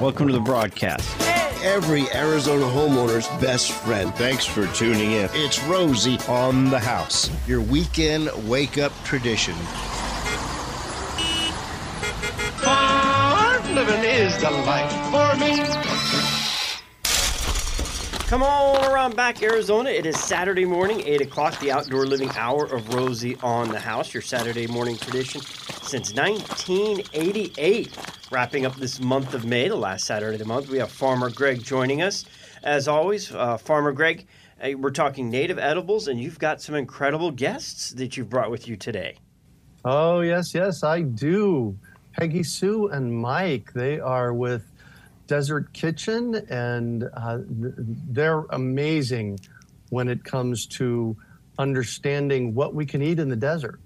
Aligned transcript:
Welcome 0.00 0.28
to 0.28 0.32
the 0.32 0.38
broadcast. 0.38 1.20
Every 1.64 2.08
Arizona 2.12 2.66
homeowner's 2.66 3.26
best 3.42 3.72
friend. 3.72 4.14
Thanks 4.14 4.46
for 4.46 4.68
tuning 4.68 5.10
in. 5.10 5.28
It's 5.32 5.60
Rosie, 5.64 6.18
On 6.28 6.70
the 6.70 6.78
house. 6.78 7.28
your 7.48 7.60
weekend 7.60 8.30
wake 8.48 8.78
up 8.78 8.92
tradition. 9.02 9.54
Farm 12.62 13.74
living 13.74 14.04
is 14.04 14.40
the 14.40 14.50
life 14.50 14.92
for 15.10 15.36
me. 15.40 15.64
Come 18.28 18.44
on 18.44 18.84
around 18.84 19.16
back, 19.16 19.42
Arizona. 19.42 19.90
It 19.90 20.06
is 20.06 20.16
Saturday 20.20 20.64
morning, 20.64 21.00
8 21.00 21.22
o'clock, 21.22 21.58
the 21.58 21.72
outdoor 21.72 22.06
living 22.06 22.30
hour 22.36 22.66
of 22.66 22.94
Rosie 22.94 23.36
on 23.42 23.68
the 23.70 23.80
House, 23.80 24.14
your 24.14 24.22
Saturday 24.22 24.68
morning 24.68 24.96
tradition 24.96 25.40
since 25.88 26.12
1988. 26.12 27.96
Wrapping 28.30 28.66
up 28.66 28.76
this 28.76 29.00
month 29.00 29.32
of 29.32 29.46
May, 29.46 29.68
the 29.68 29.76
last 29.76 30.04
Saturday 30.04 30.34
of 30.34 30.38
the 30.38 30.44
month, 30.44 30.68
we 30.68 30.76
have 30.78 30.92
Farmer 30.92 31.30
Greg 31.30 31.62
joining 31.62 32.02
us. 32.02 32.26
As 32.62 32.88
always, 32.88 33.34
uh, 33.34 33.56
Farmer 33.56 33.92
Greg, 33.92 34.26
we're 34.76 34.90
talking 34.90 35.30
native 35.30 35.58
edibles, 35.58 36.08
and 36.08 36.20
you've 36.20 36.38
got 36.38 36.60
some 36.60 36.74
incredible 36.74 37.30
guests 37.30 37.92
that 37.92 38.18
you've 38.18 38.28
brought 38.28 38.50
with 38.50 38.68
you 38.68 38.76
today. 38.76 39.16
Oh, 39.82 40.20
yes, 40.20 40.54
yes, 40.54 40.82
I 40.84 41.00
do. 41.00 41.78
Peggy 42.12 42.42
Sue 42.42 42.88
and 42.88 43.10
Mike, 43.10 43.72
they 43.72 43.98
are 43.98 44.34
with 44.34 44.70
Desert 45.26 45.72
Kitchen, 45.72 46.34
and 46.50 47.08
uh, 47.14 47.38
they're 47.48 48.44
amazing 48.50 49.40
when 49.88 50.08
it 50.08 50.22
comes 50.22 50.66
to 50.66 51.16
understanding 51.58 52.52
what 52.52 52.74
we 52.74 52.84
can 52.84 53.00
eat 53.00 53.18
in 53.18 53.30
the 53.30 53.36
desert. 53.36 53.80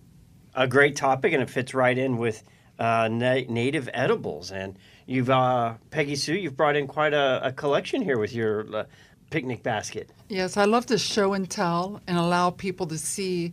A 0.55 0.67
great 0.67 0.97
topic, 0.97 1.33
and 1.33 1.43
it 1.43 1.51
fits 1.51 1.75
right 1.75 1.97
in 1.97 2.17
with 2.19 2.43
uh, 2.79 3.09
na- 3.11 3.43
native 3.49 3.89
edibles. 3.93 4.51
And 4.51 4.77
you've, 5.07 5.31
uh, 5.31 5.75
Peggy 5.91 6.17
Sue, 6.17 6.35
you've 6.35 6.57
brought 6.57 6.77
in 6.77 6.87
quite 6.87 7.15
a, 7.15 7.41
a 7.45 7.53
collection 7.53 8.03
here 8.03 8.19
with 8.19 8.33
your 8.33 8.67
uh, 8.75 8.85
picnic 9.31 9.63
basket. 9.63 10.11
Yes, 10.29 10.57
I 10.57 10.65
love 10.65 10.87
to 10.87 10.99
show 10.99 11.33
and 11.33 11.49
tell 11.49 12.01
and 12.07 12.19
allow 12.19 12.51
people 12.51 12.87
to 12.89 12.99
see 12.99 13.53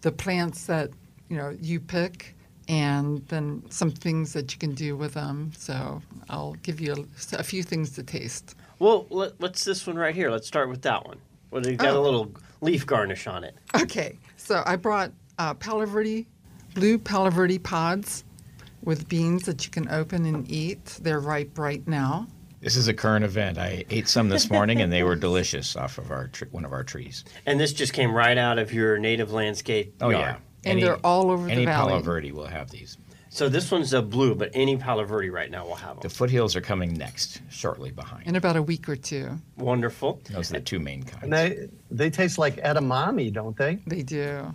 the 0.00 0.12
plants 0.12 0.66
that 0.66 0.90
you 1.28 1.36
know 1.36 1.56
you 1.60 1.80
pick 1.80 2.34
and 2.68 3.26
then 3.28 3.62
some 3.68 3.90
things 3.90 4.32
that 4.32 4.52
you 4.52 4.58
can 4.58 4.74
do 4.74 4.96
with 4.96 5.14
them. 5.14 5.52
So 5.56 6.00
I'll 6.30 6.54
give 6.62 6.80
you 6.80 7.06
a, 7.32 7.36
a 7.38 7.42
few 7.42 7.62
things 7.62 7.90
to 7.90 8.02
taste. 8.02 8.54
Well, 8.78 9.06
let, 9.10 9.38
what's 9.38 9.64
this 9.64 9.86
one 9.86 9.96
right 9.96 10.14
here? 10.14 10.30
Let's 10.30 10.46
start 10.46 10.68
with 10.68 10.82
that 10.82 11.06
one. 11.06 11.18
Well, 11.50 11.64
you 11.66 11.76
got 11.76 11.94
a 11.94 11.98
Oh. 11.98 12.02
little 12.02 12.32
leaf 12.60 12.86
garnish 12.86 13.26
on 13.26 13.44
it. 13.44 13.54
Okay, 13.82 14.18
so 14.36 14.62
I 14.66 14.76
brought 14.76 15.12
uh, 15.38 15.54
Palo 15.54 15.86
Verde, 15.86 16.26
blue 16.74 16.98
Palo 16.98 17.30
Verde 17.30 17.58
pods 17.58 18.24
with 18.82 19.08
beans 19.08 19.44
that 19.44 19.64
you 19.64 19.70
can 19.70 19.88
open 19.88 20.24
and 20.26 20.50
eat. 20.50 20.84
They're 21.02 21.20
ripe 21.20 21.58
right 21.58 21.86
now. 21.88 22.26
This 22.60 22.76
is 22.76 22.88
a 22.88 22.94
current 22.94 23.24
event. 23.26 23.58
I 23.58 23.84
ate 23.90 24.08
some 24.08 24.30
this 24.30 24.50
morning, 24.50 24.80
and 24.80 24.90
they 24.90 25.02
were 25.02 25.16
delicious 25.16 25.76
off 25.76 25.98
of 25.98 26.10
our 26.10 26.28
tr- 26.28 26.46
one 26.50 26.64
of 26.64 26.72
our 26.72 26.82
trees. 26.82 27.22
And 27.44 27.60
this 27.60 27.74
just 27.74 27.92
came 27.92 28.12
right 28.14 28.38
out 28.38 28.58
of 28.58 28.72
your 28.72 28.98
native 28.98 29.32
landscape 29.32 29.94
Oh 30.00 30.08
yard. 30.08 30.36
yeah, 30.64 30.70
And 30.70 30.82
they're 30.82 30.96
all 31.04 31.30
over 31.30 31.44
the 31.46 31.52
any 31.52 31.66
valley. 31.66 31.90
Palo 31.90 32.02
Verde 32.02 32.32
will 32.32 32.46
have 32.46 32.70
these. 32.70 32.96
So 33.28 33.48
this 33.50 33.70
one's 33.70 33.92
a 33.92 34.00
blue, 34.00 34.34
but 34.34 34.50
any 34.54 34.76
Palo 34.78 35.04
Verde 35.04 35.28
right 35.28 35.50
now 35.50 35.66
will 35.66 35.74
have 35.74 35.96
them. 35.96 36.02
The 36.02 36.08
foothills 36.08 36.56
are 36.56 36.60
coming 36.62 36.94
next, 36.94 37.42
shortly 37.50 37.90
behind. 37.90 38.26
In 38.28 38.36
about 38.36 38.56
a 38.56 38.62
week 38.62 38.88
or 38.88 38.96
two, 38.96 39.28
Wonderful. 39.58 40.22
Those 40.30 40.50
are 40.50 40.54
the 40.54 40.60
two 40.60 40.78
main 40.78 41.02
kinds. 41.02 41.24
And 41.24 41.32
they, 41.32 41.68
they 41.90 42.08
taste 42.10 42.38
like 42.38 42.56
edamame, 42.58 43.30
don't 43.32 43.56
they? 43.56 43.80
they 43.88 44.02
do. 44.02 44.54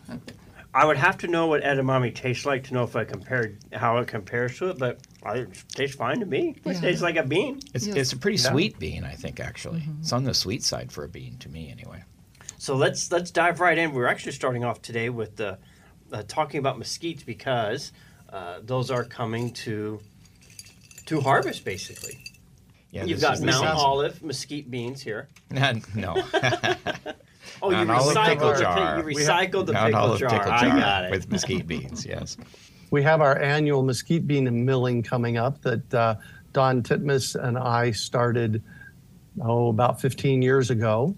I 0.73 0.85
would 0.85 0.97
have 0.97 1.17
to 1.19 1.27
know 1.27 1.47
what 1.47 1.63
edamame 1.63 2.13
tastes 2.13 2.45
like 2.45 2.65
to 2.65 2.73
know 2.73 2.83
if 2.83 2.95
I 2.95 3.03
compared 3.03 3.57
how 3.73 3.97
it 3.97 4.07
compares 4.07 4.57
to 4.59 4.69
it, 4.69 4.77
but 4.77 4.99
I, 5.23 5.37
it 5.39 5.63
tastes 5.69 5.95
fine 5.95 6.19
to 6.19 6.25
me. 6.25 6.55
It 6.63 6.73
Yeah. 6.75 6.81
tastes 6.81 7.01
like 7.01 7.15
a 7.15 7.23
bean. 7.23 7.59
It's, 7.73 7.87
Yes. 7.87 7.97
it's 7.97 8.13
a 8.13 8.17
pretty 8.17 8.37
Yeah. 8.41 8.51
sweet 8.51 8.77
bean, 8.77 9.03
I 9.03 9.13
think. 9.13 9.39
Actually, 9.39 9.83
it's 9.99 10.13
on 10.13 10.23
the 10.25 10.33
sweet 10.33 10.63
side 10.63 10.91
for 10.91 11.03
a 11.03 11.07
bean 11.09 11.37
to 11.39 11.49
me, 11.49 11.71
anyway. 11.71 12.03
So 12.59 12.75
let's 12.75 13.11
let's 13.11 13.31
dive 13.31 13.59
right 13.59 13.77
in. 13.77 13.93
We're 13.93 14.07
actually 14.07 14.33
starting 14.33 14.63
off 14.63 14.81
today 14.81 15.09
with 15.09 15.37
the 15.37 15.57
uh, 16.11 16.23
talking 16.27 16.59
about 16.59 16.77
mesquites 16.79 17.25
because 17.25 17.91
uh, 18.31 18.59
those 18.63 18.91
are 18.91 19.03
coming 19.03 19.51
to 19.53 20.01
to 21.07 21.21
harvest 21.21 21.65
basically. 21.65 22.19
Yeah, 22.91 23.05
You've 23.05 23.21
got 23.21 23.39
Mount 23.41 23.55
season. 23.61 23.67
Olive 23.67 24.23
mesquite 24.23 24.69
beans 24.69 25.01
here. 25.01 25.29
no, 25.95 26.15
Oh, 27.61 27.71
you 27.71 27.77
Mount 27.77 27.89
Olive 27.89 28.15
recycled 28.15 28.27
pickle 28.27 28.53
the 28.53 28.59
jar. 28.59 29.03
pick, 29.03 29.15
you 29.15 29.19
recycled 29.19 29.65
the 29.65 29.73
pickle 29.73 30.17
jar. 30.17 30.29
pickle 30.29 30.51
I 30.51 30.67
got 30.79 31.05
it. 31.05 31.11
with 31.11 31.31
mesquite 31.31 31.67
beans. 31.67 32.05
Yes. 32.05 32.37
We 32.91 33.03
have 33.03 33.21
our 33.21 33.39
annual 33.39 33.83
mesquite 33.83 34.25
bean 34.25 34.65
milling 34.65 35.03
coming 35.03 35.37
up 35.37 35.61
that 35.61 35.93
uh, 35.93 36.15
Don 36.53 36.81
Titmus 36.81 37.35
and 37.35 37.57
I 37.57 37.91
started, 37.91 38.63
oh, 39.43 39.69
about 39.69 40.01
15 40.01 40.41
years 40.41 40.69
ago. 40.69 41.15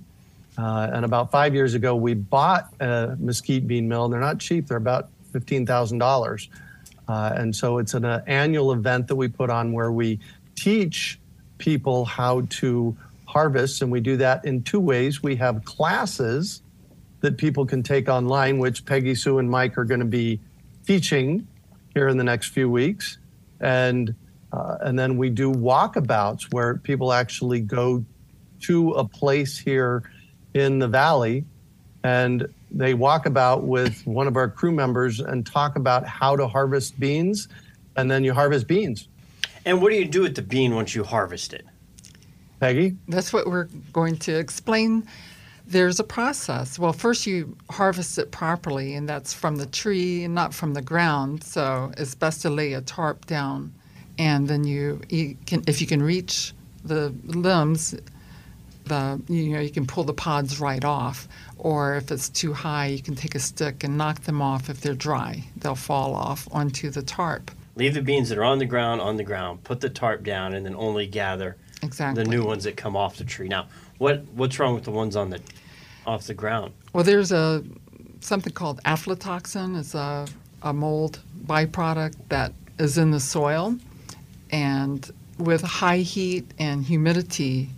Uh, 0.57 0.89
and 0.93 1.05
about 1.05 1.31
five 1.31 1.55
years 1.55 1.73
ago, 1.73 1.95
we 1.95 2.13
bought 2.13 2.73
a 2.81 3.15
mesquite 3.17 3.67
bean 3.67 3.87
mill. 3.87 4.09
They're 4.09 4.19
not 4.19 4.39
cheap, 4.39 4.67
they're 4.67 4.77
about 4.77 5.09
$15,000. 5.31 6.47
Uh, 7.07 7.33
and 7.35 7.55
so 7.55 7.77
it's 7.77 7.93
an 7.93 8.05
uh, 8.05 8.23
annual 8.27 8.71
event 8.73 9.07
that 9.07 9.15
we 9.15 9.27
put 9.27 9.49
on 9.49 9.71
where 9.71 9.91
we 9.91 10.19
teach 10.55 11.19
people 11.57 12.05
how 12.05 12.41
to 12.49 12.95
harvest. 13.31 13.81
And 13.81 13.91
we 13.91 14.01
do 14.01 14.17
that 14.17 14.45
in 14.45 14.63
two 14.63 14.79
ways. 14.79 15.23
We 15.23 15.35
have 15.37 15.63
classes 15.65 16.61
that 17.21 17.37
people 17.37 17.65
can 17.65 17.83
take 17.83 18.09
online, 18.09 18.59
which 18.59 18.85
Peggy 18.85 19.15
Sue 19.15 19.39
and 19.39 19.49
Mike 19.49 19.77
are 19.77 19.85
going 19.85 19.99
to 19.99 20.05
be 20.05 20.39
teaching 20.85 21.47
here 21.93 22.07
in 22.07 22.17
the 22.17 22.23
next 22.23 22.49
few 22.49 22.69
weeks, 22.69 23.17
and 23.59 24.15
uh, 24.51 24.77
and 24.81 24.97
then 24.97 25.17
we 25.17 25.29
do 25.29 25.51
walkabouts 25.51 26.51
where 26.51 26.77
people 26.77 27.13
actually 27.13 27.61
go 27.61 28.03
to 28.61 28.91
a 28.91 29.05
place 29.05 29.57
here 29.57 30.03
in 30.53 30.79
the 30.79 30.87
valley, 30.87 31.45
and 32.03 32.47
they 32.69 32.93
walk 32.93 33.25
about 33.25 33.63
with 33.63 34.05
one 34.05 34.27
of 34.27 34.35
our 34.35 34.49
crew 34.49 34.71
members 34.71 35.19
and 35.19 35.45
talk 35.45 35.75
about 35.75 36.05
how 36.05 36.35
to 36.35 36.47
harvest 36.47 36.99
beans, 36.99 37.47
and 37.95 38.09
then 38.09 38.23
you 38.23 38.33
harvest 38.33 38.67
beans. 38.67 39.07
And 39.65 39.81
what 39.81 39.91
do 39.91 39.95
you 39.95 40.05
do 40.05 40.21
with 40.23 40.35
the 40.35 40.41
bean 40.41 40.75
once 40.75 40.95
you 40.95 41.03
harvest 41.03 41.53
it? 41.53 41.65
Peggy, 42.61 42.95
That's 43.07 43.33
what 43.33 43.47
we're 43.47 43.69
going 43.91 44.17
to 44.17 44.37
explain. 44.37 45.07
There's 45.65 45.99
a 45.99 46.03
process. 46.03 46.77
Well, 46.77 46.93
first 46.93 47.25
you 47.25 47.57
harvest 47.71 48.19
it 48.19 48.29
properly, 48.29 48.93
and 48.93 49.09
that's 49.09 49.33
from 49.33 49.55
the 49.55 49.65
tree 49.65 50.23
and 50.23 50.35
not 50.35 50.53
from 50.53 50.75
the 50.75 50.81
ground. 50.83 51.43
So 51.43 51.91
it's 51.97 52.13
best 52.13 52.43
to 52.43 52.51
lay 52.51 52.73
a 52.73 52.81
tarp 52.81 53.25
down, 53.25 53.73
and 54.19 54.47
then 54.47 54.63
you, 54.63 55.01
you 55.09 55.35
can, 55.47 55.63
if 55.65 55.81
you 55.81 55.87
can 55.87 56.03
reach 56.03 56.53
the 56.85 57.11
limbs, 57.23 57.95
the 58.85 59.19
you 59.27 59.53
know 59.53 59.59
you 59.59 59.71
can 59.71 59.87
pull 59.87 60.03
the 60.03 60.13
pods 60.13 60.59
right 60.59 60.85
off. 60.85 61.27
Or 61.57 61.95
if 61.95 62.11
it's 62.11 62.29
too 62.29 62.53
high, 62.53 62.85
you 62.85 63.01
can 63.01 63.15
take 63.15 63.33
a 63.33 63.39
stick 63.39 63.83
and 63.83 63.97
knock 63.97 64.21
them 64.21 64.39
off. 64.39 64.69
If 64.69 64.81
they're 64.81 64.93
dry, 64.93 65.43
they'll 65.57 65.73
fall 65.73 66.13
off 66.13 66.47
onto 66.51 66.91
the 66.91 67.01
tarp. 67.01 67.49
Leave 67.75 67.95
the 67.95 68.03
beans 68.03 68.29
that 68.29 68.37
are 68.37 68.43
on 68.43 68.59
the 68.59 68.65
ground 68.67 69.01
on 69.01 69.17
the 69.17 69.23
ground. 69.23 69.63
Put 69.63 69.81
the 69.81 69.89
tarp 69.89 70.23
down, 70.23 70.53
and 70.53 70.63
then 70.63 70.75
only 70.75 71.07
gather 71.07 71.57
Exactly. 71.81 72.23
the 72.23 72.29
new 72.29 72.43
ones 72.43 72.63
that 72.65 72.77
come 72.77 72.95
off 72.95 73.17
the 73.17 73.23
tree. 73.23 73.47
Now, 73.47 73.67
what 73.97 74.23
what's 74.33 74.59
wrong 74.59 74.75
with 74.75 74.83
the 74.83 74.91
ones 74.91 75.15
on 75.15 75.29
the 75.29 75.41
off 76.05 76.27
the 76.27 76.33
ground? 76.33 76.73
Well, 76.93 77.03
there's 77.03 77.31
a 77.31 77.63
something 78.19 78.53
called 78.53 78.81
aflatoxin. 78.83 79.77
It's 79.79 79.95
a, 79.95 80.27
a 80.61 80.73
mold 80.73 81.19
byproduct 81.45 82.15
that 82.29 82.53
is 82.79 82.97
in 82.97 83.11
the 83.11 83.19
soil, 83.19 83.75
and 84.51 85.09
with 85.37 85.61
high 85.61 85.99
heat 85.99 86.45
and 86.59 86.83
humidity, 86.83 87.69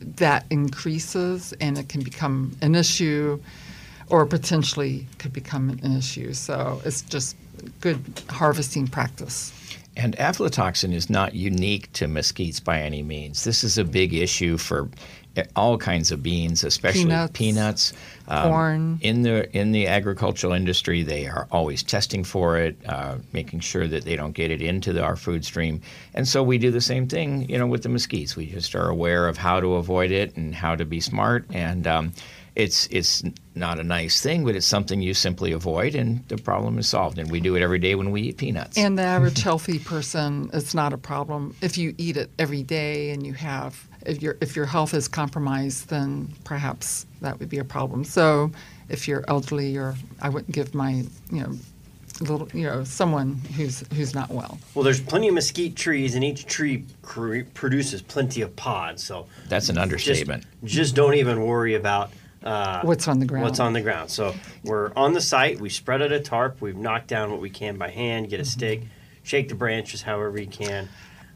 that 0.00 0.46
increases, 0.50 1.52
and 1.60 1.76
it 1.76 1.88
can 1.88 2.02
become 2.02 2.56
an 2.62 2.74
issue, 2.74 3.40
or 4.08 4.26
potentially 4.26 5.06
could 5.18 5.32
become 5.32 5.70
an 5.70 5.96
issue. 5.96 6.32
So 6.32 6.80
it's 6.84 7.02
just 7.02 7.36
good 7.80 8.00
harvesting 8.30 8.86
practice. 8.86 9.52
And 9.98 10.16
aflatoxin 10.16 10.94
is 10.94 11.10
not 11.10 11.34
unique 11.34 11.92
to 11.94 12.06
mesquites 12.06 12.62
by 12.62 12.80
any 12.80 13.02
means. 13.02 13.42
This 13.42 13.64
is 13.64 13.78
a 13.78 13.84
big 13.84 14.14
issue 14.14 14.56
for 14.56 14.88
eh, 15.36 15.42
all 15.56 15.76
kinds 15.76 16.12
of 16.12 16.22
beans, 16.22 16.62
especially 16.62 17.06
Peanuts, 17.06 17.32
peanuts. 17.34 17.92
Um, 18.28 18.48
corn. 18.48 18.98
In 19.02 19.22
the 19.22 19.50
in 19.58 19.72
the 19.72 19.88
agricultural 19.88 20.52
industry, 20.52 21.02
they 21.02 21.26
are 21.26 21.48
always 21.50 21.82
testing 21.82 22.22
for 22.22 22.58
it, 22.58 22.78
uh, 22.86 23.16
making 23.32 23.58
sure 23.58 23.88
that 23.88 24.04
they 24.04 24.14
don't 24.14 24.32
get 24.32 24.52
it 24.52 24.62
into 24.62 24.92
the, 24.92 25.02
our 25.02 25.16
food 25.16 25.44
stream. 25.44 25.80
And 26.14 26.28
so 26.28 26.44
we 26.44 26.58
do 26.58 26.70
the 26.70 26.80
same 26.80 27.08
thing, 27.08 27.48
you 27.50 27.58
know, 27.58 27.66
with 27.66 27.82
the 27.82 27.88
mesquites. 27.88 28.36
We 28.36 28.46
just 28.46 28.76
are 28.76 28.88
aware 28.88 29.26
of 29.26 29.36
how 29.36 29.58
to 29.58 29.74
avoid 29.74 30.12
it 30.12 30.36
and 30.36 30.54
how 30.54 30.76
to 30.76 30.84
be 30.84 31.00
smart. 31.00 31.44
And 31.52 31.88
um, 31.88 32.12
it's 32.58 32.88
it's 32.90 33.22
not 33.54 33.78
a 33.78 33.84
nice 33.84 34.20
thing, 34.20 34.44
but 34.44 34.56
it's 34.56 34.66
something 34.66 35.00
you 35.00 35.14
simply 35.14 35.52
avoid, 35.52 35.94
and 35.94 36.26
the 36.28 36.36
problem 36.36 36.76
is 36.78 36.88
solved. 36.88 37.16
And 37.18 37.30
we 37.30 37.38
do 37.38 37.54
it 37.54 37.62
every 37.62 37.78
day 37.78 37.94
when 37.94 38.10
we 38.10 38.22
eat 38.22 38.36
peanuts. 38.36 38.76
And 38.76 38.98
the 38.98 39.02
average 39.02 39.42
healthy 39.42 39.78
person, 39.78 40.50
it's 40.52 40.74
not 40.74 40.92
a 40.92 40.98
problem. 40.98 41.54
If 41.62 41.78
you 41.78 41.94
eat 41.98 42.16
it 42.16 42.30
every 42.36 42.64
day 42.64 43.10
and 43.10 43.24
you 43.24 43.32
have, 43.34 43.88
if 44.04 44.20
your 44.20 44.36
if 44.40 44.56
your 44.56 44.66
health 44.66 44.92
is 44.92 45.06
compromised, 45.06 45.88
then 45.88 46.34
perhaps 46.42 47.06
that 47.20 47.38
would 47.38 47.48
be 47.48 47.58
a 47.58 47.64
problem. 47.64 48.02
So, 48.02 48.50
if 48.88 49.06
you're 49.06 49.24
elderly, 49.28 49.76
or 49.76 49.94
I 50.20 50.28
wouldn't 50.28 50.52
give 50.52 50.74
my, 50.74 51.04
you 51.30 51.42
know, 51.42 51.52
little, 52.20 52.48
you 52.52 52.64
know, 52.64 52.82
someone 52.82 53.36
who's 53.56 53.84
who's 53.94 54.16
not 54.16 54.30
well. 54.30 54.58
Well, 54.74 54.82
there's 54.82 55.00
plenty 55.00 55.28
of 55.28 55.34
mesquite 55.34 55.76
trees, 55.76 56.16
and 56.16 56.24
each 56.24 56.46
tree 56.46 56.84
cre- 57.02 57.42
produces 57.54 58.02
plenty 58.02 58.40
of 58.40 58.56
pods. 58.56 59.04
So 59.04 59.26
That's 59.48 59.68
an 59.68 59.76
just, 59.76 59.82
understatement. 59.82 60.44
just 60.64 60.96
don't 60.96 61.14
even 61.14 61.46
worry 61.46 61.76
about 61.76 62.10
uh, 62.44 62.82
What's 62.82 63.08
on 63.08 63.18
the 63.20 63.26
ground? 63.26 63.44
What's 63.44 63.60
on 63.60 63.72
the 63.72 63.80
ground. 63.80 64.10
So 64.10 64.34
we're 64.64 64.92
on 64.94 65.12
the 65.12 65.20
site. 65.20 65.60
We 65.60 65.68
spread 65.70 66.02
out 66.02 66.12
a 66.12 66.20
tarp. 66.20 66.60
We've 66.60 66.76
knocked 66.76 67.08
down 67.08 67.30
what 67.30 67.40
we 67.40 67.50
can 67.50 67.76
by 67.78 67.90
hand. 67.90 68.28
Get 68.30 68.40
a 68.40 68.42
Mm-hmm. 68.42 68.48
stick, 68.48 68.82
shake 69.22 69.48
the 69.48 69.54
branches 69.54 70.02
however 70.02 70.38
you 70.38 70.46
can. 70.48 70.88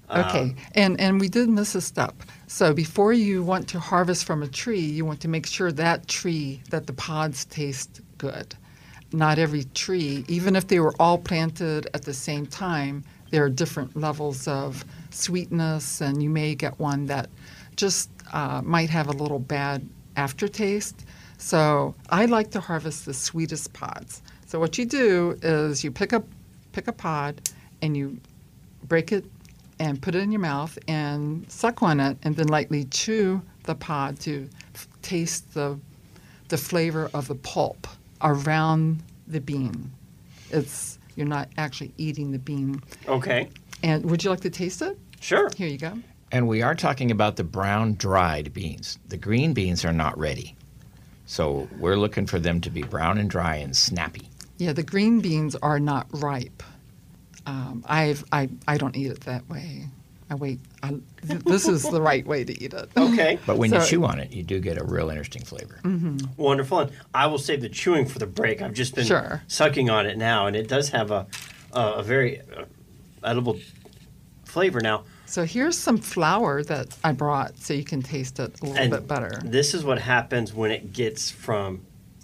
Uh, 0.09 0.21
Okay, 0.21 0.55
and 0.75 1.01
and 1.01 1.21
we 1.21 1.29
did 1.29 1.49
miss 1.49 1.75
a 1.75 1.81
step. 1.81 2.23
So 2.47 2.75
before 2.75 3.13
you 3.13 3.43
want 3.43 3.69
to 3.69 3.81
harvest 3.81 4.25
from 4.27 4.43
a 4.43 4.49
tree, 4.49 4.81
you 4.81 5.05
want 5.05 5.21
to 5.23 5.29
make 5.29 5.47
sure 5.47 5.73
that 5.73 6.07
tree 6.07 6.63
that 6.71 6.87
the 6.87 6.93
pods 6.93 7.45
taste 7.47 8.01
good. 8.19 8.55
Not 9.13 9.39
every 9.39 9.65
tree, 9.75 10.25
even 10.29 10.57
if 10.57 10.69
they 10.69 10.81
were 10.81 10.95
all 10.99 11.19
planted 11.19 11.89
at 11.95 12.03
the 12.05 12.15
same 12.15 12.47
time, 12.47 13.05
there 13.31 13.45
are 13.45 13.51
different 13.51 13.97
levels 13.97 14.49
of 14.49 14.85
sweetness, 15.11 16.01
and 16.01 16.23
you 16.23 16.31
may 16.31 16.55
get 16.55 16.79
one 16.79 17.07
that 17.07 17.29
just 17.77 18.11
uh, 18.33 18.61
might 18.65 18.91
have 18.91 19.09
a 19.09 19.13
little 19.13 19.39
bad 19.39 19.89
aftertaste. 20.17 21.05
So 21.39 21.95
I 22.11 22.27
like 22.27 22.51
to 22.53 22.61
harvest 22.61 23.07
the 23.07 23.15
sweetest 23.15 23.73
pods. 23.73 24.23
So 24.47 24.61
what 24.61 24.79
you 24.79 24.85
do 24.87 25.39
is 25.43 25.83
you 25.83 25.91
pick 25.91 26.13
up 26.13 26.25
pick 26.73 26.89
a 26.89 26.93
pod 26.93 27.41
and 27.83 27.97
you 27.97 28.19
break 28.85 29.13
it 29.13 29.25
and 29.79 30.01
put 30.01 30.15
it 30.15 30.23
in 30.23 30.31
your 30.33 30.41
mouth 30.41 30.79
and 30.89 31.51
suck 31.51 31.83
on 31.83 32.01
it 32.01 32.17
and 32.23 32.37
then 32.37 32.47
lightly 32.49 32.85
chew 32.85 33.43
the 33.65 33.75
pod 33.75 34.19
to 34.21 34.49
f- 34.75 34.89
taste 35.03 35.55
the 35.55 35.79
the 36.49 36.57
flavor 36.59 37.11
of 37.15 37.29
the 37.29 37.35
pulp 37.35 37.87
around 38.23 39.03
the 39.27 39.41
bean. 39.41 39.91
It's 40.51 40.99
you're 41.17 41.27
not 41.27 41.49
actually 41.59 41.93
eating 41.99 42.31
the 42.33 42.39
bean. 42.39 42.83
Okay, 43.09 43.49
And 43.83 44.09
would 44.11 44.23
you 44.25 44.31
like 44.31 44.41
to 44.41 44.51
taste 44.51 44.81
it? 44.83 44.99
sure. 45.21 45.51
Here 45.57 45.69
you 45.69 45.79
go. 45.79 45.93
And 46.33 46.49
we 46.49 46.63
are 46.63 46.75
talking 46.75 47.11
about 47.11 47.37
the 47.37 47.45
brown 47.45 47.95
dried 47.95 48.53
beans. 48.55 48.99
The 49.09 49.19
green 49.19 49.53
beans 49.53 49.85
are 49.85 49.93
not 49.93 50.19
ready. 50.19 50.57
So 51.27 51.69
we're 51.79 51.97
looking 51.97 52.27
for 52.27 52.39
them 52.39 52.61
to 52.63 52.71
be 52.71 52.83
brown 52.83 53.19
and 53.19 53.29
dry 53.29 53.57
and 53.57 53.77
snappy. 53.77 54.29
Yeah, 54.57 54.73
the 54.73 54.83
green 54.83 55.21
beans 55.21 55.55
are 55.57 55.79
not 55.79 56.07
ripe. 56.11 56.63
Um, 57.47 57.85
I've 57.87 58.25
I, 58.33 58.49
I 58.67 58.79
don't 58.79 58.97
eat 58.97 59.11
it 59.11 59.21
that 59.23 59.49
way. 59.49 59.87
I 60.31 60.35
wait. 60.35 60.61
I, 60.83 60.97
th- 61.27 61.41
this 61.45 61.69
is 61.69 61.83
the 61.83 62.01
right 62.01 62.27
way 62.27 62.45
to 62.45 62.63
eat 62.65 62.73
it. 62.73 62.89
Okay, 62.97 63.39
But 63.45 63.59
when 63.59 63.73
you 63.73 63.85
chew 63.85 64.05
on 64.07 64.19
it, 64.19 64.33
you 64.33 64.43
do 64.43 64.59
get 64.61 64.81
a 64.81 64.85
real 64.85 65.11
interesting 65.11 65.43
flavor. 65.45 65.81
wonderful. 66.39 66.81
And 66.81 66.93
I 67.13 67.27
will 67.27 67.39
save 67.39 67.61
the 67.61 67.69
chewing 67.69 68.07
for 68.07 68.19
the 68.19 68.27
break. 68.27 68.63
I've 68.63 68.73
just 68.73 68.95
been 68.95 69.05
Sure. 69.05 69.43
sucking 69.49 69.91
on 69.91 70.07
it 70.07 70.17
now, 70.17 70.47
and 70.47 70.57
it 70.57 70.69
does 70.69 70.89
have 70.91 71.11
a 71.11 71.27
a, 71.75 71.81
a 71.97 72.03
very 72.03 72.41
uh, 72.41 72.65
edible 73.25 73.59
flavor 74.45 74.81
now. 74.81 75.05
So 75.27 75.45
here's 75.45 75.79
some 75.79 75.97
flour 75.99 76.63
that 76.65 76.97
I 77.03 77.13
brought, 77.13 77.57
so 77.59 77.73
you 77.75 77.85
can 77.85 78.03
taste 78.03 78.39
it 78.39 78.61
a 78.61 78.65
little 78.67 78.79
And 78.79 78.91
bit 78.91 79.09
better. 79.09 79.41
This 79.45 79.73
is 79.75 79.85
what 79.85 79.99
happens 80.01 80.53
when 80.53 80.71
it 80.71 80.93
gets 80.93 81.31
from 81.31 81.81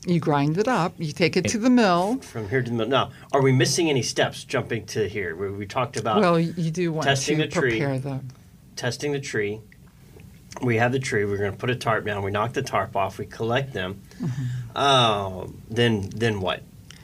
You 0.06 0.20
grind 0.20 0.58
it 0.58 0.68
up. 0.68 0.94
You 0.98 1.12
take 1.12 1.36
it 1.36 1.46
to 1.48 1.58
the 1.58 1.70
mill. 1.70 2.16
from 2.18 2.48
here 2.50 2.62
to 2.62 2.70
the 2.70 2.76
mill. 2.76 2.88
Now, 2.88 3.10
are 3.32 3.40
we 3.42 3.50
missing 3.52 3.88
any 3.88 4.02
steps 4.02 4.44
jumping 4.44 4.84
to 4.86 5.08
here? 5.08 5.34
We, 5.34 5.50
we 5.50 5.66
talked 5.66 5.96
about 5.96 6.20
Well, 6.20 6.38
you 6.38 6.70
do 6.70 6.92
want 6.92 7.06
testing 7.06 7.38
to 7.38 7.44
the 7.44 7.50
tree. 7.50 7.70
prepare 7.70 7.98
the. 7.98 8.20
testing 8.76 9.12
the 9.12 9.20
tree. 9.20 9.60
We 10.60 10.76
have 10.76 10.92
the 10.92 10.98
tree. 10.98 11.24
We're 11.24 11.36
going 11.38 11.52
to 11.52 11.56
put 11.58 11.70
a 11.70 11.76
tarp 11.76 12.04
down. 12.04 12.22
We 12.22 12.30
knock 12.30 12.52
the 12.52 12.62
tarp 12.62 12.94
off. 12.96 13.18
We 13.18 13.26
collect 13.26 13.72
them. 13.72 14.02
Uh, 14.74 15.46
then, 15.70 16.08
then 16.10 16.40
what? 16.40 16.62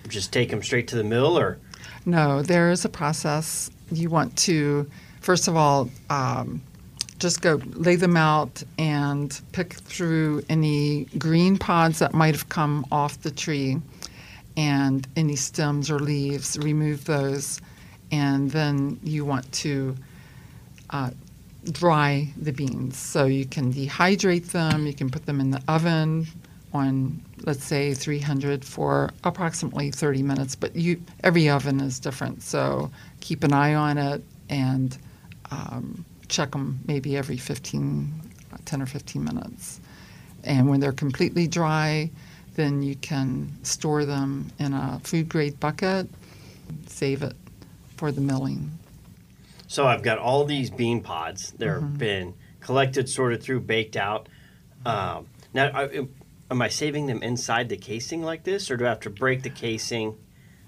Just 0.08 0.32
take 0.32 0.50
them 0.50 0.62
straight 0.62 0.88
to 0.88 0.96
the 0.96 1.04
mill, 1.04 1.38
or 1.38 1.58
No, 2.04 2.42
there 2.42 2.70
is 2.70 2.84
a 2.84 2.88
process. 2.88 3.70
You 3.92 4.10
want 4.10 4.36
to, 4.38 4.90
first 5.24 5.48
of 5.48 5.56
all, 5.56 5.88
um, 6.10 6.60
just 7.18 7.40
go 7.40 7.58
lay 7.72 7.96
them 7.96 8.16
out 8.16 8.62
and 8.76 9.40
pick 9.52 9.72
through 9.72 10.42
any 10.50 11.06
green 11.18 11.56
pods 11.56 11.98
that 12.00 12.12
might 12.12 12.34
have 12.34 12.50
come 12.50 12.84
off 12.92 13.22
the 13.22 13.30
tree 13.30 13.80
and 14.58 15.08
any 15.16 15.34
stems 15.34 15.90
or 15.90 15.98
leaves, 15.98 16.58
remove 16.58 17.06
those. 17.06 17.58
And 18.12 18.50
then 18.50 19.00
you 19.02 19.24
want 19.24 19.50
to 19.52 19.96
uh, 20.90 21.10
dry 21.72 22.28
the 22.36 22.52
beans. 22.52 22.98
So 22.98 23.24
you 23.24 23.46
can 23.46 23.72
dehydrate 23.72 24.50
them, 24.50 24.86
you 24.86 24.92
can 24.92 25.10
put 25.10 25.24
them 25.24 25.40
in 25.40 25.50
the 25.50 25.62
oven 25.68 26.26
on, 26.74 27.22
let's 27.46 27.64
say, 27.64 27.94
300 27.94 28.62
for 28.62 29.10
approximately 29.24 29.90
30 29.90 30.22
minutes. 30.22 30.54
But 30.54 30.76
you, 30.76 31.00
every 31.22 31.48
oven 31.48 31.80
is 31.80 31.98
different, 31.98 32.42
so 32.42 32.90
keep 33.20 33.42
an 33.42 33.54
eye 33.54 33.74
on 33.74 33.96
it 33.96 34.22
and 34.50 34.98
um, 35.54 36.04
check 36.28 36.52
them 36.52 36.80
maybe 36.86 37.16
every 37.16 37.36
15, 37.36 38.12
10 38.64 38.82
or 38.82 38.86
15 38.86 39.24
minutes. 39.24 39.80
And 40.42 40.68
when 40.68 40.80
they're 40.80 40.92
completely 40.92 41.46
dry, 41.46 42.10
then 42.54 42.82
you 42.82 42.96
can 42.96 43.50
store 43.62 44.04
them 44.04 44.50
in 44.58 44.72
a 44.74 45.00
food 45.04 45.28
grade 45.28 45.58
bucket, 45.60 46.08
save 46.86 47.22
it 47.22 47.34
for 47.96 48.10
the 48.12 48.20
milling. 48.20 48.70
so 49.66 49.86
I've 49.86 50.02
got 50.02 50.18
all 50.18 50.44
these 50.44 50.70
bean 50.70 51.00
pods. 51.02 51.52
They're 51.58 51.80
Mm-hmm. 51.80 51.96
been 51.96 52.34
collected, 52.60 53.08
sorted 53.08 53.42
through, 53.42 53.60
baked 53.60 53.96
out. 53.96 54.28
Um, 54.86 55.26
now, 55.52 55.70
I, 55.74 56.06
am 56.50 56.62
I 56.62 56.68
saving 56.68 57.06
them 57.06 57.22
inside 57.22 57.68
the 57.68 57.76
casing 57.76 58.22
like 58.22 58.44
this, 58.44 58.70
or 58.70 58.76
do 58.76 58.84
I 58.86 58.88
have 58.90 59.00
to 59.00 59.10
break 59.10 59.42
the 59.42 59.50
casing? 59.50 60.16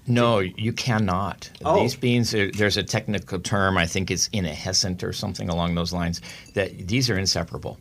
No, 0.07 0.39
you 0.39 0.71
cannot. 0.71 1.49
Oh. 1.65 1.81
These 1.81 1.95
beans, 1.95 2.33
are, 2.33 2.49
there's 2.51 2.77
a 2.77 2.83
technical 2.83 3.39
term, 3.39 3.77
I 3.77 3.85
think 3.85 4.09
it's 4.09 4.29
indehiscent 4.29 5.03
or 5.03 5.11
something 5.11 5.49
along 5.49 5.75
those 5.75 5.91
lines, 5.91 6.21
that 6.53 6.87
these 6.87 7.09
are 7.09 7.17
inseparable. 7.17 7.77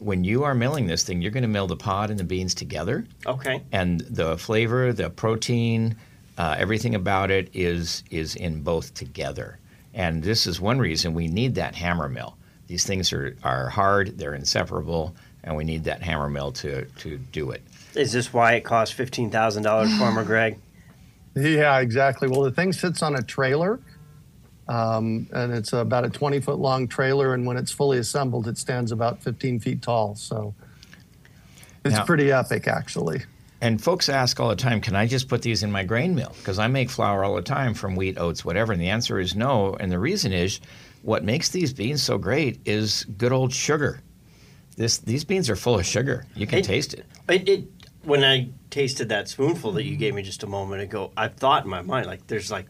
When 0.00 0.24
you 0.24 0.44
are 0.44 0.54
milling 0.54 0.86
this 0.86 1.04
thing, 1.04 1.22
you're 1.22 1.30
going 1.30 1.42
to 1.42 1.48
mill 1.48 1.66
the 1.68 1.76
pod 1.76 2.10
and 2.10 2.18
the 2.18 2.24
beans 2.24 2.54
together, 2.54 3.06
Okay, 3.26 3.62
and 3.72 4.00
the 4.00 4.36
flavor, 4.38 4.92
the 4.92 5.10
protein, 5.10 5.96
uh, 6.36 6.54
everything 6.58 6.94
about 6.94 7.30
it 7.32 7.50
is 7.52 8.04
is 8.10 8.36
in 8.36 8.62
both 8.62 8.94
together. 8.94 9.58
And 9.94 10.22
this 10.22 10.46
is 10.46 10.60
one 10.60 10.78
reason 10.78 11.14
we 11.14 11.26
need 11.26 11.56
that 11.56 11.74
hammer 11.74 12.08
mill. 12.08 12.36
These 12.68 12.84
things 12.86 13.12
are, 13.12 13.34
are 13.42 13.68
hard, 13.70 14.18
they're 14.18 14.34
inseparable, 14.34 15.16
and 15.42 15.56
we 15.56 15.64
need 15.64 15.84
that 15.84 16.02
hammer 16.02 16.28
mill 16.28 16.52
to, 16.52 16.84
to 16.84 17.18
do 17.18 17.50
it. 17.50 17.62
is 17.96 18.12
this 18.12 18.32
why 18.32 18.52
it 18.52 18.60
costs 18.62 18.94
fifteen 18.94 19.30
thousand 19.30 19.64
dollars, 19.64 19.96
Farmer 19.98 20.24
Greg? 20.32 20.58
Yeah, 21.34 21.78
exactly. 21.80 22.28
Well, 22.28 22.42
the 22.42 22.50
thing 22.50 22.72
sits 22.72 23.02
on 23.02 23.14
a 23.16 23.22
trailer, 23.22 23.80
um, 24.68 25.28
and 25.32 25.52
it's 25.52 25.72
about 25.72 26.04
a 26.04 26.10
20 26.10 26.40
foot 26.40 26.58
long 26.58 26.88
trailer. 26.88 27.34
And 27.34 27.46
when 27.46 27.56
it's 27.56 27.72
fully 27.72 27.98
assembled, 27.98 28.48
it 28.48 28.58
stands 28.58 28.92
about 28.92 29.22
15 29.22 29.60
feet 29.60 29.82
tall. 29.82 30.14
So 30.14 30.54
it's 31.84 31.94
Now- 31.94 32.04
pretty 32.04 32.32
epic, 32.32 32.66
actually. 32.68 33.22
And 33.60 33.82
folks 33.82 34.08
ask 34.08 34.38
all 34.38 34.48
the 34.50 34.56
time, 34.56 34.80
can 34.80 34.94
I 34.94 35.06
just 35.06 35.28
put 35.28 35.42
these 35.42 35.64
in 35.64 35.72
my 35.72 35.82
grain 35.82 36.14
mill? 36.14 36.32
Because 36.38 36.60
I 36.60 36.68
make 36.68 36.90
flour 36.90 37.24
all 37.24 37.34
the 37.34 37.42
time 37.42 37.74
from 37.74 37.96
wheat, 37.96 38.16
oats, 38.16 38.44
whatever. 38.44 38.72
And 38.72 38.80
the 38.80 38.88
answer 38.88 39.18
is 39.18 39.34
no. 39.34 39.74
And 39.80 39.90
the 39.90 39.98
reason 39.98 40.32
is 40.32 40.60
what 41.02 41.24
makes 41.24 41.48
these 41.48 41.72
beans 41.72 42.00
so 42.02 42.18
great 42.18 42.60
is 42.64 43.04
good 43.16 43.32
old 43.32 43.52
sugar. 43.52 44.00
This, 44.76 44.98
these 44.98 45.24
beans 45.24 45.50
are 45.50 45.56
full 45.56 45.76
of 45.76 45.84
sugar. 45.84 46.24
You 46.36 46.46
can 46.46 46.60
It- 46.60 46.66
taste 46.66 46.94
it. 46.94 47.04
It, 47.28 47.48
it 47.48 47.68
when 48.08 48.24
I 48.24 48.48
tasted 48.70 49.10
that 49.10 49.28
spoonful 49.28 49.72
that 49.72 49.84
you 49.84 49.96
gave 49.96 50.14
me 50.14 50.22
just 50.22 50.42
a 50.42 50.46
moment 50.46 50.82
ago, 50.82 51.12
I 51.16 51.28
thought 51.28 51.64
in 51.64 51.70
my 51.70 51.82
mind 51.82 52.06
like 52.06 52.26
there's 52.26 52.50
like 52.50 52.66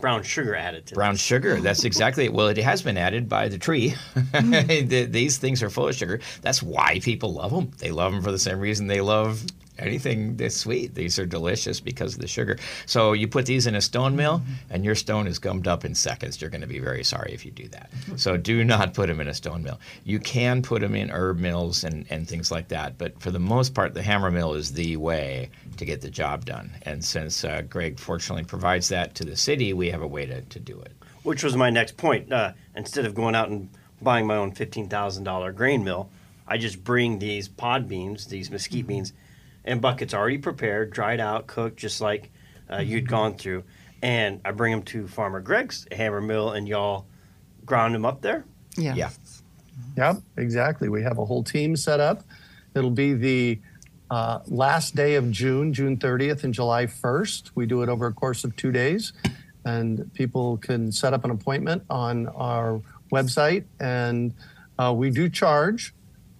brown 0.00 0.22
sugar 0.22 0.54
added 0.54 0.86
to 0.86 0.94
Brown 0.94 1.14
this. 1.14 1.20
sugar. 1.20 1.60
That's 1.60 1.82
exactly 1.84 2.24
it. 2.26 2.32
Well, 2.32 2.46
it 2.48 2.56
has 2.58 2.82
been 2.82 2.96
added 2.96 3.28
by 3.28 3.48
the 3.48 3.58
tree. 3.58 3.94
Mm. 4.14 4.88
The- 4.88 5.06
These 5.06 5.38
things 5.38 5.62
are 5.62 5.70
full 5.70 5.88
of 5.88 5.94
sugar. 5.96 6.20
That's 6.40 6.62
why 6.62 7.00
people 7.00 7.32
love 7.34 7.50
them. 7.50 7.72
They 7.78 7.90
love 7.90 8.12
them 8.12 8.22
for 8.22 8.30
the 8.30 8.38
same 8.38 8.60
reason 8.60 8.86
they 8.86 9.00
love 9.00 9.42
anything 9.78 10.36
this 10.36 10.56
sweet. 10.56 10.94
These 10.94 11.18
are 11.18 11.26
delicious 11.26 11.80
because 11.80 12.14
of 12.14 12.20
the 12.20 12.28
sugar. 12.28 12.58
So 12.86 13.12
you 13.12 13.28
put 13.28 13.46
these 13.46 13.66
in 13.66 13.74
a 13.74 13.80
stone 13.80 14.16
mill, 14.16 14.42
and 14.70 14.84
your 14.84 14.94
stone 14.94 15.26
is 15.26 15.38
gummed 15.38 15.68
up 15.68 15.84
in 15.84 15.94
seconds. 15.94 16.40
You're 16.40 16.50
going 16.50 16.60
to 16.62 16.66
be 16.66 16.78
very 16.78 17.04
sorry 17.04 17.32
if 17.32 17.44
you 17.44 17.50
do 17.50 17.68
that. 17.68 17.90
So 18.16 18.36
do 18.36 18.64
not 18.64 18.94
put 18.94 19.06
them 19.08 19.20
in 19.20 19.28
a 19.28 19.34
stone 19.34 19.62
mill. 19.62 19.78
You 20.04 20.18
can 20.18 20.62
put 20.62 20.80
them 20.80 20.94
in 20.94 21.10
herb 21.10 21.38
mills 21.38 21.84
and, 21.84 22.06
and 22.10 22.28
things 22.28 22.50
like 22.50 22.68
that, 22.68 22.98
but 22.98 23.20
for 23.20 23.30
the 23.30 23.38
most 23.38 23.74
part, 23.74 23.94
the 23.94 24.02
hammer 24.02 24.30
mill 24.30 24.54
is 24.54 24.72
the 24.72 24.96
way 24.96 25.50
to 25.76 25.84
get 25.84 26.00
the 26.00 26.10
job 26.10 26.44
done. 26.44 26.70
And 26.82 27.04
since 27.04 27.44
uh, 27.44 27.62
Greg 27.62 27.98
fortunately 27.98 28.44
provides 28.44 28.88
that 28.88 29.14
to 29.16 29.24
the 29.24 29.36
city, 29.36 29.72
we 29.72 29.90
have 29.90 30.02
a 30.02 30.06
way 30.06 30.26
to, 30.26 30.42
to 30.42 30.60
do 30.60 30.78
it. 30.80 30.92
Which 31.22 31.42
was 31.44 31.56
my 31.56 31.70
next 31.70 31.96
point. 31.96 32.32
Uh, 32.32 32.52
instead 32.74 33.04
of 33.04 33.14
going 33.14 33.34
out 33.34 33.48
and 33.48 33.68
buying 34.00 34.26
my 34.26 34.36
own 34.36 34.52
fifteen 34.52 34.88
thousand 34.88 35.24
dollar 35.24 35.52
grain 35.52 35.84
mill, 35.84 36.08
I 36.46 36.56
just 36.56 36.82
bring 36.82 37.18
these 37.18 37.48
pod 37.48 37.88
beans, 37.88 38.26
these 38.26 38.50
mesquite 38.50 38.86
beans, 38.86 39.12
in 39.68 39.80
buckets 39.80 40.14
already 40.14 40.38
prepared, 40.38 40.90
dried 40.90 41.20
out, 41.20 41.46
cooked, 41.46 41.76
just 41.76 42.00
like 42.00 42.30
uh, 42.72 42.78
you'd 42.78 43.08
gone 43.08 43.36
through, 43.36 43.64
and 44.02 44.40
I 44.44 44.50
bring 44.50 44.72
them 44.72 44.82
to 44.84 45.06
Farmer 45.06 45.40
Greg's 45.40 45.86
hammer 45.92 46.20
mill, 46.20 46.52
and 46.52 46.66
y'all 46.66 47.06
ground 47.64 47.94
them 47.94 48.04
up 48.04 48.22
there. 48.22 48.44
Yeah. 48.76 48.94
Yeah. 48.94 49.10
Yep, 49.96 50.22
exactly. 50.36 50.88
We 50.88 51.02
have 51.02 51.18
a 51.18 51.24
whole 51.24 51.44
team 51.44 51.76
set 51.76 52.00
up. 52.00 52.22
It'll 52.74 52.90
be 52.90 53.14
the 53.14 53.60
uh, 54.10 54.40
last 54.46 54.94
day 54.94 55.14
of 55.14 55.30
June, 55.30 55.72
June 55.72 55.96
30th 55.96 56.44
and 56.44 56.54
July 56.54 56.86
1st. 56.86 57.50
We 57.54 57.66
do 57.66 57.82
it 57.82 57.88
over 57.88 58.06
a 58.06 58.12
course 58.12 58.44
of 58.44 58.56
two 58.56 58.72
days, 58.72 59.12
and 59.64 60.12
people 60.14 60.56
can 60.58 60.90
set 60.92 61.12
up 61.12 61.24
an 61.24 61.30
appointment 61.30 61.84
on 61.90 62.28
our 62.28 62.80
website. 63.12 63.64
And 63.80 64.34
uh, 64.78 64.94
we 64.96 65.10
do 65.10 65.28
charge. 65.28 65.94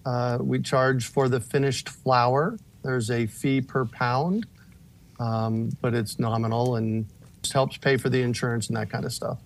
Uh, 0.07 0.39
we 0.41 0.61
charge 0.61 1.07
for 1.07 1.29
the 1.29 1.41
finished 1.41 1.89
flour. 1.89 2.59
There's 2.89 3.11
a 3.11 3.27
fee 3.27 3.61
per 3.61 3.85
pound, 3.85 4.47
um, 5.21 5.69
but 5.83 5.93
it's 5.93 6.19
nominal 6.19 6.77
and 6.77 7.05
just 7.43 7.53
helps 7.53 7.77
pay 7.77 7.99
for 7.99 8.09
the 8.09 8.23
insurance 8.23 8.69
and 8.69 8.79
that 8.79 8.89
kind 8.89 9.05
of 9.05 9.13
stuff. 9.13 9.39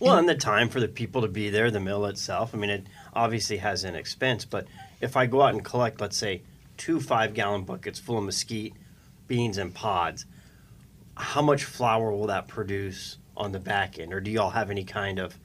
Well, 0.00 0.16
and 0.16 0.26
the 0.26 0.34
time 0.34 0.70
for 0.70 0.80
the 0.80 0.88
people 0.88 1.20
to 1.20 1.28
be 1.28 1.50
there, 1.50 1.70
the 1.70 1.80
mill 1.80 2.06
itself. 2.06 2.54
I 2.54 2.56
mean, 2.56 2.70
it 2.70 2.86
obviously 3.12 3.58
has 3.58 3.84
an 3.84 3.94
expense, 3.94 4.46
but 4.46 4.66
if 5.02 5.18
I 5.18 5.26
go 5.26 5.42
out 5.42 5.52
and 5.52 5.62
collect, 5.62 6.00
let's 6.00 6.16
say, 6.16 6.40
two 6.78 6.98
five 6.98 7.34
gallon 7.34 7.64
buckets 7.64 7.98
full 7.98 8.16
of 8.16 8.24
mesquite, 8.24 8.72
beans, 9.28 9.58
and 9.58 9.74
pods, 9.74 10.24
how 11.14 11.42
much 11.42 11.64
flour 11.64 12.10
will 12.10 12.28
that 12.28 12.48
produce 12.48 13.18
on 13.36 13.52
the 13.52 13.60
back 13.60 13.98
end? 13.98 14.14
Or 14.14 14.20
do 14.22 14.30
y'all 14.30 14.48
have 14.48 14.70
any 14.70 14.84
kind 14.84 15.18
of, 15.18 15.38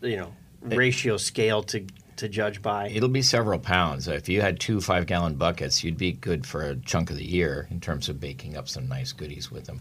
you 0.00 0.16
know, 0.16 0.34
ratio 0.62 1.16
scale 1.16 1.62
to, 1.62 1.86
to 2.20 2.28
judge 2.28 2.62
by? 2.62 2.88
It'll 2.88 3.08
be 3.08 3.22
several 3.22 3.58
pounds. 3.58 4.08
If 4.08 4.28
you 4.28 4.40
had 4.40 4.58
two 4.60 4.80
five 4.80 5.06
gallon 5.06 5.34
buckets, 5.34 5.82
you'd 5.84 5.98
be 5.98 6.12
good 6.12 6.46
for 6.46 6.62
a 6.62 6.76
chunk 6.76 7.10
of 7.10 7.16
the 7.16 7.24
year 7.24 7.66
in 7.70 7.80
terms 7.80 8.08
of 8.08 8.20
baking 8.20 8.56
up 8.56 8.68
some 8.68 8.88
nice 8.88 9.12
goodies 9.12 9.50
with 9.50 9.64
them. 9.66 9.80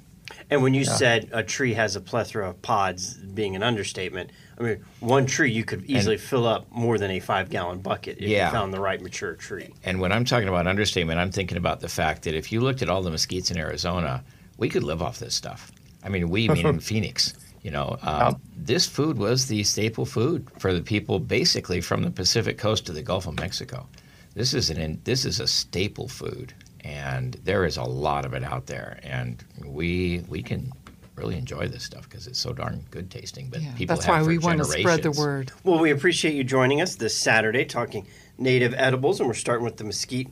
And 0.52 0.62
when 0.62 0.74
you 0.76 0.86
said 0.86 1.28
a 1.32 1.42
tree 1.44 1.74
has 1.74 1.96
a 1.96 2.02
plethora 2.02 2.48
of 2.50 2.62
pods, 2.62 3.16
being 3.16 3.56
an 3.56 3.64
understatement, 3.64 4.30
I 4.60 4.64
mean, 4.64 4.86
one 5.00 5.26
tree 5.26 5.52
you 5.52 5.64
could 5.64 5.86
easily 5.86 6.18
fill 6.18 6.46
up 6.48 6.72
more 6.72 6.98
than 7.00 7.10
a 7.12 7.20
five 7.20 7.50
gallon 7.50 7.80
bucket 7.80 8.18
if 8.20 8.30
Yeah. 8.30 8.46
you 8.48 8.52
found 8.52 8.72
the 8.74 8.80
right 8.80 9.02
mature 9.02 9.34
tree. 9.34 9.74
And 9.84 10.00
when 10.00 10.12
I'm 10.12 10.26
talking 10.26 10.48
about 10.48 10.68
understatement, 10.68 11.20
I'm 11.20 11.32
thinking 11.32 11.58
about 11.58 11.80
the 11.80 11.90
fact 11.90 12.24
that 12.24 12.36
if 12.36 12.52
you 12.52 12.62
looked 12.62 12.82
at 12.84 12.90
all 12.90 13.02
the 13.02 13.10
mesquites 13.10 13.50
in 13.50 13.58
Arizona, 13.58 14.24
we 14.58 14.70
could 14.70 14.84
live 14.84 15.02
off 15.02 15.18
this 15.20 15.34
stuff. 15.34 15.72
I 16.04 16.10
mean, 16.10 16.30
we 16.30 16.48
meaning 16.48 16.80
Phoenix. 16.92 17.34
You 17.62 17.72
know, 17.72 17.98
uh, 18.02 18.34
this 18.56 18.88
food 18.88 19.18
was 19.18 19.48
the 19.48 19.64
staple 19.64 20.06
food 20.06 20.48
for 20.60 20.74
the 20.74 20.82
people 20.82 21.20
basically 21.20 21.82
from 21.82 22.04
the 22.04 22.12
Pacific 22.12 22.58
coast 22.58 22.86
to 22.86 22.94
the 22.94 23.02
Gulf 23.02 23.28
of 23.28 23.38
Mexico. 23.38 23.88
This 24.34 24.54
is 24.54 24.70
an 24.70 25.02
this 25.04 25.26
is 25.26 25.40
a 25.40 25.48
staple 25.48 26.08
food, 26.08 26.54
and 26.82 27.34
there 27.44 27.66
is 27.66 27.78
a 27.78 27.84
lot 27.84 28.26
of 28.26 28.34
it 28.34 28.44
out 28.44 28.68
there, 28.68 29.00
and 29.04 29.44
we 29.66 30.24
we 30.30 30.42
can 30.42 30.72
really 31.16 31.38
enjoy 31.38 31.68
this 31.68 31.84
stuff 31.84 32.10
because 32.10 32.28
it's 32.28 32.40
so 32.40 32.54
darn 32.54 32.86
good 32.92 33.12
tasting. 33.12 33.50
But 33.50 33.62
Yeah, 33.62 33.74
people 33.74 33.96
that's 33.96 34.06
have 34.06 34.20
why 34.20 34.24
for 34.24 34.30
we 34.30 34.38
want 34.38 34.60
to 34.60 34.66
spread 34.66 35.04
the 35.04 35.12
word. 35.12 35.52
Well, 35.64 35.80
we 35.80 35.92
appreciate 35.92 36.34
you 36.34 36.46
joining 36.46 36.82
us 36.82 36.96
this 36.96 37.16
Saturday 37.16 37.66
talking 37.66 38.08
native 38.38 38.74
edibles, 38.78 39.20
and 39.20 39.28
we're 39.28 39.36
starting 39.36 39.66
with 39.66 39.76
the 39.78 39.84
mesquite 39.84 40.30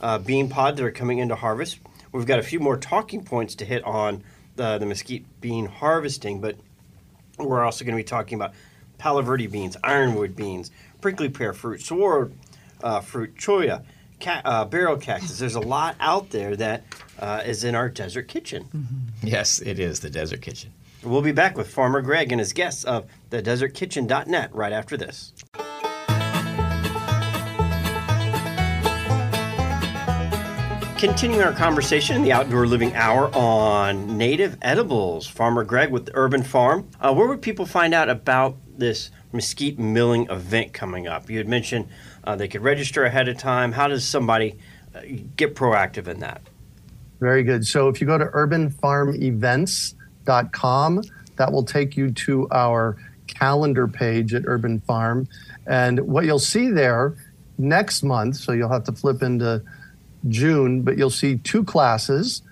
uh, 0.00 0.18
bean 0.18 0.48
pod 0.48 0.76
that 0.76 0.84
are 0.84 0.90
coming 0.90 1.18
into 1.18 1.34
harvest. 1.34 1.78
We've 2.12 2.26
got 2.26 2.38
a 2.38 2.42
few 2.42 2.58
more 2.58 2.76
talking 2.76 3.22
points 3.22 3.54
to 3.56 3.64
hit 3.64 3.84
on 3.84 4.24
the, 4.56 4.78
the 4.78 4.86
mesquite 4.86 5.24
bean 5.40 5.66
harvesting, 5.66 6.40
but 6.40 6.56
we're 7.48 7.64
also 7.64 7.84
going 7.84 7.96
to 7.96 8.00
be 8.02 8.04
talking 8.04 8.36
about 8.36 8.52
Palo 8.98 9.22
Verde 9.22 9.46
beans, 9.46 9.76
ironwood 9.82 10.36
beans, 10.36 10.70
prickly 11.00 11.28
pear 11.28 11.52
fruit, 11.52 11.80
sword 11.80 12.32
uh, 12.82 13.00
fruit, 13.00 13.36
cholla, 13.36 13.84
ca- 14.20 14.42
uh, 14.44 14.64
barrel 14.64 14.96
cactus. 14.96 15.38
There's 15.38 15.54
a 15.54 15.60
lot 15.60 15.96
out 16.00 16.30
there 16.30 16.56
that 16.56 16.84
uh, 17.18 17.42
is 17.44 17.64
in 17.64 17.74
our 17.74 17.88
desert 17.88 18.28
kitchen. 18.28 18.66
Yes, 19.22 19.60
it 19.60 19.78
is 19.78 20.00
the 20.00 20.10
desert 20.10 20.42
kitchen. 20.42 20.72
We'll 21.02 21.22
be 21.22 21.32
back 21.32 21.56
with 21.56 21.72
Farmer 21.72 22.02
Greg 22.02 22.30
and 22.30 22.38
his 22.38 22.52
guests 22.52 22.84
of 22.84 23.06
thedesertkitchen.net 23.30 24.54
right 24.54 24.72
after 24.72 24.96
this. 24.96 25.32
Continuing 31.00 31.42
our 31.42 31.52
conversation 31.52 32.14
in 32.14 32.22
the 32.22 32.30
Outdoor 32.30 32.66
Living 32.66 32.94
Hour 32.94 33.34
on 33.34 34.18
native 34.18 34.58
edibles, 34.60 35.26
Farmer 35.26 35.64
Greg 35.64 35.90
with 35.90 36.10
Urban 36.12 36.42
Farm. 36.42 36.86
Uh, 37.00 37.14
where 37.14 37.26
would 37.26 37.40
people 37.40 37.64
find 37.64 37.94
out 37.94 38.10
about 38.10 38.56
this 38.76 39.10
mesquite 39.32 39.78
milling 39.78 40.28
event 40.28 40.74
coming 40.74 41.08
up? 41.08 41.30
You 41.30 41.38
had 41.38 41.48
mentioned 41.48 41.88
uh, 42.24 42.36
they 42.36 42.48
could 42.48 42.60
register 42.60 43.06
ahead 43.06 43.28
of 43.28 43.38
time. 43.38 43.72
How 43.72 43.88
does 43.88 44.06
somebody 44.06 44.58
uh, 44.94 45.00
get 45.36 45.54
proactive 45.54 46.06
in 46.06 46.20
that? 46.20 46.42
Very 47.18 47.44
good. 47.44 47.66
So 47.66 47.88
if 47.88 48.02
you 48.02 48.06
go 48.06 48.18
to 48.18 48.26
urbanfarmevents.com, 48.26 51.02
that 51.36 51.50
will 51.50 51.64
take 51.64 51.96
you 51.96 52.10
to 52.10 52.46
our 52.50 52.98
calendar 53.26 53.88
page 53.88 54.34
at 54.34 54.42
Urban 54.44 54.80
Farm. 54.80 55.26
And 55.66 56.00
what 56.00 56.26
you'll 56.26 56.38
see 56.38 56.68
there 56.68 57.16
next 57.56 58.02
month, 58.02 58.36
so 58.36 58.52
you'll 58.52 58.68
have 58.68 58.84
to 58.84 58.92
flip 58.92 59.22
into 59.22 59.62
June, 60.28 60.82
but 60.82 60.98
you'll 60.98 61.10
see 61.10 61.36
two 61.38 61.64
classes 61.64 62.42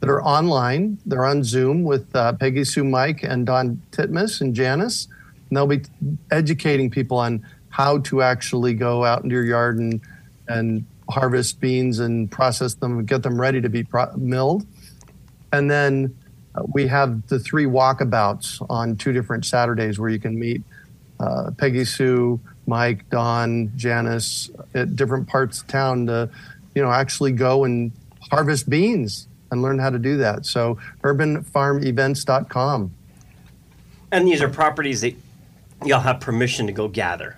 that 0.00 0.08
are 0.08 0.22
online. 0.22 0.98
They're 1.06 1.24
on 1.24 1.44
Zoom 1.44 1.84
with 1.84 2.14
uh, 2.14 2.32
Peggy 2.32 2.64
Sue 2.64 2.82
Mike 2.82 3.22
and 3.22 3.46
Don 3.46 3.80
Titmus 3.92 4.40
and 4.40 4.54
Janice. 4.54 5.06
And 5.48 5.56
they'll 5.56 5.66
be 5.66 5.82
educating 6.30 6.90
people 6.90 7.18
on 7.18 7.46
how 7.68 7.98
to 7.98 8.22
actually 8.22 8.74
go 8.74 9.04
out 9.04 9.22
into 9.22 9.34
your 9.34 9.44
yard 9.44 9.78
and, 9.78 10.00
and 10.48 10.84
harvest 11.08 11.60
beans 11.60 12.00
and 12.00 12.30
process 12.30 12.74
them 12.74 12.98
and 12.98 13.06
get 13.06 13.22
them 13.22 13.40
ready 13.40 13.60
to 13.60 13.68
be 13.68 13.84
pro- 13.84 14.12
milled. 14.16 14.66
And 15.52 15.70
then 15.70 16.16
uh, 16.54 16.62
we 16.72 16.86
have 16.88 17.26
the 17.28 17.38
three 17.38 17.66
walkabouts 17.66 18.64
on 18.68 18.96
two 18.96 19.12
different 19.12 19.44
Saturdays 19.44 19.98
where 19.98 20.10
you 20.10 20.18
can 20.18 20.38
meet 20.38 20.62
uh, 21.20 21.52
Peggy 21.56 21.84
Sue, 21.84 22.40
Mike, 22.66 23.08
Don, 23.10 23.70
Janice 23.76 24.50
at 24.74 24.96
different 24.96 25.28
parts 25.28 25.60
of 25.60 25.68
town 25.68 26.06
to, 26.06 26.28
you 26.74 26.82
know, 26.82 26.90
actually 26.90 27.32
go 27.32 27.64
and 27.64 27.92
harvest 28.30 28.68
beans 28.68 29.28
and 29.50 29.62
learn 29.62 29.78
how 29.78 29.90
to 29.90 29.98
do 29.98 30.16
that. 30.18 30.46
So 30.46 30.78
urbanfarmevents.com. 31.02 32.94
And 34.10 34.28
these 34.28 34.42
are 34.42 34.48
properties 34.48 35.02
that 35.02 35.14
y'all 35.84 36.00
have 36.00 36.20
permission 36.20 36.66
to 36.66 36.72
go 36.72 36.88
gather. 36.88 37.36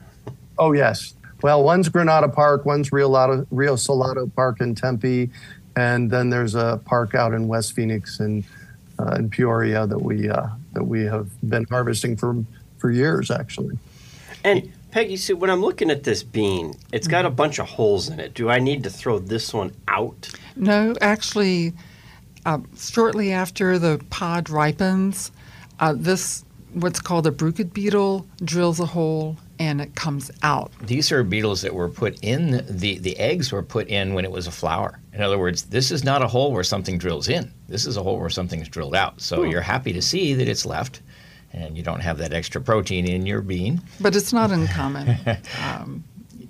Oh 0.58 0.72
yes. 0.72 1.14
Well, 1.42 1.62
one's 1.62 1.88
Granada 1.88 2.28
Park, 2.28 2.64
one's 2.64 2.90
Rio, 2.90 3.08
Lado, 3.08 3.46
Rio 3.50 3.76
Salado 3.76 4.26
Park 4.26 4.60
in 4.60 4.74
Tempe, 4.74 5.30
and 5.76 6.10
then 6.10 6.30
there's 6.30 6.54
a 6.54 6.80
park 6.84 7.14
out 7.14 7.34
in 7.34 7.48
West 7.48 7.74
Phoenix 7.74 8.20
and 8.20 8.44
uh, 8.98 9.16
in 9.16 9.28
Peoria 9.28 9.86
that 9.86 9.98
we 9.98 10.30
uh, 10.30 10.46
that 10.72 10.84
we 10.84 11.04
have 11.04 11.28
been 11.48 11.64
harvesting 11.64 12.16
for 12.16 12.44
for 12.78 12.90
years 12.90 13.30
actually. 13.30 13.78
And 14.44 14.72
Peggy 14.94 15.16
Sue, 15.16 15.34
when 15.34 15.50
I'm 15.50 15.60
looking 15.60 15.90
at 15.90 16.04
this 16.04 16.22
bean, 16.22 16.72
it's 16.92 17.08
got 17.08 17.26
a 17.26 17.30
bunch 17.30 17.58
of 17.58 17.66
holes 17.66 18.08
in 18.08 18.20
it. 18.20 18.32
Do 18.32 18.48
I 18.48 18.60
need 18.60 18.84
to 18.84 18.90
throw 18.90 19.18
this 19.18 19.52
one 19.52 19.72
out? 19.88 20.30
No, 20.54 20.94
actually, 21.00 21.72
uh, 22.46 22.60
shortly 22.78 23.32
after 23.32 23.76
the 23.76 24.00
pod 24.10 24.48
ripens, 24.50 25.32
uh, 25.80 25.94
this 25.96 26.44
what's 26.74 27.00
called 27.00 27.26
a 27.26 27.32
bruchid 27.32 27.72
beetle 27.72 28.24
drills 28.44 28.78
a 28.78 28.86
hole 28.86 29.36
and 29.58 29.80
it 29.80 29.96
comes 29.96 30.30
out. 30.44 30.70
These 30.80 31.10
are 31.10 31.24
beetles 31.24 31.62
that 31.62 31.74
were 31.74 31.88
put 31.88 32.16
in 32.22 32.64
the 32.68 32.98
the 32.98 33.18
eggs 33.18 33.50
were 33.50 33.64
put 33.64 33.88
in 33.88 34.14
when 34.14 34.24
it 34.24 34.30
was 34.30 34.46
a 34.46 34.52
flower. 34.52 35.00
In 35.12 35.22
other 35.22 35.38
words, 35.40 35.64
this 35.64 35.90
is 35.90 36.04
not 36.04 36.22
a 36.22 36.28
hole 36.28 36.52
where 36.52 36.62
something 36.62 36.98
drills 36.98 37.28
in. 37.28 37.52
This 37.66 37.84
is 37.84 37.96
a 37.96 38.02
hole 38.04 38.20
where 38.20 38.30
something's 38.30 38.68
drilled 38.68 38.94
out. 38.94 39.20
So 39.20 39.42
you're 39.42 39.60
happy 39.60 39.92
to 39.92 40.02
see 40.02 40.34
that 40.34 40.48
it's 40.48 40.64
left, 40.64 41.00
and 41.54 41.76
you 41.76 41.82
don't 41.82 42.00
have 42.00 42.18
that 42.18 42.32
extra 42.32 42.60
protein 42.60 43.08
in 43.08 43.26
your 43.26 43.40
bean. 43.40 43.80
But 44.00 44.16
it's 44.16 44.32
not 44.32 44.50
uncommon. 44.50 45.16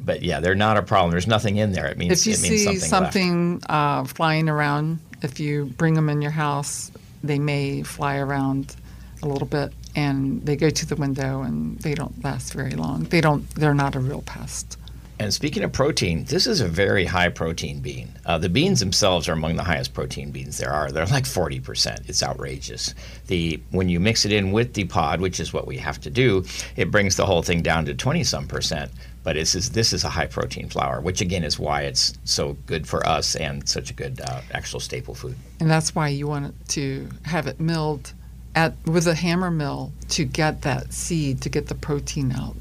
But 0.04 0.22
yeah, 0.22 0.40
they're 0.40 0.54
not 0.54 0.76
a 0.76 0.82
problem. 0.82 1.12
There's 1.12 1.26
nothing 1.26 1.56
in 1.56 1.72
there. 1.72 1.86
It 1.86 1.96
means 1.96 2.20
if 2.20 2.26
you 2.26 2.34
see 2.34 2.58
something, 2.58 3.58
something, 3.58 3.62
uh, 3.70 4.04
flying 4.04 4.50
around, 4.50 4.98
if 5.22 5.40
you 5.40 5.64
bring 5.64 5.94
them 5.94 6.10
in 6.10 6.20
your 6.20 6.30
house, 6.30 6.92
they 7.22 7.38
may 7.38 7.82
fly 7.82 8.18
around 8.18 8.76
a 9.22 9.26
little 9.26 9.48
bit 9.48 9.72
and 9.96 10.44
they 10.44 10.56
go 10.56 10.68
to 10.68 10.86
the 10.86 10.96
window 10.96 11.42
and 11.42 11.78
they 11.78 11.94
don't 11.94 12.22
last 12.22 12.52
very 12.52 12.72
long. 12.72 13.04
They 13.04 13.22
don't. 13.22 13.48
They're 13.54 13.74
not 13.74 13.94
a 13.94 14.00
real 14.00 14.22
pest. 14.22 14.76
And 15.24 15.32
speaking 15.32 15.62
of 15.64 15.72
protein, 15.72 16.24
this 16.24 16.46
is 16.46 16.60
a 16.60 16.68
very 16.68 17.06
high 17.06 17.30
protein 17.30 17.80
bean. 17.80 18.10
Uh, 18.26 18.36
the 18.36 18.50
beans 18.50 18.80
themselves 18.80 19.26
are 19.26 19.32
among 19.32 19.56
the 19.56 19.64
highest 19.64 19.94
protein 19.94 20.30
beans 20.30 20.58
there 20.58 20.70
are. 20.70 20.92
They're 20.92 21.06
like 21.06 21.24
40%. 21.24 22.10
It's 22.10 22.22
outrageous. 22.22 22.94
The 23.28 23.58
when 23.70 23.88
you 23.88 24.00
mix 24.00 24.26
it 24.26 24.32
in 24.32 24.52
with 24.52 24.74
the 24.74 24.84
pod, 24.84 25.22
which 25.22 25.40
is 25.40 25.50
what 25.50 25.66
we 25.66 25.78
have 25.78 25.98
to 26.02 26.10
do, 26.10 26.44
it 26.76 26.90
brings 26.90 27.16
the 27.16 27.24
whole 27.24 27.40
thing 27.42 27.62
down 27.62 27.86
to 27.86 27.94
20 27.94 28.22
some 28.22 28.46
percent. 28.46 28.92
But 29.22 29.36
this 29.36 29.54
is 29.54 29.70
this 29.70 29.94
is 29.94 30.04
a 30.04 30.10
high 30.10 30.26
protein 30.26 30.68
flour, 30.68 31.00
which 31.00 31.22
again 31.22 31.42
is 31.42 31.58
why 31.58 31.84
it's 31.84 32.12
so 32.24 32.58
good 32.66 32.86
for 32.86 33.06
us 33.08 33.34
and 33.34 33.66
such 33.66 33.90
a 33.90 33.94
good 33.94 34.20
uh, 34.20 34.42
actual 34.52 34.78
staple 34.78 35.14
food. 35.14 35.36
and 35.58 35.70
that's 35.70 35.94
why 35.94 36.08
you 36.08 36.26
want 36.26 36.54
to 36.68 37.08
have 37.22 37.46
it 37.46 37.58
milled 37.58 38.12
at 38.54 38.74
with 38.84 39.06
a 39.06 39.14
hammer 39.14 39.50
mill 39.50 39.90
to 40.10 40.26
get 40.26 40.60
that 40.60 40.92
seed 40.92 41.40
to 41.40 41.48
get 41.48 41.68
the 41.68 41.74
protein 41.74 42.30
out. 42.32 42.56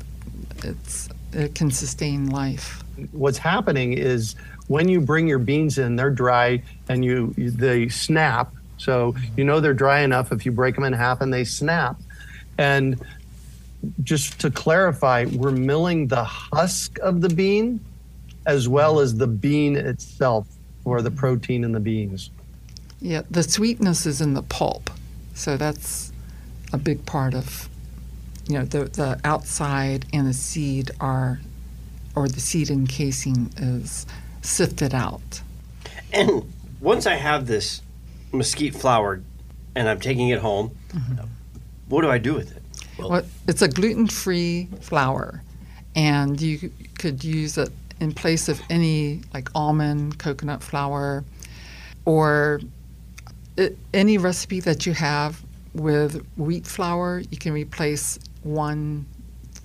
It's 0.63 1.09
it 1.33 1.55
can 1.55 1.71
sustain 1.71 2.29
life. 2.29 2.83
What's 3.11 3.37
happening 3.37 3.93
is 3.93 4.35
when 4.67 4.87
you 4.87 5.01
bring 5.01 5.27
your 5.27 5.39
beans 5.39 5.77
in, 5.77 5.95
they're 5.95 6.09
dry 6.09 6.61
and 6.87 7.03
you 7.03 7.33
they 7.37 7.89
snap. 7.89 8.53
So 8.77 9.15
you 9.37 9.43
know 9.43 9.59
they're 9.59 9.73
dry 9.73 10.01
enough 10.01 10.31
if 10.31 10.45
you 10.45 10.51
break 10.51 10.75
them 10.75 10.83
in 10.83 10.93
half 10.93 11.21
and 11.21 11.33
they 11.33 11.43
snap. 11.43 11.99
And 12.57 12.99
just 14.03 14.39
to 14.39 14.51
clarify, 14.51 15.25
we're 15.25 15.51
milling 15.51 16.07
the 16.07 16.23
husk 16.23 16.99
of 16.99 17.21
the 17.21 17.29
bean 17.29 17.79
as 18.45 18.67
well 18.67 18.99
as 18.99 19.15
the 19.15 19.27
bean 19.27 19.75
itself. 19.75 20.47
for 20.83 21.01
the 21.01 21.11
protein 21.11 21.63
in 21.63 21.71
the 21.71 21.79
beans. 21.79 22.29
Yeah, 23.01 23.23
the 23.31 23.43
sweetness 23.43 24.05
is 24.05 24.21
in 24.21 24.33
the 24.33 24.43
pulp, 24.43 24.89
so 25.33 25.57
that's 25.57 26.11
a 26.71 26.77
big 26.77 27.05
part 27.05 27.33
of, 27.33 27.69
you 28.47 28.57
know, 28.57 28.65
the 28.65 28.85
the 28.85 29.19
outside 29.23 30.05
and 30.13 30.27
the 30.27 30.33
seed 30.33 30.91
are, 30.99 31.39
or 32.15 32.27
the 32.27 32.39
seed 32.39 32.69
encasing 32.69 33.51
is 33.57 34.05
sifted 34.41 34.93
out. 34.93 35.41
And 36.11 36.51
once 36.79 37.07
I 37.07 37.15
have 37.15 37.47
this 37.47 37.81
mesquite 38.31 38.75
flour 38.75 39.21
and 39.75 39.89
I'm 39.89 39.99
taking 39.99 40.29
it 40.29 40.39
home, 40.39 40.71
mm-hmm. 40.89 41.25
what 41.87 42.01
do 42.01 42.09
I 42.09 42.17
do 42.17 42.33
with 42.33 42.55
it? 42.55 42.61
Well, 42.99 43.23
it's 43.47 43.61
a 43.61 43.67
gluten-free 43.67 44.67
flour, 44.81 45.41
and 45.95 46.39
you 46.39 46.71
could 46.99 47.23
use 47.23 47.57
it 47.57 47.71
in 47.99 48.11
place 48.11 48.49
of 48.49 48.61
any 48.69 49.21
like 49.33 49.49
almond, 49.55 50.19
coconut 50.19 50.61
flour, 50.61 51.23
or 52.05 52.61
i 53.57 53.69
any 53.93 54.17
recipe 54.17 54.59
that 54.59 54.85
you 54.85 54.93
have 54.93 55.41
with 55.73 56.25
wheat 56.37 56.67
flour. 56.67 57.23
You 57.31 57.37
can 57.37 57.53
replace 57.53 58.19
one 58.43 59.05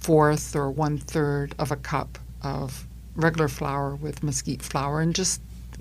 fourth 0.00 0.54
or 0.54 0.70
one 0.70 0.99
third 0.99 1.54
of 1.58 1.70
a 1.70 1.76
cup 1.76 2.18
of 2.42 2.87
regular 3.14 3.49
flour 3.49 3.97
with 3.97 4.23
mesquite 4.23 4.62
flour, 4.62 5.00
and 5.00 5.14
just 5.14 5.40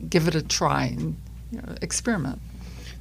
give 0.09 0.27
it 0.27 0.35
a 0.35 0.41
try 0.41 0.85
and 0.85 1.15
you 1.51 1.61
know, 1.61 1.75
experiment. 1.81 2.41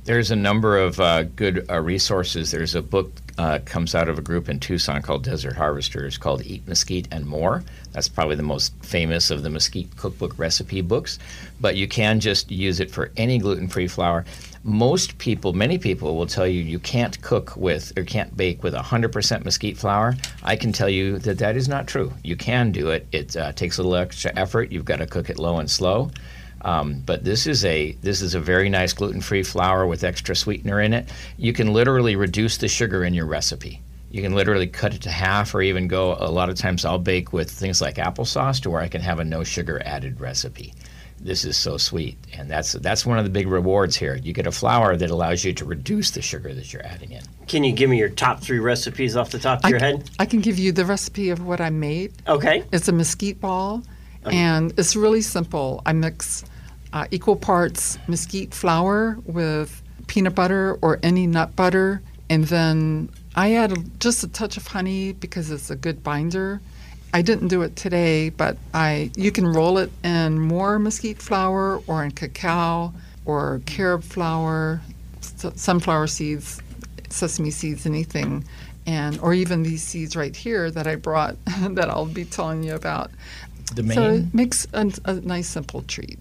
There's 0.07 0.31
a 0.31 0.37
number 0.37 0.79
of 0.79 1.01
uh, 1.01 1.25
good 1.25 1.69
uh, 1.69 1.81
resources. 1.81 2.53
There's 2.53 2.77
a 2.77 2.81
book 2.81 3.11
uh, 3.39 3.59
comes 3.65 3.93
out 3.93 4.09
of 4.09 4.21
a 4.21 4.23
group 4.23 4.49
in 4.49 4.61
Tucson 4.61 5.03
called 5.03 5.25
Desert 5.25 5.57
Harvesters 5.57 6.17
called 6.17 6.47
Eat 6.47 6.65
Mesquite 6.69 7.09
and 7.11 7.27
More. 7.27 7.65
That's 7.91 8.09
probably 8.09 8.37
the 8.37 8.45
most 8.45 8.73
famous 8.85 9.33
of 9.33 9.43
the 9.43 9.51
mesquite 9.51 9.97
cookbook 9.97 10.39
recipe 10.39 10.81
books. 10.81 11.19
But 11.61 11.75
you 11.75 11.89
can 11.89 12.21
just 12.21 12.53
use 12.53 12.79
it 12.79 12.89
for 12.89 13.11
any 13.17 13.39
gluten-free 13.39 13.89
flour. 13.89 14.25
Most 14.63 15.19
people, 15.19 15.55
many 15.55 15.77
people, 15.77 16.17
will 16.17 16.27
tell 16.27 16.47
you 16.47 16.63
you 16.63 16.79
can't 16.79 17.21
cook 17.21 17.57
with 17.57 17.93
or 17.99 18.05
can't 18.05 18.37
bake 18.37 18.63
with 18.63 18.75
100% 18.75 19.45
mesquite 19.45 19.77
flour. 19.77 20.15
I 20.45 20.55
can 20.55 20.71
tell 20.71 20.89
you 20.89 21.19
that 21.19 21.39
that 21.39 21.57
is 21.57 21.69
not 21.69 21.89
true. 21.89 22.13
You 22.23 22.37
can 22.37 22.71
do 22.71 22.91
it. 22.91 23.09
It 23.11 23.37
uh, 23.37 23.51
takes 23.51 23.79
a 23.79 23.83
little 23.83 23.97
extra 23.97 24.33
effort. 24.37 24.71
You've 24.71 24.85
got 24.85 24.99
to 24.99 25.07
cook 25.09 25.31
it 25.31 25.41
low 25.41 25.59
and 25.59 25.69
slow. 25.69 26.13
Um, 26.63 27.03
but 27.05 27.25
this 27.25 27.47
is 27.47 27.65
a 27.65 27.93
this 28.01 28.23
is 28.23 28.35
a 28.35 28.41
very 28.41 28.69
nice 28.69 28.93
gluten-free 28.93 29.45
flour 29.45 29.87
with 29.87 30.05
extra 30.05 30.35
sweetener 30.35 30.81
in 30.81 30.93
it. 30.93 31.13
You 31.37 31.53
can 31.53 31.73
literally 31.73 32.17
reduce 32.17 32.57
the 32.57 32.69
sugar 32.69 33.05
in 33.05 33.15
your 33.15 33.27
recipe. 33.27 33.83
You 34.11 34.23
can 34.23 34.35
literally 34.35 34.67
cut 34.67 34.95
it 34.95 35.03
to 35.03 35.11
half, 35.11 35.55
or 35.55 35.61
even 35.61 35.89
go. 35.89 36.15
A 36.19 36.31
lot 36.31 36.49
of 36.49 36.57
times, 36.57 36.85
I'll 36.85 36.99
bake 36.99 37.33
with 37.33 37.51
things 37.51 37.81
like 37.81 37.97
applesauce, 37.97 38.61
to 38.63 38.71
where 38.71 38.81
I 38.81 38.89
can 38.89 39.03
have 39.03 39.19
a 39.19 39.25
no 39.25 39.45
sugar 39.45 39.83
added 39.85 40.21
recipe. 40.21 40.73
This 41.19 41.45
is 41.45 41.57
so 41.57 41.77
sweet, 41.77 42.17
and 42.33 42.51
that's 42.51 42.73
that's 42.73 43.05
one 43.05 43.19
of 43.19 43.25
the 43.25 43.31
big 43.31 43.49
rewards 43.49 43.97
here. 43.97 44.17
You 44.17 44.33
get 44.33 44.47
a 44.47 44.53
flour 44.53 44.97
that 44.97 45.11
allows 45.11 45.45
you 45.45 45.53
to 45.55 45.65
reduce 45.65 46.11
the 46.11 46.23
sugar 46.23 46.53
that 46.55 46.73
you're 46.73 46.85
adding 46.87 47.13
in. 47.13 47.23
Can 47.47 47.65
you 47.65 47.73
give 47.73 47.91
me 47.91 47.99
your 47.99 48.11
top 48.11 48.41
three 48.41 48.59
recipes 48.59 49.17
off 49.17 49.31
the 49.31 49.39
top 49.39 49.61
of 49.61 49.65
I, 49.65 49.69
your 49.71 49.79
head? 49.79 50.11
I 50.19 50.27
can 50.27 50.41
give 50.41 50.59
you 50.59 50.73
the 50.73 50.85
recipe 50.85 51.31
of 51.31 51.45
what 51.45 51.61
I 51.61 51.71
made. 51.71 52.13
Okay. 52.29 52.65
It's 52.71 52.89
a 52.89 52.93
mesquite 52.93 53.41
ball, 53.41 53.83
and 54.33 54.73
it's 54.79 54.97
really 54.97 55.23
simple. 55.23 55.83
I 55.87 55.93
mix 55.93 56.45
uh, 56.93 57.07
equal 57.11 57.37
parts 57.37 57.99
mesquite 58.09 58.55
flour 58.55 59.19
with 59.25 59.83
peanut 60.07 60.35
butter 60.35 60.79
or 60.83 60.99
any 61.03 61.27
nut 61.27 61.55
butter, 61.57 62.03
and 62.31 62.45
then 62.45 63.11
I 63.35 63.55
add 63.55 63.73
a, 63.73 63.77
just 63.99 64.25
a 64.25 64.29
touch 64.29 64.57
of 64.57 64.67
honey 64.67 65.13
because 65.13 65.51
it's 65.51 65.71
a 65.71 65.77
good 65.77 66.03
binder. 66.03 66.61
I 67.13 67.23
didn't 67.23 67.49
do 67.49 67.63
it 67.63 67.77
today, 67.77 68.31
but 68.31 68.57
I 68.75 69.11
you 69.17 69.31
can 69.33 69.47
roll 69.47 69.79
it 69.79 69.91
in 70.05 70.39
more 70.39 70.79
mesquite 70.79 71.21
flour 71.21 71.81
or 71.87 72.05
in 72.05 72.11
cacao 72.11 72.93
or 73.25 73.61
carob 73.67 74.05
flour, 74.05 74.81
sunflower 75.21 76.07
seeds, 76.09 76.61
sesame 77.11 77.51
seeds, 77.51 77.87
anything, 77.87 78.45
and 78.87 79.19
or 79.21 79.35
even 79.35 79.63
these 79.63 79.83
seeds 79.83 80.17
right 80.17 80.35
here 80.35 80.71
that 80.71 80.87
I 80.87 80.97
brought 80.97 81.37
that 81.61 81.89
I'll 81.89 82.07
be 82.07 82.25
telling 82.25 82.63
you 82.63 82.75
about. 82.75 83.11
The 83.75 83.83
main 83.83 83.97
So 83.97 84.11
it 84.11 84.35
makes 84.35 84.67
a, 84.73 84.91
a 85.05 85.15
nice 85.15 85.49
simple 85.49 85.83
treat. 85.83 86.19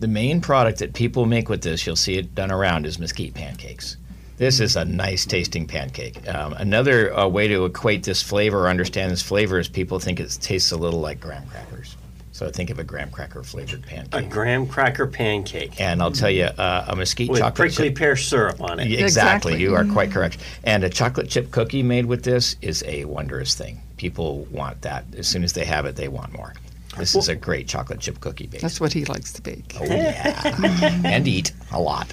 The 0.00 0.08
main 0.08 0.40
product 0.40 0.78
that 0.78 0.94
people 0.94 1.26
make 1.26 1.48
with 1.48 1.62
this, 1.62 1.86
you'll 1.86 1.96
see 1.96 2.16
it 2.16 2.34
done 2.34 2.50
around, 2.50 2.86
is 2.86 2.98
mesquite 2.98 3.34
pancakes. 3.34 3.96
This 4.38 4.58
is 4.58 4.74
a 4.76 4.84
nice 4.86 5.26
tasting 5.26 5.66
pancake. 5.66 6.26
Um, 6.26 6.54
another 6.54 7.14
uh, 7.14 7.28
way 7.28 7.46
to 7.48 7.66
equate 7.66 8.04
this 8.04 8.22
flavor 8.22 8.60
or 8.64 8.68
understand 8.68 9.12
this 9.12 9.20
flavor 9.20 9.58
is 9.58 9.68
people 9.68 9.98
think 9.98 10.18
it 10.18 10.30
tastes 10.40 10.72
a 10.72 10.76
little 10.78 11.00
like 11.00 11.20
graham 11.20 11.46
crackers. 11.46 11.96
So 12.32 12.48
think 12.48 12.70
of 12.70 12.78
a 12.78 12.84
graham 12.84 13.10
cracker 13.10 13.42
flavored 13.42 13.82
pancake. 13.82 14.14
A 14.14 14.22
graham 14.26 14.66
cracker 14.66 15.06
pancake 15.06 15.78
and 15.78 16.00
I'll 16.00 16.10
tell 16.10 16.30
you, 16.30 16.44
uh, 16.44 16.86
a 16.88 16.96
mesquite 16.96 17.28
with 17.28 17.40
chocolate 17.40 17.54
prickly 17.54 17.88
chip. 17.90 17.98
pear 17.98 18.16
syrup 18.16 18.62
on 18.62 18.80
it. 18.80 18.84
Exactly, 18.84 19.04
Exactly. 19.04 19.60
you 19.60 19.74
are 19.74 19.84
quite 19.84 20.10
correct. 20.10 20.38
And 20.64 20.82
a 20.84 20.88
chocolate 20.88 21.28
chip 21.28 21.50
cookie 21.50 21.82
made 21.82 22.06
with 22.06 22.24
this 22.24 22.56
is 22.62 22.82
a 22.86 23.04
wondrous 23.04 23.54
thing. 23.54 23.82
People 23.98 24.46
want 24.50 24.80
that. 24.80 25.04
As 25.18 25.28
soon 25.28 25.44
as 25.44 25.52
they 25.52 25.66
have 25.66 25.84
it, 25.84 25.96
they 25.96 26.08
want 26.08 26.32
more. 26.32 26.54
This 27.00 27.14
is 27.16 27.28
a 27.28 27.34
great 27.34 27.66
chocolate 27.68 28.00
chip 28.00 28.20
cookie 28.20 28.46
bake. 28.46 28.60
That's 28.60 28.80
what 28.80 28.92
he 28.92 29.04
likes 29.04 29.32
to 29.34 29.42
bake. 29.42 29.74
Oh, 29.80 29.84
yeah. 29.84 31.00
and 31.04 31.26
eat 31.26 31.52
a 31.72 31.80
lot. 31.80 32.12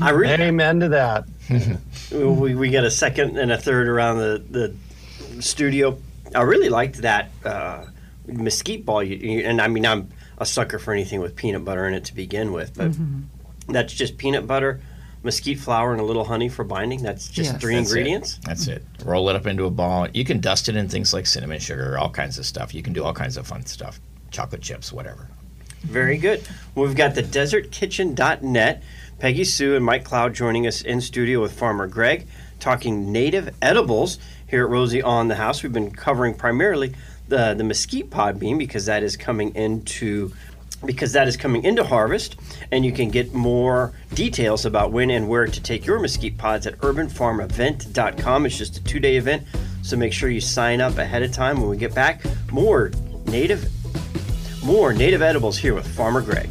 I 0.00 0.10
really, 0.10 0.42
Amen 0.44 0.80
to 0.80 0.88
that. 0.90 1.24
we, 2.12 2.54
we 2.54 2.70
got 2.70 2.84
a 2.84 2.90
second 2.90 3.36
and 3.36 3.50
a 3.50 3.58
third 3.58 3.88
around 3.88 4.18
the, 4.18 4.44
the 4.50 5.42
studio. 5.42 5.98
I 6.34 6.42
really 6.42 6.68
liked 6.68 6.98
that 7.02 7.30
uh, 7.44 7.86
mesquite 8.26 8.86
ball. 8.86 9.02
You, 9.02 9.16
you, 9.16 9.40
and 9.44 9.60
I 9.60 9.68
mean, 9.68 9.84
I'm 9.84 10.08
a 10.38 10.46
sucker 10.46 10.78
for 10.78 10.92
anything 10.92 11.20
with 11.20 11.34
peanut 11.36 11.64
butter 11.64 11.86
in 11.88 11.94
it 11.94 12.04
to 12.06 12.14
begin 12.14 12.52
with, 12.52 12.74
but 12.76 12.92
that's 13.68 13.92
just 13.92 14.18
peanut 14.18 14.46
butter, 14.46 14.80
mesquite 15.24 15.58
flour, 15.58 15.92
and 15.92 16.00
a 16.00 16.04
little 16.04 16.24
honey 16.24 16.48
for 16.48 16.64
binding. 16.64 17.02
That's 17.02 17.28
just 17.28 17.52
Yes. 17.52 17.60
three 17.60 17.74
That's 17.74 17.90
it. 17.90 17.96
ingredients. 17.96 18.40
That's 18.44 18.66
it. 18.68 18.84
Roll 19.04 19.28
it 19.30 19.36
up 19.36 19.46
into 19.46 19.64
a 19.64 19.70
ball. 19.70 20.06
You 20.14 20.24
can 20.24 20.40
dust 20.40 20.68
it 20.68 20.76
in 20.76 20.88
things 20.88 21.12
like 21.12 21.26
cinnamon 21.26 21.58
sugar, 21.58 21.98
all 21.98 22.10
kinds 22.10 22.38
of 22.38 22.46
stuff. 22.46 22.72
You 22.74 22.82
can 22.82 22.92
do 22.92 23.02
all 23.04 23.12
kinds 23.14 23.36
of 23.36 23.46
fun 23.46 23.66
stuff. 23.66 24.00
Chocolate 24.32 24.62
chips, 24.62 24.92
whatever. 24.92 25.28
Very 25.82 26.16
good. 26.16 26.42
We've 26.74 26.96
got 26.96 27.14
the 27.14 27.22
desertkitchen.net. 27.22 28.82
Peggy 29.18 29.44
Sue 29.44 29.76
and 29.76 29.84
Mike 29.84 30.04
Clow 30.04 30.28
joining 30.28 30.66
us 30.66 30.82
in 30.82 31.00
studio 31.00 31.40
with 31.40 31.52
Farmer 31.52 31.86
Greg 31.86 32.26
talking 32.62 33.10
native 33.10 33.54
edibles 33.60 34.18
here 34.48 34.64
at 34.64 34.70
Rosie 34.70 35.02
on 35.02 35.28
the 35.28 35.34
House. 35.34 35.62
We've 35.62 35.72
been 35.72 35.90
covering 35.90 36.34
primarily 36.34 36.94
the, 37.28 37.54
the 37.54 37.64
mesquite 37.64 38.08
pod 38.08 38.38
bean 38.38 38.56
because 38.56 38.86
that 38.86 39.02
is 39.02 39.16
coming 39.16 39.54
into 39.54 40.32
because 40.84 41.12
that 41.12 41.28
is 41.28 41.36
coming 41.36 41.62
into 41.62 41.84
harvest 41.84 42.36
and 42.72 42.84
you 42.84 42.90
can 42.90 43.08
get 43.08 43.32
more 43.32 43.92
details 44.14 44.64
about 44.64 44.90
when 44.90 45.10
and 45.10 45.28
where 45.28 45.46
to 45.46 45.62
take 45.62 45.86
your 45.86 46.00
mesquite 46.00 46.36
pods 46.36 46.66
at 46.66 46.76
urbanfarmevent.com 46.78 48.46
it's 48.46 48.58
just 48.58 48.78
a 48.78 48.82
two-day 48.82 49.16
event 49.16 49.44
so 49.82 49.96
make 49.96 50.12
sure 50.12 50.28
you 50.28 50.40
sign 50.40 50.80
up 50.80 50.98
ahead 50.98 51.22
of 51.22 51.30
time 51.30 51.60
when 51.60 51.70
we 51.70 51.76
get 51.76 51.94
back 51.94 52.20
more 52.50 52.90
native 53.26 53.70
more 54.62 54.92
native 54.92 55.22
edibles 55.22 55.58
here 55.58 55.74
with 55.74 55.86
Farmer 55.86 56.20
Greg. 56.20 56.48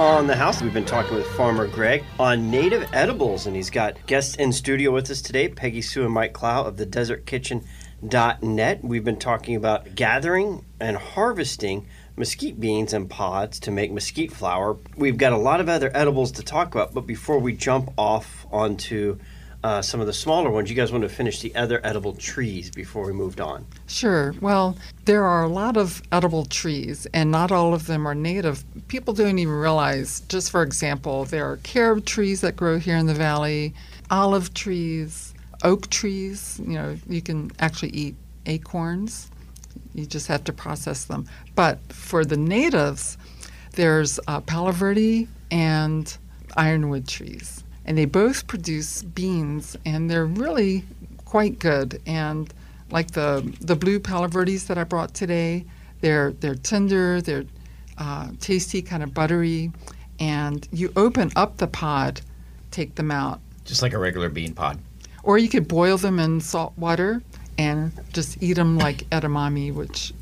On 0.00 0.26
the 0.26 0.34
House. 0.34 0.62
We've 0.62 0.72
been 0.72 0.86
talking 0.86 1.14
with 1.14 1.26
Farmer 1.32 1.66
Greg 1.66 2.02
on 2.18 2.50
native 2.50 2.88
edibles, 2.94 3.46
and 3.46 3.54
he's 3.54 3.68
got 3.68 4.06
guests 4.06 4.34
in 4.36 4.50
studio 4.50 4.92
with 4.92 5.10
us 5.10 5.20
today, 5.20 5.48
Peggy 5.48 5.82
Sue 5.82 6.04
and 6.04 6.14
Mike 6.14 6.32
Clow 6.32 6.64
of 6.64 6.78
the 6.78 6.86
desertkitchen.net. 6.86 8.82
We've 8.82 9.04
been 9.04 9.18
talking 9.18 9.56
about 9.56 9.94
gathering 9.94 10.64
and 10.80 10.96
harvesting 10.96 11.86
mesquite 12.16 12.58
beans 12.58 12.94
and 12.94 13.10
pods 13.10 13.60
to 13.60 13.70
make 13.70 13.92
mesquite 13.92 14.32
flour. 14.32 14.78
We've 14.96 15.18
got 15.18 15.34
a 15.34 15.38
lot 15.38 15.60
of 15.60 15.68
other 15.68 15.90
edibles 15.94 16.32
to 16.32 16.42
talk 16.42 16.74
about, 16.74 16.94
but 16.94 17.06
before 17.06 17.38
we 17.38 17.52
jump 17.52 17.92
off 17.98 18.46
onto 18.50 19.18
uh, 19.62 19.82
some 19.82 20.00
of 20.00 20.06
the 20.06 20.12
smaller 20.12 20.50
ones, 20.50 20.70
you 20.70 20.76
guys 20.76 20.90
want 20.90 21.02
to 21.02 21.08
finish 21.08 21.40
the 21.40 21.54
other 21.54 21.80
edible 21.84 22.14
trees 22.14 22.70
before 22.70 23.04
we 23.04 23.12
moved 23.12 23.40
on. 23.40 23.66
Sure. 23.86 24.34
Well, 24.40 24.76
there 25.04 25.24
are 25.24 25.42
a 25.42 25.48
lot 25.48 25.76
of 25.76 26.02
edible 26.12 26.46
trees, 26.46 27.06
and 27.12 27.30
not 27.30 27.52
all 27.52 27.74
of 27.74 27.86
them 27.86 28.06
are 28.06 28.14
native. 28.14 28.64
People 28.88 29.12
don't 29.12 29.38
even 29.38 29.52
realize, 29.52 30.20
just 30.28 30.50
for 30.50 30.62
example, 30.62 31.26
there 31.26 31.44
are 31.50 31.58
carob 31.58 32.04
trees 32.06 32.40
that 32.40 32.56
grow 32.56 32.78
here 32.78 32.96
in 32.96 33.06
the 33.06 33.14
valley, 33.14 33.74
olive 34.10 34.54
trees, 34.54 35.34
oak 35.62 35.90
trees. 35.90 36.60
You 36.64 36.74
know, 36.74 36.96
you 37.08 37.20
can 37.20 37.50
actually 37.58 37.90
eat 37.90 38.14
acorns. 38.46 39.30
You 39.94 40.06
just 40.06 40.26
have 40.28 40.44
to 40.44 40.52
process 40.52 41.04
them. 41.04 41.26
But 41.54 41.78
for 41.92 42.24
the 42.24 42.36
natives, 42.36 43.18
there's 43.72 44.18
uh, 44.26 44.40
Palo 44.40 44.72
Verde 44.72 45.28
and 45.50 46.16
ironwood 46.56 47.06
trees. 47.06 47.62
And 47.90 47.98
they 47.98 48.04
both 48.04 48.46
produce 48.46 49.02
beans, 49.02 49.76
and 49.84 50.08
they're 50.08 50.24
really 50.24 50.84
quite 51.24 51.58
good. 51.58 52.00
And 52.06 52.54
like 52.92 53.10
the 53.10 53.52
the 53.60 53.74
blue 53.74 53.98
Palo 53.98 54.28
Verdes 54.28 54.68
that 54.68 54.78
I 54.78 54.84
brought 54.84 55.12
today. 55.12 55.64
They're 56.00 56.30
they're 56.30 56.54
tender, 56.54 57.20
they're 57.20 57.46
uh, 57.98 58.28
tasty, 58.38 58.80
kind 58.80 59.02
of 59.02 59.12
buttery, 59.12 59.72
and 60.20 60.68
you 60.70 60.92
open 60.94 61.32
up 61.34 61.56
the 61.56 61.66
pod, 61.66 62.20
take 62.70 62.94
them 62.94 63.10
out, 63.10 63.40
Just 63.64 63.82
like 63.82 63.92
a 63.92 63.98
regular 63.98 64.28
bean 64.28 64.54
pod. 64.54 64.78
or 65.24 65.36
you 65.38 65.48
could 65.48 65.66
boil 65.66 65.96
them 65.98 66.20
in 66.20 66.40
salt 66.40 66.72
water 66.78 67.20
and 67.58 67.90
just 68.12 68.40
eat 68.40 68.52
them 68.52 68.78
like 68.78 68.98
edamame, 69.10 69.74
which 69.74 70.14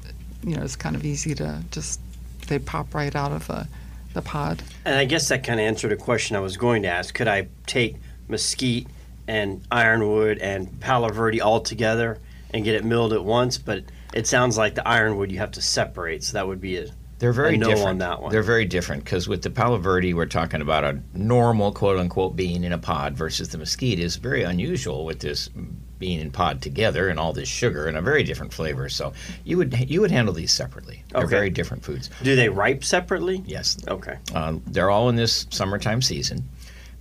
you 0.43 0.57
know 0.57 0.63
is 0.63 0.75
kind 0.75 0.97
of 0.97 1.05
easy 1.05 1.35
to 1.35 1.63
just 1.71 2.01
they 2.47 2.59
pop 2.59 2.95
right 2.95 3.15
out 3.15 3.31
of 3.31 3.47
the 3.47 3.69
the 4.15 4.23
pod. 4.23 4.63
And 4.85 4.95
I 4.97 5.05
guess 5.05 5.29
that 5.29 5.45
kind 5.45 5.61
of 5.61 5.65
answered 5.65 5.93
a 5.93 5.97
question 5.97 6.37
I 6.37 6.41
was 6.41 6.57
going 6.57 6.83
to 6.83 6.89
ask. 6.89 7.15
Could 7.15 7.29
I 7.29 7.49
take 7.67 7.97
mesquite 8.29 8.87
and 9.27 9.63
ironwood 9.71 10.39
and 10.39 10.81
palo 10.81 11.09
verde 11.09 11.41
all 11.41 11.61
together 11.61 12.19
and 12.53 12.65
get 12.65 12.75
it 12.75 12.85
milled 12.85 13.13
at 13.13 13.25
once? 13.25 13.59
But 13.59 13.85
it 14.15 14.27
sounds 14.27 14.57
like 14.57 14.75
the 14.75 14.87
ironwood 14.89 15.31
you 15.31 15.39
have 15.39 15.53
to 15.53 15.63
separate, 15.63 16.25
so 16.25 16.33
that 16.35 16.47
would 16.49 16.61
be 16.61 16.79
a 16.79 16.87
They're 17.19 17.33
very 17.33 17.59
no 17.59 17.67
different. 17.69 17.89
on 17.89 17.99
that 17.99 18.23
one. 18.23 18.33
They're 18.33 18.43
very 18.43 18.65
different 18.65 19.05
because 19.05 19.29
with 19.29 19.43
the 19.43 19.51
Palo 19.51 19.77
Verde, 19.77 20.15
we're 20.15 20.27
talking 20.27 20.63
about 20.63 20.85
a 20.85 21.01
normal 21.13 21.73
quote 21.73 21.99
unquote 21.99 22.35
bean 22.37 22.65
in 22.65 22.73
a 22.73 22.79
pod 22.79 23.17
versus 23.17 23.51
the 23.51 23.59
mesquite 23.59 23.99
is 23.99 24.17
very 24.17 24.43
unusual 24.43 25.05
with 25.05 25.21
this 25.21 25.51
bean 25.99 26.21
and 26.21 26.33
pod 26.33 26.63
together 26.63 27.09
and 27.09 27.19
all 27.19 27.33
this 27.33 27.49
sugar 27.49 27.87
and 27.87 27.97
a 27.97 28.03
very 28.03 28.23
different 28.23 28.53
flavor. 28.53 28.89
So 28.89 29.13
you 29.45 29.57
would 29.59 29.91
you 29.91 30.01
would 30.01 30.11
handle 30.11 30.35
these 30.35 30.53
separately. 30.53 31.03
They're 31.11 31.23
Okay. 31.23 31.31
very 31.31 31.51
different 31.51 31.85
foods. 31.85 32.11
Do 32.23 32.37
they 32.37 32.49
ripe 32.49 32.85
separately? 32.85 33.43
Yes. 33.47 33.77
Okay. 33.89 34.17
Uh, 34.35 34.57
they're 34.67 34.91
all 34.91 35.09
in 35.09 35.17
this 35.17 35.47
summertime 35.51 36.03
season. 36.03 36.45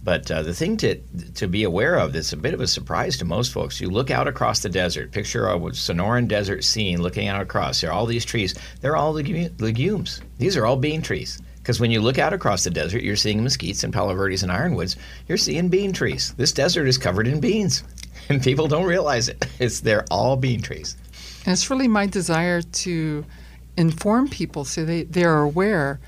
But 0.04 0.30
uh, 0.32 0.42
the 0.44 0.54
thing 0.54 0.78
to 0.78 0.96
to 1.36 1.48
be 1.48 1.64
aware 1.64 1.96
of 1.96 2.14
that's 2.14 2.32
a 2.32 2.38
bit 2.38 2.54
of 2.54 2.62
a 2.62 2.68
surprise 2.68 3.18
to 3.18 3.26
most 3.26 3.52
folks. 3.52 3.82
You 3.82 3.90
look 3.90 4.10
out 4.10 4.28
across 4.28 4.60
the 4.62 4.70
desert. 4.70 5.12
Picture 5.12 5.48
a 5.50 5.58
Sonoran 5.60 6.28
desert 6.28 6.64
scene, 6.64 7.02
looking 7.02 7.28
out 7.28 7.42
across. 7.42 7.82
There 7.82 7.90
are 7.90 7.94
all 7.94 8.06
these 8.06 8.24
trees. 8.24 8.56
They're 8.80 8.96
all 8.96 9.14
legu- 9.14 9.60
legumes. 9.60 10.22
These 10.38 10.56
are 10.56 10.66
all 10.66 10.78
bean 10.78 11.02
trees. 11.02 11.42
Because 11.58 11.82
when 11.82 11.92
you 11.92 12.00
look 12.00 12.18
out 12.18 12.32
across 12.32 12.64
the 12.64 12.70
desert, 12.70 13.02
you're 13.04 13.18
seeing 13.18 13.42
mesquites 13.44 13.84
and 13.84 13.92
palo 13.92 14.14
verdes 14.14 14.42
and 14.44 14.50
ironwoods. 14.50 14.96
You're 15.28 15.38
seeing 15.38 15.68
bean 15.68 15.92
trees. 15.92 16.34
This 16.38 16.54
desert 16.54 16.88
is 16.88 16.98
covered 16.98 17.28
in 17.28 17.42
beans, 17.42 17.84
and 18.30 18.42
people 18.42 18.68
don't 18.68 18.86
realize 18.86 19.30
it. 19.30 19.46
It's 19.60 19.80
they're 19.80 20.06
all 20.12 20.36
bean 20.38 20.62
trees. 20.62 20.96
And 21.46 21.54
it's 21.54 21.70
really 21.70 21.88
my 21.88 22.06
desire 22.06 22.62
to 22.62 23.26
inform 23.76 24.28
people 24.28 24.66
so 24.66 24.86
they, 24.86 25.04
they're 25.04 25.40
aware. 25.40 26.00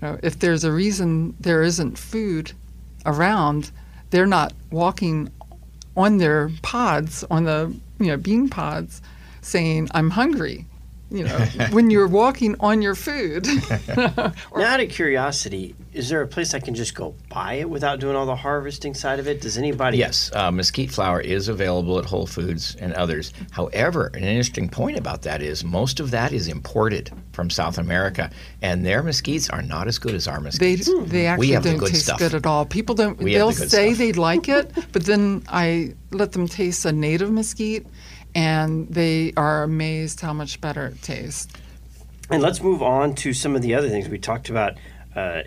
You 0.00 0.08
know, 0.08 0.18
if 0.22 0.38
there's 0.38 0.64
a 0.64 0.72
reason 0.72 1.36
there 1.38 1.62
isn't 1.62 1.98
food 1.98 2.52
around, 3.04 3.70
they're 4.10 4.26
not 4.26 4.52
walking 4.70 5.30
on 5.96 6.18
their 6.18 6.50
pods, 6.62 7.24
on 7.30 7.44
the 7.44 7.74
you 7.98 8.06
know 8.06 8.16
bean 8.16 8.48
pods, 8.48 9.00
saying 9.40 9.88
I'm 9.92 10.10
hungry. 10.10 10.66
You 11.10 11.24
know, 11.24 11.38
when 11.70 11.90
you're 11.90 12.08
walking 12.08 12.56
on 12.60 12.82
your 12.82 12.94
food. 12.94 13.46
Now, 13.96 14.32
out 14.56 14.80
of 14.80 14.88
curiosity, 14.88 15.74
is 15.96 16.08
there 16.10 16.20
a 16.20 16.26
place 16.28 16.52
I 16.54 16.60
can 16.60 16.74
just 16.74 16.94
go 16.94 17.14
buy 17.30 17.54
it 17.54 17.70
without 17.70 18.00
doing 18.00 18.14
all 18.16 18.26
the 18.26 18.36
harvesting 18.36 18.92
side 18.94 19.18
of 19.18 19.26
it? 19.26 19.40
Does 19.40 19.56
anybody? 19.56 19.96
Yes, 19.98 20.30
uh, 20.34 20.50
mesquite 20.50 20.90
flour 20.90 21.20
is 21.20 21.48
available 21.48 21.98
at 21.98 22.04
Whole 22.04 22.26
Foods 22.26 22.76
and 22.80 22.92
others. 22.92 23.32
However, 23.50 24.08
an 24.14 24.22
interesting 24.24 24.68
point 24.68 24.98
about 24.98 25.22
that 25.22 25.40
is 25.42 25.64
most 25.64 25.98
of 25.98 26.10
that 26.10 26.32
is 26.32 26.48
imported 26.48 27.10
from 27.32 27.48
South 27.48 27.78
America, 27.78 28.30
and 28.62 28.84
their 28.84 29.02
mesquites 29.02 29.50
are 29.52 29.62
not 29.62 29.88
as 29.88 29.98
good 29.98 30.14
as 30.14 30.28
our 30.28 30.40
They 30.40 30.76
mesquites. 30.76 31.08
they 31.08 31.26
actually 31.26 31.48
have 31.52 31.62
the 31.62 31.70
don't 31.70 31.78
good 31.78 31.90
taste 31.92 32.04
stuff. 32.04 32.18
good 32.18 32.34
at 32.34 32.46
all. 32.46 32.66
People 32.66 32.94
don't. 32.94 33.18
We 33.18 33.32
they'll 33.34 33.48
the 33.48 33.68
say 33.68 33.94
stuff. 33.94 33.98
they 33.98 34.12
like 34.12 34.48
it, 34.48 34.70
but 34.92 35.04
then 35.06 35.42
I 35.48 35.94
let 36.12 36.32
them 36.32 36.46
taste 36.46 36.84
a 36.84 36.92
native 36.92 37.30
mesquite, 37.32 37.86
and 38.34 38.86
they 38.88 39.32
are 39.36 39.62
amazed 39.62 40.20
how 40.20 40.32
much 40.32 40.60
better 40.60 40.86
it 40.88 41.00
tastes. 41.02 41.48
And 42.28 42.42
let's 42.42 42.60
move 42.60 42.82
on 42.82 43.14
to 43.16 43.32
some 43.32 43.54
of 43.56 43.62
the 43.62 43.74
other 43.74 43.88
things 43.88 44.08
we 44.08 44.18
talked 44.18 44.50
about. 44.50 44.74
Uh, 45.14 45.42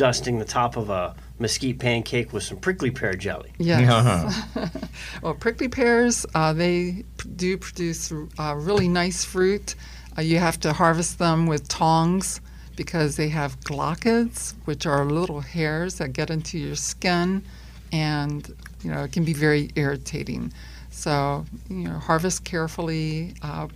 dusting 0.00 0.38
the 0.38 0.46
top 0.46 0.78
of 0.78 0.88
a 0.88 1.14
mesquite 1.38 1.78
pancake 1.78 2.32
with 2.32 2.42
some 2.42 2.56
prickly 2.56 2.90
pear 2.90 3.12
jelly. 3.12 3.52
Yes. 3.58 3.90
Uh-huh. 3.90 4.66
well, 5.22 5.34
prickly 5.34 5.68
pears, 5.68 6.24
uh, 6.34 6.54
they 6.54 7.04
do 7.36 7.58
produce 7.58 8.10
uh, 8.38 8.54
really 8.56 8.88
nice 8.88 9.26
fruit. 9.26 9.74
Uh, 10.16 10.22
you 10.22 10.38
have 10.38 10.58
to 10.60 10.72
harvest 10.72 11.18
them 11.18 11.46
with 11.46 11.68
tongs 11.68 12.40
because 12.76 13.16
they 13.16 13.28
have 13.28 13.60
glochids, 13.60 14.54
which 14.64 14.86
are 14.86 15.04
little 15.04 15.40
hairs 15.40 15.96
that 15.96 16.14
get 16.14 16.30
into 16.30 16.56
your 16.56 16.76
skin, 16.76 17.44
and 17.92 18.56
you 18.82 18.90
know 18.90 19.04
it 19.04 19.12
can 19.12 19.22
be 19.22 19.34
very 19.34 19.68
irritating. 19.74 20.50
So 20.90 21.44
you 21.68 21.84
know, 21.84 21.98
harvest 21.98 22.44
carefully, 22.44 23.34
uh, 23.42 23.68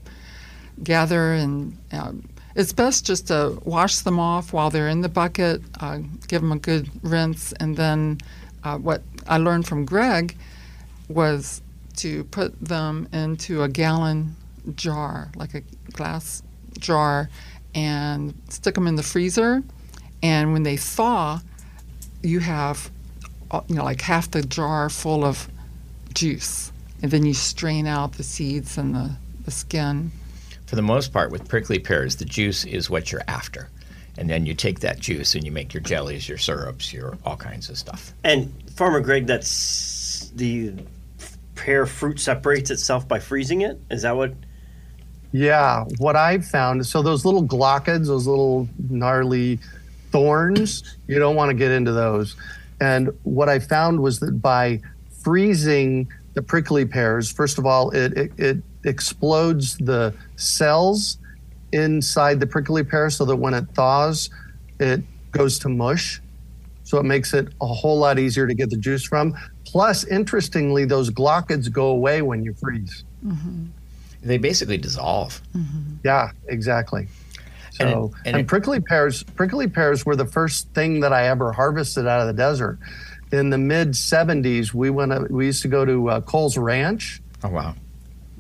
gather, 0.83 1.35
and 1.35 1.77
um, 1.93 2.27
it's 2.55 2.73
best 2.73 3.05
just 3.05 3.29
to 3.29 3.59
wash 3.65 3.99
them 3.99 4.19
off 4.19 4.53
while 4.53 4.71
they're 4.71 4.89
in 4.89 5.01
the 5.01 5.09
bucket, 5.09 5.63
uh, 5.81 5.99
give 6.29 6.41
them 6.41 6.53
a 6.53 6.59
good 6.59 6.89
rinse, 7.03 7.53
and 7.55 7.77
then 7.77 8.19
uh, 8.63 8.79
what 8.79 9.03
I 9.27 9.39
learned 9.39 9.67
from 9.67 9.85
Greg 9.85 10.37
was 11.09 11.63
to 11.97 12.25
put 12.25 12.59
them 12.61 13.09
into 13.13 13.63
a 13.63 13.69
gallon 13.69 14.37
jar, 14.75 15.31
like 15.37 15.55
a 15.55 15.63
glass 15.93 16.43
jar, 16.79 17.29
and 17.75 18.35
stick 18.49 18.75
them 18.75 18.87
in 18.87 18.95
the 18.95 19.03
freezer. 19.03 19.63
And 20.23 20.53
when 20.53 20.63
they 20.63 20.77
thaw, 20.77 21.41
you 22.23 22.41
have, 22.41 22.91
uh, 23.51 23.61
you 23.69 23.75
know, 23.75 23.85
like 23.85 24.01
half 24.01 24.31
the 24.31 24.43
jar 24.43 24.89
full 24.89 25.25
of 25.25 25.49
juice, 26.15 26.73
and 27.03 27.11
then 27.11 27.27
you 27.27 27.35
strain 27.35 27.87
out 27.87 28.15
the 28.15 28.23
seeds 28.23 28.79
and 28.79 28.95
the, 28.95 29.11
the 29.45 29.51
skin. 29.51 30.13
For 30.67 30.77
the 30.77 30.83
most 30.83 31.13
part, 31.13 31.31
with 31.31 31.49
prickly 31.49 31.79
pears, 31.79 32.17
the 32.17 32.25
juice 32.25 32.65
is 32.65 32.89
what 32.89 33.13
you're 33.13 33.23
after. 33.29 33.69
And 34.17 34.31
then 34.31 34.47
you 34.47 34.55
take 34.55 34.81
that 34.81 34.99
juice 35.01 35.35
and 35.35 35.45
you 35.45 35.51
make 35.51 35.75
your 35.75 35.83
jellies, 35.83 36.29
your 36.29 36.39
syrups, 36.39 36.93
your 36.93 37.19
all 37.25 37.37
kinds 37.37 37.69
of 37.69 37.77
stuff. 37.77 38.13
And 38.23 38.53
Farmer 38.71 39.01
Greg, 39.01 39.27
that's 39.27 40.31
the 40.37 40.73
pear 41.55 41.87
fruit 41.87 42.21
separates 42.21 42.71
itself 42.71 43.07
by 43.07 43.19
freezing 43.19 43.63
it. 43.63 43.81
Is 43.91 44.03
that 44.03 44.17
what? 44.17 44.35
Yeah, 45.33 45.85
what 45.99 46.15
I've 46.15 46.47
found, 46.47 46.87
so 46.87 47.03
those 47.03 47.25
little 47.25 47.45
glochids, 47.45 48.07
those 48.07 48.27
little 48.27 48.69
gnarly 48.89 49.59
thorns, 50.11 50.97
you 51.09 51.19
don't 51.19 51.35
want 51.35 51.51
to 51.51 51.55
get 51.55 51.73
into 51.73 51.91
those. 51.91 52.37
And 52.81 53.11
what 53.25 53.49
I 53.49 53.59
found 53.59 54.01
was 54.01 54.21
that 54.21 54.41
by 54.41 54.81
freezing 55.23 56.09
the 56.35 56.43
prickly 56.43 56.85
pears, 56.85 57.33
first 57.33 57.59
of 57.59 57.67
all, 57.67 57.91
it, 57.91 58.17
it, 58.17 58.33
it 58.39 58.63
explodes 58.85 59.77
the 59.79 60.15
cells 60.37 61.19
inside 61.73 62.41
the 62.41 62.47
prickly 62.47 62.83
pear 62.85 63.11
so 63.11 63.25
that 63.25 63.37
when 63.37 63.55
it 63.55 63.65
thaws, 63.75 64.31
it 64.81 65.03
goes 65.33 65.59
to 65.61 65.69
mush. 65.69 66.21
So 66.85 66.99
it 66.99 67.05
makes 67.05 67.33
it 67.35 67.49
a 67.61 67.67
whole 67.67 67.99
lot 67.99 68.19
easier 68.19 68.47
to 68.47 68.55
get 68.55 68.71
the 68.71 68.77
juice 68.77 69.05
from. 69.05 69.35
Plus, 69.65 70.05
interestingly, 70.05 70.85
those 70.85 71.11
glochids 71.11 71.73
go 71.73 71.87
away 71.89 72.23
when 72.23 72.45
you 72.45 72.55
freeze. 72.55 73.05
They 74.23 74.39
basically 74.39 74.79
dissolve. 74.79 75.41
Yeah, 76.05 76.31
exactly. 76.49 77.09
And 77.81 77.89
it- 77.89 77.93
So, 77.93 78.13
and 78.25 78.27
and, 78.27 78.37
it- 78.43 78.47
prickly 78.47 78.81
pears, 78.81 79.23
prickly 79.23 79.67
pears 79.67 80.07
were 80.07 80.15
the 80.17 80.27
first 80.27 80.69
thing 80.75 81.01
that 81.01 81.13
I 81.13 81.27
ever 81.29 81.53
harvested 81.53 82.07
out 82.07 82.21
of 82.21 82.27
the 82.29 82.33
desert. 82.33 82.79
In 83.33 83.51
the 83.51 83.59
mid 83.59 83.93
'70s, 83.97 84.73
we 84.73 84.91
went. 84.91 85.31
We 85.31 85.47
used 85.47 85.63
to 85.63 85.69
go 85.69 85.85
to 85.85 86.09
uh, 86.11 86.21
Cole's 86.21 86.57
Ranch 86.57 87.21
Oh, 87.43 87.49
wow. 87.49 87.75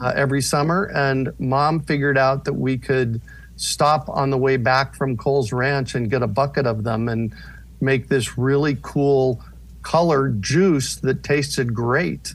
Uh, 0.00 0.12
every 0.14 0.42
summer, 0.42 0.90
and 0.94 1.32
Mom 1.38 1.80
figured 1.80 2.18
out 2.18 2.44
that 2.44 2.54
we 2.54 2.76
could 2.78 3.20
stop 3.56 4.08
on 4.08 4.30
the 4.30 4.38
way 4.38 4.56
back 4.56 4.94
from 4.96 5.16
Cole's 5.16 5.52
Ranch 5.52 5.94
and 5.94 6.10
get 6.10 6.22
a 6.22 6.26
bucket 6.26 6.66
of 6.66 6.82
them 6.84 7.08
and 7.08 7.32
make 7.80 8.08
this 8.08 8.36
really 8.36 8.76
cool 8.82 9.42
colored 9.82 10.42
juice 10.42 10.96
that 10.96 11.22
tasted 11.22 11.72
great. 11.74 12.34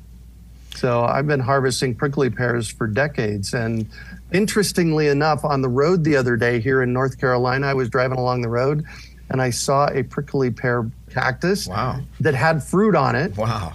So 0.76 1.04
I've 1.04 1.28
been 1.28 1.39
harvesting 1.41 1.95
prickly 1.95 2.30
pears 2.30 2.69
for 2.69 2.88
decades. 2.88 3.54
And 3.54 3.88
interestingly 4.32 5.08
enough, 5.08 5.43
on 5.43 5.62
the 5.62 5.67
road 5.67 6.04
the 6.04 6.15
other 6.15 6.38
day 6.38 6.60
here 6.62 6.82
in 6.84 6.93
North 6.93 7.19
Carolina, 7.19 7.67
I 7.67 7.74
was 7.74 7.89
driving 7.89 8.17
along 8.17 8.41
the 8.43 8.50
road 8.50 8.86
and 9.30 9.41
I 9.41 9.50
saw 9.50 9.88
a 9.91 10.04
prickly 10.04 10.52
pear 10.52 10.89
cactus 11.10 11.67
Wow. 11.67 12.00
that 12.22 12.36
had 12.36 12.63
fruit 12.63 12.95
on 12.95 13.15
it. 13.15 13.36
Wow. 13.36 13.74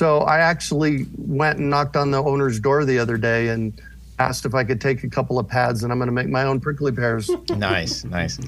So 0.00 0.20
I 0.20 0.38
actually 0.38 1.06
went 1.18 1.58
and 1.58 1.68
knocked 1.68 1.94
on 1.94 2.10
the 2.10 2.24
owner's 2.24 2.58
door 2.58 2.86
the 2.86 2.98
other 2.98 3.18
day 3.18 3.48
and 3.48 3.78
asked 4.18 4.46
if 4.46 4.54
I 4.54 4.64
could 4.64 4.80
take 4.80 5.04
a 5.04 5.10
couple 5.10 5.38
of 5.38 5.46
pads 5.46 5.82
and 5.82 5.92
I'm 5.92 5.98
going 5.98 6.06
to 6.06 6.12
make 6.12 6.30
my 6.30 6.44
own 6.44 6.58
prickly 6.58 6.90
pears. 6.90 7.28
nice, 7.50 8.02
nice. 8.02 8.40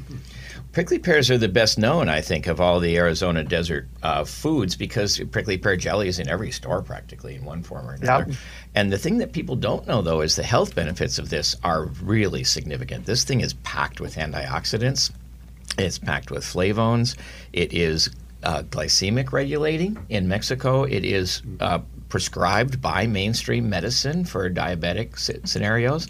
Prickly 0.73 0.99
pears 0.99 1.31
are 1.31 1.37
the 1.37 1.51
best 1.51 1.79
known, 1.79 2.09
I 2.09 2.23
think, 2.23 2.47
of 2.47 2.59
all 2.59 2.81
the 2.81 2.97
Arizona 2.97 3.45
desert 3.45 3.87
uh, 4.03 4.25
foods 4.25 4.77
because 4.77 5.21
prickly 5.31 5.59
pear 5.59 5.77
jelly 5.77 6.09
is 6.09 6.19
in 6.19 6.27
every 6.27 6.51
store 6.51 6.81
practically 6.81 7.35
in 7.35 7.45
one 7.45 7.63
form 7.63 7.87
or 7.87 7.93
another. 7.97 8.31
Yep. 8.31 8.39
And 8.75 8.91
the 8.91 8.97
thing 8.97 9.19
that 9.19 9.35
people 9.35 9.55
don't 9.55 9.87
know, 9.87 10.01
though, 10.01 10.23
is 10.23 10.37
the 10.37 10.43
health 10.43 10.75
benefits 10.75 11.19
of 11.19 11.29
this 11.29 11.55
are 11.63 11.85
really 12.03 12.45
significant. 12.45 13.05
This 13.05 13.25
thing 13.25 13.43
is 13.43 13.53
packed 13.53 14.01
with 14.01 14.15
antioxidants, 14.15 15.13
it's 15.77 15.99
packed 15.99 16.31
with 16.31 16.45
flavones, 16.45 17.15
it 17.53 17.75
is 17.75 18.09
uh, 18.43 18.63
glycemic 18.63 19.33
regulating. 19.33 19.99
In 20.09 20.29
Mexico, 20.29 20.85
it 20.85 21.05
is 21.05 21.43
uh, 21.61 21.81
prescribed 22.09 22.81
by 22.81 23.07
mainstream 23.07 23.69
medicine 23.69 24.25
for 24.25 24.51
diabetic 24.51 25.19
scenarios. 25.47 26.09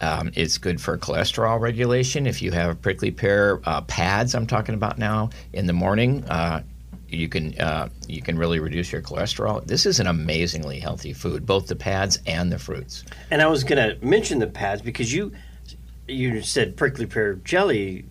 Um, 0.00 0.30
it's 0.34 0.56
good 0.58 0.80
for 0.80 0.96
cholesterol 0.96 1.60
regulation. 1.60 2.26
If 2.26 2.40
you 2.40 2.52
have 2.52 2.80
prickly 2.80 3.10
pear 3.10 3.60
uh, 3.64 3.82
pads, 3.82 4.34
I'm 4.34 4.46
talking 4.46 4.74
about 4.74 4.98
now 4.98 5.30
in 5.52 5.66
the 5.66 5.72
morning, 5.72 6.24
uh, 6.24 6.62
you 7.08 7.28
can 7.28 7.58
uh, 7.60 7.88
you 8.06 8.22
can 8.22 8.38
really 8.38 8.60
reduce 8.60 8.92
your 8.92 9.02
cholesterol. 9.02 9.64
This 9.66 9.84
is 9.84 10.00
an 10.00 10.06
amazingly 10.06 10.78
healthy 10.78 11.12
food, 11.12 11.44
both 11.44 11.66
the 11.66 11.76
pads 11.76 12.18
and 12.26 12.50
the 12.52 12.58
fruits. 12.58 13.04
And 13.30 13.42
I 13.42 13.46
was 13.46 13.64
going 13.64 13.78
to 13.78 14.04
mention 14.04 14.38
the 14.38 14.46
pads 14.46 14.80
because 14.80 15.12
you 15.12 15.32
you 16.06 16.42
said 16.42 16.76
prickly 16.76 17.06
pear 17.06 17.34
jelly. 17.34 18.04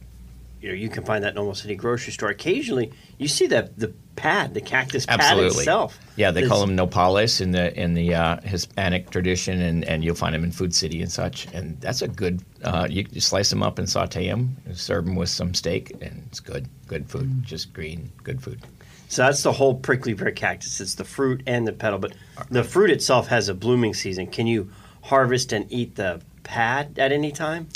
You 0.62 0.70
know, 0.70 0.76
you 0.76 0.90
can 0.90 1.06
find 1.06 1.24
that 1.24 1.32
in 1.32 1.38
almost 1.38 1.64
any 1.64 1.76
grocery 1.76 2.12
store. 2.12 2.30
Occasionally, 2.30 2.92
you 3.18 3.30
see 3.30 3.48
that 3.48 3.80
the 3.80 3.94
pad, 4.18 4.54
the 4.54 4.62
cactus 4.62 5.06
pad 5.06 5.22
Absolutely. 5.22 5.60
itself. 5.60 5.98
Yeah, 6.18 6.32
they 6.32 6.46
call 6.46 6.60
them 6.60 6.76
nopales 6.76 7.40
in 7.40 7.52
the 7.52 7.74
in 7.80 7.94
the 7.94 8.14
uh, 8.14 8.42
Hispanic 8.42 9.10
tradition, 9.10 9.62
and, 9.62 9.86
and 9.86 10.04
you'll 10.04 10.16
find 10.16 10.36
them 10.36 10.44
in 10.44 10.52
Food 10.52 10.76
City 10.76 11.02
and 11.02 11.10
such. 11.10 11.48
And 11.54 11.80
that's 11.80 12.02
a 12.02 12.10
good. 12.10 12.44
Uh, 12.64 12.88
you, 12.90 13.06
you 13.12 13.22
slice 13.22 13.50
them 13.50 13.64
up 13.64 13.80
and 13.80 13.90
saute 13.90 14.28
them, 14.28 14.58
and 14.66 14.78
serve 14.78 15.06
them 15.06 15.16
with 15.16 15.30
some 15.30 15.54
steak, 15.54 15.92
and 16.02 16.24
it's 16.28 16.42
good. 16.42 16.68
Good 16.88 17.10
food, 17.10 17.44
just 17.44 17.72
green, 17.72 18.12
good 18.24 18.42
food. 18.42 18.62
So 19.08 19.24
that's 19.24 19.44
the 19.44 19.54
whole 19.54 19.76
prickly 19.76 20.14
pear 20.14 20.32
cactus. 20.32 20.82
It's 20.82 20.96
the 20.96 21.04
fruit 21.04 21.42
and 21.48 21.68
the 21.68 21.74
petal, 21.74 22.00
but 22.00 22.14
the 22.52 22.64
fruit 22.64 22.92
itself 22.92 23.28
has 23.28 23.48
a 23.48 23.54
blooming 23.54 23.94
season. 23.94 24.28
Can 24.28 24.46
you 24.46 24.70
harvest 25.02 25.54
and 25.54 25.72
eat 25.72 25.96
the 25.96 26.22
pad 26.44 27.00
at 27.00 27.12
any 27.12 27.32
time? 27.32 27.70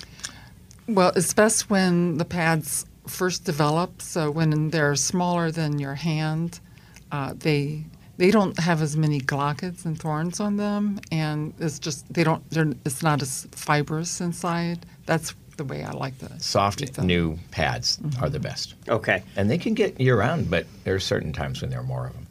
Well, 0.88 1.12
it's 1.16 1.34
best 1.34 1.70
when 1.70 2.18
the 2.18 2.26
pads 2.26 2.86
first 3.08 3.46
develop. 3.46 4.02
So 4.02 4.30
when 4.32 4.70
they're 4.70 4.96
smaller 4.96 5.52
than 5.52 5.80
your 5.80 5.96
hand, 5.96 6.60
uh, 7.12 7.34
they 7.38 7.86
they 8.18 8.32
don't 8.32 8.58
have 8.60 8.82
as 8.82 8.96
many 8.96 9.20
glochids 9.20 9.86
and 9.86 10.00
thorns 10.00 10.40
on 10.40 10.58
them, 10.58 11.00
and 11.12 11.54
it's 11.60 11.80
just 11.80 12.12
they 12.14 12.24
don't. 12.24 12.48
They're, 12.50 12.74
it's 12.86 13.02
not 13.04 13.22
as 13.22 13.48
fibrous 13.52 14.22
inside. 14.22 14.86
That's 15.06 15.34
the 15.58 15.64
way 15.64 15.84
I 15.84 15.92
like 15.92 16.18
the 16.18 16.30
Soft, 16.40 16.82
eat 16.82 16.94
them. 16.96 17.06
new 17.08 17.38
pads 17.52 18.00
are 18.22 18.30
the 18.30 18.40
best, 18.40 18.74
Okay. 18.90 19.22
and 19.36 19.50
they 19.52 19.60
can 19.60 19.76
get 19.76 20.00
year 20.02 20.18
round, 20.18 20.50
but 20.50 20.66
there 20.84 20.96
are 20.96 21.00
certain 21.00 21.32
times 21.32 21.62
when 21.62 21.70
there 21.70 21.80
are 21.80 21.84
more 21.84 22.08
of 22.08 22.14
them. 22.14 22.26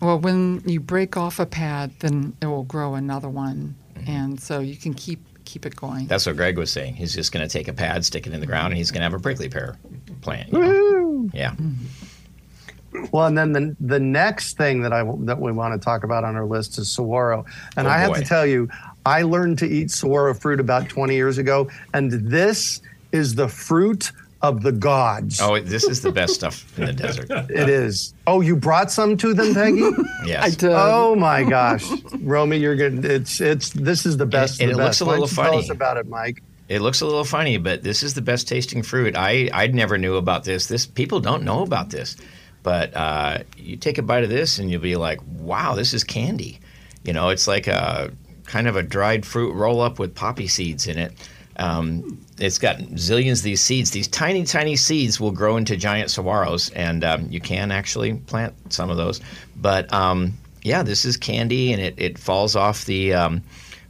Well, 0.00 0.20
when 0.20 0.62
you 0.64 0.78
break 0.78 1.16
off 1.16 1.40
a 1.40 1.46
pad, 1.46 1.90
then 1.98 2.36
it 2.40 2.46
will 2.46 2.62
grow 2.64 2.94
another 2.94 3.28
one, 3.28 3.74
Mm-hmm. 3.96 4.10
and 4.10 4.40
so 4.40 4.60
you 4.60 4.76
can 4.76 4.94
keep 4.94 5.20
keep 5.44 5.66
it 5.66 5.76
going. 5.76 6.06
That's 6.06 6.26
what 6.26 6.36
Greg 6.36 6.58
was 6.58 6.70
saying. 6.70 6.94
He's 6.94 7.14
just 7.14 7.32
going 7.32 7.46
to 7.46 7.52
take 7.52 7.68
a 7.68 7.72
pad, 7.72 8.04
stick 8.04 8.26
it 8.26 8.32
in 8.32 8.40
the 8.40 8.46
ground, 8.46 8.68
and 8.68 8.76
he's 8.76 8.90
going 8.90 9.00
to 9.00 9.04
have 9.04 9.14
a 9.14 9.18
prickly 9.20 9.48
pear 9.48 9.76
plant. 10.20 10.52
you 10.52 10.58
know? 10.58 11.30
Yeah. 11.32 11.50
Mm-hmm. 11.52 13.04
Well, 13.10 13.26
and 13.26 13.38
then 13.38 13.52
the 13.52 13.76
the 13.80 13.98
next 13.98 14.58
thing 14.58 14.82
that 14.82 14.92
I 14.92 15.02
that 15.20 15.40
we 15.40 15.50
want 15.50 15.72
to 15.80 15.82
talk 15.82 16.04
about 16.04 16.24
on 16.24 16.36
our 16.36 16.44
list 16.44 16.76
is 16.78 16.90
saguaro, 16.90 17.44
and 17.76 17.86
Oh, 17.86 17.90
I 17.90 17.96
have 17.98 18.10
boy. 18.12 18.18
to 18.20 18.24
tell 18.24 18.46
you, 18.46 18.68
I 19.06 19.22
learned 19.22 19.58
to 19.60 19.66
eat 19.66 19.90
saguaro 19.90 20.34
fruit 20.34 20.60
about 20.60 20.90
20 20.90 21.14
years 21.14 21.38
ago, 21.38 21.70
and 21.94 22.12
this 22.12 22.82
is 23.12 23.34
the 23.34 23.48
fruit 23.48 24.12
of 24.42 24.62
the 24.62 24.72
gods. 24.72 25.40
Oh, 25.40 25.58
this 25.60 25.84
is 25.84 26.02
the 26.02 26.10
best 26.12 26.34
stuff 26.34 26.78
in 26.78 26.86
the 26.86 26.92
desert. 26.92 27.30
It 27.30 27.68
is. 27.68 28.12
Oh, 28.26 28.40
you 28.40 28.56
brought 28.56 28.90
some 28.90 29.16
to 29.18 29.32
them, 29.34 29.54
Peggy? 29.54 29.88
Yes. 30.26 30.44
I 30.44 30.50
did. 30.50 30.70
oh 30.72 31.16
my 31.16 31.42
gosh, 31.42 31.84
Romy, 32.20 32.56
you're 32.58 32.76
good. 32.76 33.04
It's 33.04 33.40
it's 33.40 33.70
this 33.70 34.06
is 34.06 34.16
the 34.16 34.26
best. 34.26 34.60
and 34.60 34.70
of 34.70 34.76
it 34.76 34.78
the 34.78 34.84
looks 34.84 35.00
a 35.00 35.04
little 35.04 35.26
you 35.28 35.34
Tell 35.34 35.58
us 35.58 35.70
about 35.70 35.96
it, 35.96 36.06
Mike. 36.06 36.42
It 36.68 36.80
looks 36.80 37.00
a 37.00 37.06
little 37.06 37.24
funny, 37.24 37.58
but 37.58 37.82
this 37.82 38.04
is 38.04 38.14
the 38.14 38.22
best 38.22 38.46
tasting 38.46 38.82
fruit. 38.84 39.16
I 39.16 39.50
I 39.52 39.66
never 39.66 39.98
knew 39.98 40.14
about 40.14 40.44
this. 40.44 40.68
This 40.68 40.86
people 40.86 41.18
don't 41.18 41.42
know 41.42 41.62
about 41.62 41.90
this, 41.90 42.16
but 42.62 42.96
uh, 42.96 43.38
you 43.56 43.76
take 43.76 43.98
a 43.98 44.02
bite 44.02 44.22
of 44.22 44.30
this 44.30 44.58
and 44.60 44.70
you'll 44.70 44.80
be 44.80 44.94
like, 44.94 45.18
"Wow, 45.26 45.74
this 45.74 45.92
is 45.92 46.04
candy." 46.04 46.60
You 47.02 47.12
know, 47.12 47.30
it's 47.30 47.48
like 47.48 47.66
a 47.66 48.12
kind 48.46 48.68
of 48.68 48.76
a 48.76 48.82
dried 48.82 49.26
fruit 49.26 49.52
roll 49.54 49.80
up 49.80 49.98
with 49.98 50.14
poppy 50.14 50.46
seeds 50.46 50.86
in 50.86 50.98
it. 50.98 51.12
Um, 51.56 52.18
it's 52.38 52.58
got 52.58 52.78
zillions 52.78 53.38
of 53.38 53.42
these 53.42 53.60
seeds. 53.60 53.90
These 53.90 54.08
tiny, 54.08 54.44
tiny 54.44 54.76
seeds 54.76 55.20
will 55.20 55.32
grow 55.32 55.56
into 55.56 55.76
giant 55.76 56.08
saguaros, 56.08 56.72
and 56.74 57.04
um, 57.04 57.26
you 57.30 57.40
can 57.40 57.70
actually 57.70 58.14
plant 58.14 58.54
some 58.72 58.90
of 58.90 58.96
those. 58.96 59.20
But 59.56 59.92
um, 59.92 60.32
yeah, 60.62 60.82
this 60.82 61.04
is 61.04 61.16
candy, 61.16 61.72
and 61.72 61.80
it, 61.80 61.94
it 61.98 62.18
falls 62.18 62.56
off 62.56 62.84
the 62.84 63.14
um, 63.14 63.42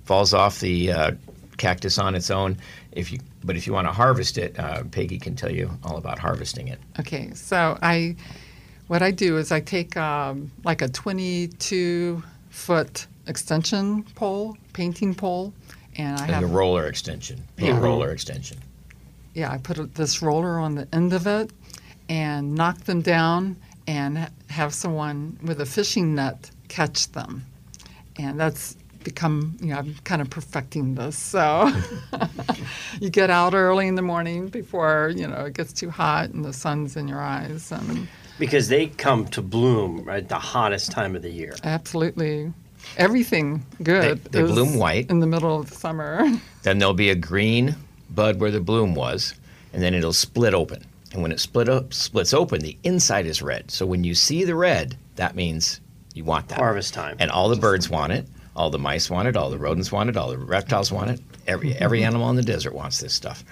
falls 0.04 0.34
off 0.34 0.60
the 0.60 0.92
uh, 0.92 1.10
cactus 1.56 1.98
on 1.98 2.14
its 2.14 2.30
own. 2.30 2.56
If 2.92 3.12
you 3.12 3.20
but 3.44 3.56
if 3.56 3.66
you 3.66 3.72
want 3.72 3.86
to 3.88 3.92
harvest 3.92 4.38
it, 4.38 4.58
uh, 4.58 4.84
Peggy 4.84 5.18
can 5.18 5.34
tell 5.34 5.50
you 5.50 5.70
all 5.84 5.96
about 5.96 6.18
harvesting 6.18 6.68
it. 6.68 6.78
Okay, 7.00 7.32
so 7.34 7.78
I, 7.82 8.16
what 8.86 9.02
I 9.02 9.10
do 9.10 9.36
is 9.36 9.52
I 9.52 9.60
take 9.60 9.96
um, 9.96 10.50
like 10.64 10.82
a 10.82 10.88
22 10.88 12.22
foot 12.50 13.06
extension 13.26 14.04
pole, 14.14 14.56
painting 14.72 15.14
pole, 15.14 15.52
and 15.96 16.18
I 16.18 16.22
Like 16.22 16.30
have 16.30 16.42
a 16.44 16.46
roller 16.46 16.86
extension, 16.86 17.42
paint 17.56 17.74
Yeah. 17.74 17.80
roller 17.80 18.10
extension. 18.10 18.58
yeah 19.34 19.50
I 19.50 19.58
put 19.58 19.78
a, 19.78 19.84
this 19.84 20.22
roller 20.22 20.58
on 20.58 20.74
the 20.74 20.86
end 20.92 21.12
of 21.12 21.26
it, 21.26 21.50
and 22.08 22.54
knock 22.54 22.78
them 22.84 23.00
down, 23.02 23.56
and 23.86 24.30
have 24.48 24.72
someone 24.74 25.38
with 25.42 25.60
a 25.60 25.66
fishing 25.66 26.14
net 26.14 26.50
catch 26.68 27.10
them, 27.12 27.44
and 28.16 28.38
that's 28.38 28.76
become 29.04 29.56
you 29.60 29.68
know 29.70 29.78
I'm 29.78 29.94
kind 30.04 30.22
of 30.22 30.30
perfecting 30.30 30.94
this. 30.94 31.18
So 31.18 31.70
you 33.00 33.10
get 33.10 33.30
out 33.30 33.52
early 33.54 33.88
in 33.88 33.94
the 33.96 34.02
morning 34.02 34.48
before 34.48 35.12
you 35.16 35.26
know 35.26 35.46
it 35.46 35.54
gets 35.54 35.72
too 35.72 35.90
hot 35.90 36.30
and 36.30 36.44
the 36.44 36.52
sun's 36.52 36.96
in 36.96 37.08
your 37.08 37.20
eyes 37.20 37.72
and. 37.72 38.06
Because 38.38 38.68
they 38.68 38.86
come 38.86 39.26
to 39.28 39.42
bloom 39.42 40.08
at 40.08 40.28
the 40.28 40.38
hottest 40.38 40.90
time 40.90 41.14
of 41.14 41.22
the 41.22 41.30
year. 41.30 41.54
Absolutely. 41.62 42.52
Everything 42.96 43.64
good. 43.82 44.22
they 44.24 44.40
is 44.42 44.50
bloom 44.50 44.76
white. 44.76 45.10
in 45.10 45.20
the 45.20 45.26
middle 45.26 45.60
of 45.60 45.70
the 45.70 45.76
summer. 45.76 46.28
Then 46.62 46.78
there'll 46.78 46.94
be 46.94 47.10
a 47.10 47.16
green 47.16 47.74
bud 48.08 48.38
where 48.38 48.52
the 48.52 48.60
bloom 48.60 48.94
was, 48.94 49.34
and 49.72 49.82
then 49.82 49.94
it'll 49.94 50.12
split 50.12 50.54
open. 50.54 50.86
And 51.12 51.20
when 51.20 51.32
it 51.32 51.40
split 51.40 51.68
up, 51.68 51.92
splits 51.92 52.32
open, 52.32 52.60
the 52.60 52.78
inside 52.84 53.26
is 53.26 53.42
red. 53.42 53.70
So 53.72 53.84
when 53.84 54.04
you 54.04 54.14
see 54.14 54.44
the 54.44 54.54
red, 54.54 54.96
that 55.16 55.34
means 55.34 55.80
you 56.14 56.22
want 56.22 56.48
that. 56.48 56.58
Harvest 56.58 56.94
time. 56.94 57.16
And 57.18 57.32
all 57.32 57.48
the 57.48 57.56
birds 57.56 57.90
want 57.90 58.12
it. 58.12 58.28
All 58.54 58.70
the 58.70 58.78
mice 58.78 59.10
want 59.10 59.26
it. 59.26 59.36
All 59.36 59.50
the 59.50 59.58
rodents 59.58 59.90
want 59.90 60.08
it. 60.08 60.16
All 60.16 60.30
the 60.30 60.38
reptiles 60.38 60.92
want 60.92 61.10
it. 61.10 61.20
Every 61.46 61.74
every 61.78 62.04
animal 62.04 62.30
in 62.30 62.36
the 62.36 62.42
desert 62.42 62.74
wants 62.74 63.00
this 63.00 63.12
stuff. 63.12 63.44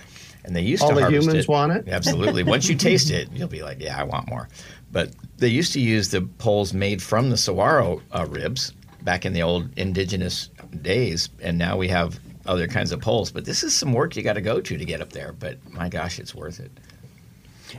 And 0.44 0.54
they 0.56 0.62
used 0.62 0.82
to 0.82 0.86
All 0.86 0.90
to 0.90 0.94
the 0.96 1.00
harvest 1.02 1.26
humans 1.26 1.44
it. 1.44 1.48
want 1.48 1.72
it? 1.72 1.88
Absolutely. 1.88 2.44
Once 2.44 2.68
you 2.68 2.74
taste 2.76 3.10
it, 3.10 3.28
you'll 3.32 3.48
be 3.48 3.62
like, 3.62 3.80
yeah, 3.80 3.98
I 3.98 4.04
want 4.04 4.28
more. 4.28 4.48
But 4.92 5.10
they 5.36 5.48
used 5.48 5.72
to 5.74 5.80
use 5.80 6.10
the 6.10 6.22
poles 6.22 6.72
made 6.72 7.02
from 7.02 7.30
the 7.30 7.36
saguaro 7.36 8.00
uh, 8.12 8.26
ribs 8.28 8.72
back 9.02 9.24
in 9.26 9.32
the 9.32 9.42
old 9.42 9.70
indigenous 9.78 10.48
days, 10.82 11.28
and 11.42 11.58
now 11.58 11.76
we 11.76 11.88
have 11.88 12.18
other 12.46 12.66
kinds 12.66 12.92
of 12.92 13.00
poles. 13.00 13.30
But 13.30 13.44
this 13.44 13.62
is 13.62 13.74
some 13.74 13.92
work 13.92 14.16
you 14.16 14.22
got 14.22 14.34
to 14.34 14.40
go 14.40 14.60
to 14.60 14.76
to 14.78 14.84
get 14.84 15.00
up 15.00 15.10
there. 15.12 15.32
But 15.32 15.58
my 15.72 15.88
gosh, 15.88 16.18
it's 16.18 16.34
worth 16.34 16.60
it. 16.60 16.70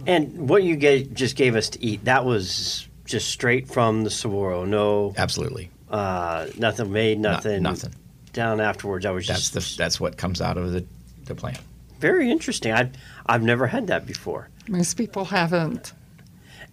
And 0.08 0.48
what 0.50 0.64
you 0.64 0.76
gave, 0.76 1.14
just 1.14 1.36
gave 1.36 1.56
us 1.56 1.70
to 1.72 1.84
eat, 1.84 2.06
that 2.06 2.24
was 2.26 2.88
just 3.06 3.30
straight 3.30 3.68
from 3.68 4.04
the 4.04 4.10
saguaro. 4.10 4.64
No, 4.66 5.14
Absolutely. 5.18 5.70
uh, 5.90 6.48
nothing 6.58 6.92
made, 6.92 7.20
No- 7.20 7.32
nothing, 7.34 7.62
nothing. 7.64 7.94
down 8.32 8.62
afterwards. 8.62 9.06
I 9.06 9.12
was 9.12 9.28
That's 9.28 9.50
just 9.52 9.76
the 9.76 9.78
that's 9.84 10.00
what 10.00 10.16
comes 10.18 10.40
out 10.42 10.58
of 10.58 10.72
the, 10.72 10.86
the 11.26 11.36
plant. 11.36 11.58
very 12.00 12.32
interesting. 12.32 12.72
I've 12.72 12.92
I've 13.26 13.44
never 13.44 13.68
had 13.68 13.88
that 13.88 14.06
before. 14.08 14.48
Most 14.70 14.94
people 14.96 15.26
haven't. 15.26 15.92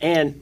And 0.01 0.41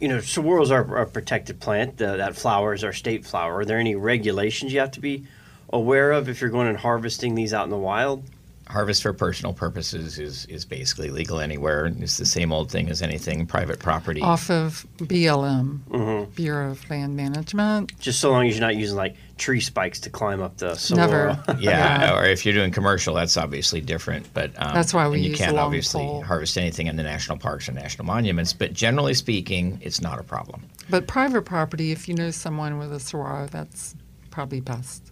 you 0.00 0.08
know, 0.08 0.18
saguaros 0.18 0.70
are 0.70 0.96
a 0.98 1.06
protected 1.06 1.60
plant. 1.60 1.96
The, 1.96 2.16
that 2.16 2.36
flower 2.36 2.74
is 2.74 2.84
our 2.84 2.92
state 2.92 3.26
flower. 3.26 3.58
Are 3.58 3.64
there 3.64 3.78
any 3.78 3.96
regulations 3.96 4.72
you 4.72 4.80
have 4.80 4.92
to 4.92 5.00
be 5.00 5.24
aware 5.72 6.12
of 6.12 6.28
if 6.28 6.40
you're 6.40 6.50
going 6.50 6.68
and 6.68 6.78
harvesting 6.78 7.34
these 7.34 7.52
out 7.52 7.64
in 7.64 7.70
the 7.70 7.76
wild? 7.76 8.24
Harvest 8.68 9.02
for 9.02 9.12
personal 9.12 9.52
purposes 9.52 10.18
is, 10.18 10.44
is 10.46 10.64
basically 10.64 11.10
legal 11.10 11.40
anywhere. 11.40 11.86
It's 11.86 12.18
the 12.18 12.26
same 12.26 12.52
old 12.52 12.70
thing 12.70 12.88
as 12.90 13.00
anything 13.02 13.46
private 13.46 13.78
property. 13.78 14.20
Off 14.20 14.50
of 14.50 14.86
BLM, 14.98 15.78
Mm-hmm. 15.88 16.30
Bureau 16.32 16.70
of 16.72 16.90
Land 16.90 17.16
Management. 17.16 17.98
Just 17.98 18.20
so 18.20 18.30
long 18.30 18.46
as 18.46 18.54
you're 18.56 18.66
not 18.66 18.76
using 18.76 18.96
like 18.96 19.16
tree 19.38 19.60
spikes 19.60 20.00
to 20.00 20.10
climb 20.10 20.42
up 20.42 20.56
the 20.58 20.74
saguaro. 20.74 21.34
Never. 21.46 21.58
Yeah, 21.60 22.14
or 22.16 22.24
if 22.26 22.44
you're 22.44 22.54
doing 22.54 22.70
commercial, 22.70 23.14
that's 23.14 23.36
obviously 23.36 23.80
different. 23.80 24.32
But 24.34 24.50
um, 24.58 24.74
That's 24.74 24.92
why 24.92 25.08
we 25.08 25.20
you 25.20 25.30
use 25.30 25.38
can't 25.38 25.56
long 25.56 25.66
obviously 25.66 26.02
pole. 26.04 26.22
harvest 26.22 26.56
anything 26.58 26.86
in 26.88 26.96
the 26.96 27.02
national 27.02 27.38
parks 27.38 27.68
or 27.68 27.72
national 27.72 28.04
monuments. 28.06 28.52
But 28.52 28.72
generally 28.74 29.14
speaking, 29.14 29.78
it's 29.82 30.00
not 30.00 30.18
a 30.18 30.22
problem. 30.22 30.64
But 30.90 31.06
private 31.06 31.42
property, 31.42 31.90
if 31.92 32.08
you 32.08 32.14
know 32.14 32.30
someone 32.30 32.78
with 32.78 32.92
a 32.92 33.00
saguaro, 33.00 33.46
that's 33.46 33.94
probably 34.30 34.60
best. 34.60 35.10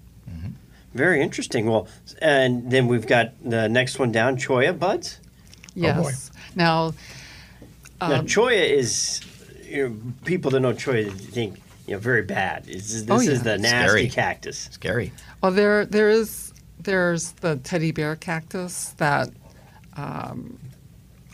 Very 0.96 1.20
interesting. 1.22 1.66
Well, 1.66 1.88
and 2.20 2.70
then 2.70 2.88
we've 2.88 3.06
got 3.06 3.32
the 3.44 3.68
next 3.68 3.98
one 3.98 4.12
down, 4.12 4.36
choya 4.36 4.76
buds. 4.78 5.20
Yes. 5.74 5.96
boy. 6.00 6.12
Now, 6.54 6.94
now, 8.00 8.20
Um, 8.20 8.26
choya 8.26 8.68
is 8.68 9.20
you 9.68 9.88
know, 9.88 9.96
people 10.24 10.50
that 10.52 10.60
know 10.60 10.72
choya 10.72 11.12
think 11.12 11.60
you 11.86 11.94
know 11.94 11.98
very 12.00 12.22
bad. 12.22 12.64
This 12.64 12.92
is, 12.94 13.04
this 13.06 13.28
Oh, 13.28 13.30
is 13.32 13.42
the 13.42 13.58
nasty 13.58 13.86
Scary. 13.88 14.08
cactus. 14.08 14.68
Scary. 14.72 15.12
well, 15.42 15.52
there 15.52 15.84
there 15.84 16.08
is 16.08 16.52
there's 16.80 17.32
the 17.32 17.56
teddy 17.56 17.90
bear 17.92 18.16
cactus 18.16 18.94
that 18.98 19.28
um, 19.96 20.58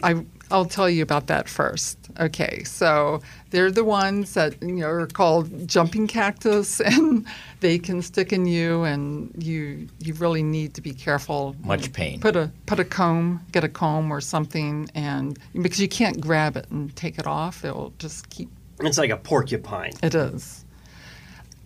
I 0.02 0.24
I'll 0.52 0.66
tell 0.66 0.88
you 0.88 1.02
about 1.02 1.28
that 1.28 1.48
first. 1.48 1.98
Okay, 2.20 2.62
so 2.64 3.22
they're 3.50 3.70
the 3.70 3.84
ones 3.84 4.34
that 4.34 4.62
you 4.62 4.74
know 4.74 4.86
are 4.86 5.06
called 5.06 5.66
jumping 5.66 6.06
cactus, 6.06 6.78
and 6.84 7.26
they 7.60 7.78
can 7.78 8.02
stick 8.02 8.32
in 8.32 8.46
you, 8.46 8.82
and 8.84 9.32
you 9.42 9.88
you 9.98 10.12
really 10.14 10.42
need 10.42 10.74
to 10.74 10.82
be 10.82 10.92
careful. 10.92 11.56
Much 11.64 11.92
pain. 11.92 12.20
Put 12.20 12.36
a 12.36 12.50
put 12.66 12.78
a 12.78 12.84
comb, 12.84 13.40
get 13.50 13.64
a 13.64 13.68
comb 13.68 14.12
or 14.12 14.20
something, 14.20 14.90
and 14.94 15.38
because 15.54 15.80
you 15.80 15.88
can't 15.88 16.20
grab 16.20 16.56
it 16.56 16.70
and 16.70 16.94
take 16.94 17.18
it 17.18 17.26
off, 17.26 17.64
it 17.64 17.74
will 17.74 17.94
just 17.98 18.28
keep. 18.28 18.50
It's 18.80 18.98
like 18.98 19.10
a 19.10 19.16
porcupine. 19.16 19.92
It 20.02 20.14
is, 20.14 20.66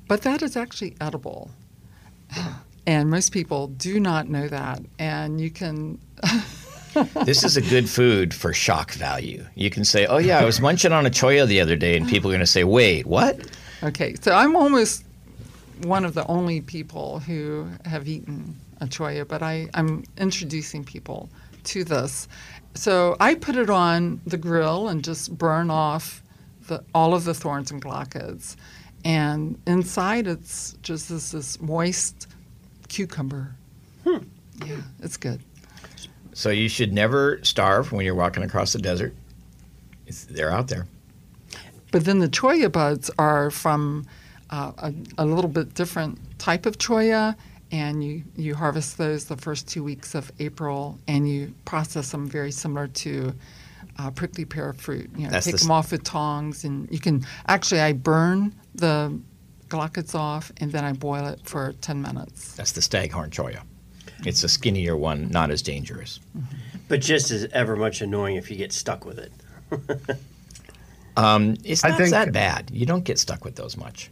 but 0.07 0.22
that 0.22 0.42
is 0.42 0.57
actually 0.57 0.94
edible, 1.01 1.51
and 2.87 3.11
most 3.11 3.33
people 3.33 3.66
do 3.66 3.99
not 3.99 4.29
know 4.29 4.46
that, 4.46 4.81
and 5.01 5.40
you 5.40 5.51
can. 5.51 5.99
this 7.25 7.45
is 7.45 7.57
a 7.57 7.63
good 7.63 7.89
food 7.89 8.33
for 8.35 8.53
shock 8.53 8.93
value. 8.93 9.45
You 9.55 9.71
can 9.71 9.85
say, 9.85 10.07
"Oh 10.07 10.19
yeah, 10.19 10.41
I 10.41 10.45
was 10.45 10.61
munching 10.61 10.93
on 10.93 11.07
a 11.07 11.11
cholla 11.11 11.47
the 11.47 11.61
other 11.61 11.77
day," 11.77 11.97
and 11.97 12.09
people 12.09 12.31
are 12.31 12.35
going 12.35 12.41
to 12.41 12.47
say, 12.47 12.65
"Wait, 12.65 13.07
what?" 13.07 13.39
Okay, 13.83 14.15
so 14.21 14.33
I'm 14.33 14.57
almost 14.57 15.05
one 15.83 16.05
of 16.05 16.15
the 16.15 16.27
only 16.27 16.61
people 16.61 17.21
who 17.21 17.69
have 17.85 18.09
eaten 18.09 18.59
a 18.81 18.87
cholla, 18.87 19.27
but 19.27 19.43
I, 19.43 19.69
I'm 19.75 20.05
introducing 20.19 20.85
people 20.85 21.29
to 21.65 21.85
this. 21.85 22.29
So 22.75 23.17
I 23.21 23.35
put 23.35 23.57
it 23.57 23.71
on 23.71 24.21
the 24.27 24.37
grill 24.37 24.89
and 24.89 25.03
just 25.05 25.37
burn 25.37 25.71
off 25.71 26.23
the, 26.69 26.83
all 26.95 27.15
of 27.15 27.25
the 27.25 27.35
thorns 27.35 27.71
and 27.71 27.83
glochids. 27.83 28.57
And 29.05 29.61
inside 29.67 30.27
it's 30.27 30.75
just 30.83 31.09
this, 31.09 31.33
this 31.33 31.61
moist 31.61 32.27
cucumber. 32.89 33.55
Hmm. 34.05 34.19
Yeah, 34.65 34.81
it's 35.03 35.17
good. 35.17 35.41
So 36.37 36.51
you 36.51 36.68
should 36.68 36.92
never 36.92 37.42
starve 37.42 37.92
when 37.92 38.05
you're 38.05 38.14
walking 38.14 38.42
across 38.42 38.75
the 38.75 38.79
desert. 38.79 39.14
It's, 40.07 40.27
they're 40.27 40.53
out 40.53 40.68
there. 40.68 40.87
But 41.90 42.05
then 42.05 42.18
the 42.18 42.29
cholla 42.29 42.70
buds 42.70 43.11
are 43.18 43.51
from 43.51 44.05
uh, 44.51 44.72
a, 44.77 44.92
a 45.16 45.25
little 45.25 45.49
bit 45.49 45.72
different 45.72 46.18
type 46.38 46.66
of 46.66 46.77
cholla, 46.77 47.35
and 47.72 48.05
you, 48.05 48.22
you 48.37 48.55
harvest 48.55 48.99
those 48.99 49.25
the 49.25 49.37
first 49.38 49.66
two 49.66 49.83
weeks 49.83 50.14
of 50.14 50.31
April, 50.38 50.99
and 51.09 51.27
you 51.27 51.55
process 51.64 52.11
them 52.11 52.29
very 52.29 52.53
similar 52.53 52.88
to 52.88 53.33
uh, 53.99 54.11
prickly 54.11 54.44
pear 54.44 54.75
fruit. 54.75 55.09
You 55.16 55.25
know, 55.25 55.31
That's 55.31 55.46
take 55.46 55.57
the 55.57 55.62
them 55.62 55.70
off 55.70 55.90
with 55.90 56.05
tongs, 56.05 56.64
and 56.64 56.87
you 56.92 56.99
can 56.99 57.25
actually 57.49 57.81
I 57.81 57.94
burn 57.94 58.55
the 58.75 59.18
glochids 59.68 60.14
off, 60.14 60.53
and 60.59 60.70
then 60.70 60.85
I 60.85 60.92
boil 60.92 61.29
it 61.29 61.40
for 61.44 61.72
10 61.81 62.03
minutes. 62.03 62.53
That's 62.57 62.72
the 62.72 62.83
staghorn 62.83 63.31
cholla. 63.31 63.62
It's 64.25 64.43
a 64.45 64.49
skinnier 64.49 64.97
one, 64.97 65.29
not 65.31 65.51
as 65.51 65.61
dangerous. 65.63 66.21
But 66.89 67.01
just 67.01 67.31
as 67.31 67.45
ever 67.53 67.77
much 67.77 68.01
annoying 68.01 68.37
if 68.37 68.51
you 68.51 68.57
get 68.57 68.73
stuck 68.73 69.05
with 69.05 69.19
it. 69.19 69.33
Um, 71.17 71.57
it's 71.65 71.83
not 71.83 71.97
think- 71.97 72.11
that 72.11 72.33
bad. 72.33 72.71
You 72.71 72.85
don't 72.85 73.05
get 73.05 73.19
stuck 73.19 73.43
with 73.45 73.57
those 73.57 73.77
much. 73.77 74.11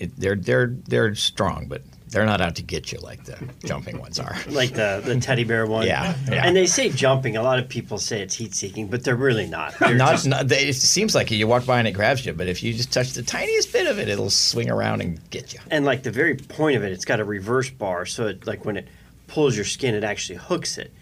It, 0.00 0.10
they're 0.18 0.34
they're 0.34 0.66
they're 0.88 1.14
strong, 1.14 1.66
but 1.68 1.82
they're 2.08 2.26
not 2.26 2.40
out 2.40 2.56
to 2.56 2.62
get 2.62 2.90
you 2.90 2.98
like 2.98 3.24
the 3.24 3.38
jumping 3.64 3.98
ones 4.00 4.18
are. 4.18 4.36
Like 4.48 4.72
the, 4.72 5.00
the 5.04 5.18
teddy 5.20 5.44
bear 5.44 5.64
one. 5.66 5.86
Yeah, 5.86 6.16
yeah. 6.28 6.44
And 6.44 6.56
they 6.56 6.66
say 6.66 6.88
jumping. 6.90 7.36
A 7.36 7.42
lot 7.44 7.60
of 7.60 7.68
people 7.68 7.98
say 7.98 8.20
it's 8.20 8.34
heat 8.34 8.52
seeking, 8.52 8.88
but 8.88 9.04
they're 9.04 9.14
really 9.14 9.46
not. 9.46 9.74
They're 9.78 9.94
Not, 9.94 10.10
just- 10.12 10.26
not 10.26 10.48
they, 10.48 10.66
it 10.68 10.74
seems 10.74 11.14
like 11.14 11.30
you 11.30 11.46
walk 11.46 11.66
by 11.66 11.78
and 11.78 11.86
it 11.86 11.92
grabs 11.92 12.26
you, 12.26 12.32
but 12.32 12.48
if 12.48 12.64
you 12.64 12.72
just 12.74 12.92
touch 12.92 13.12
the 13.12 13.22
tiniest 13.22 13.72
bit 13.72 13.86
of 13.86 14.00
it, 14.00 14.08
it'll 14.08 14.28
swing 14.30 14.70
around 14.70 15.02
and 15.02 15.20
get 15.30 15.54
you. 15.54 15.60
and 15.70 15.84
like 15.84 16.02
the 16.02 16.10
very 16.10 16.34
point 16.34 16.76
of 16.76 16.82
it, 16.82 16.90
it's 16.90 17.04
got 17.04 17.20
a 17.20 17.24
reverse 17.24 17.70
bar, 17.70 18.06
so 18.06 18.26
it 18.26 18.44
like 18.44 18.64
when 18.64 18.76
it 18.78 18.88
pulls 19.26 19.56
your 19.56 19.64
skin, 19.64 19.94
it 19.94 20.04
actually 20.04 20.38
hooks 20.38 20.78
it. 20.78 20.92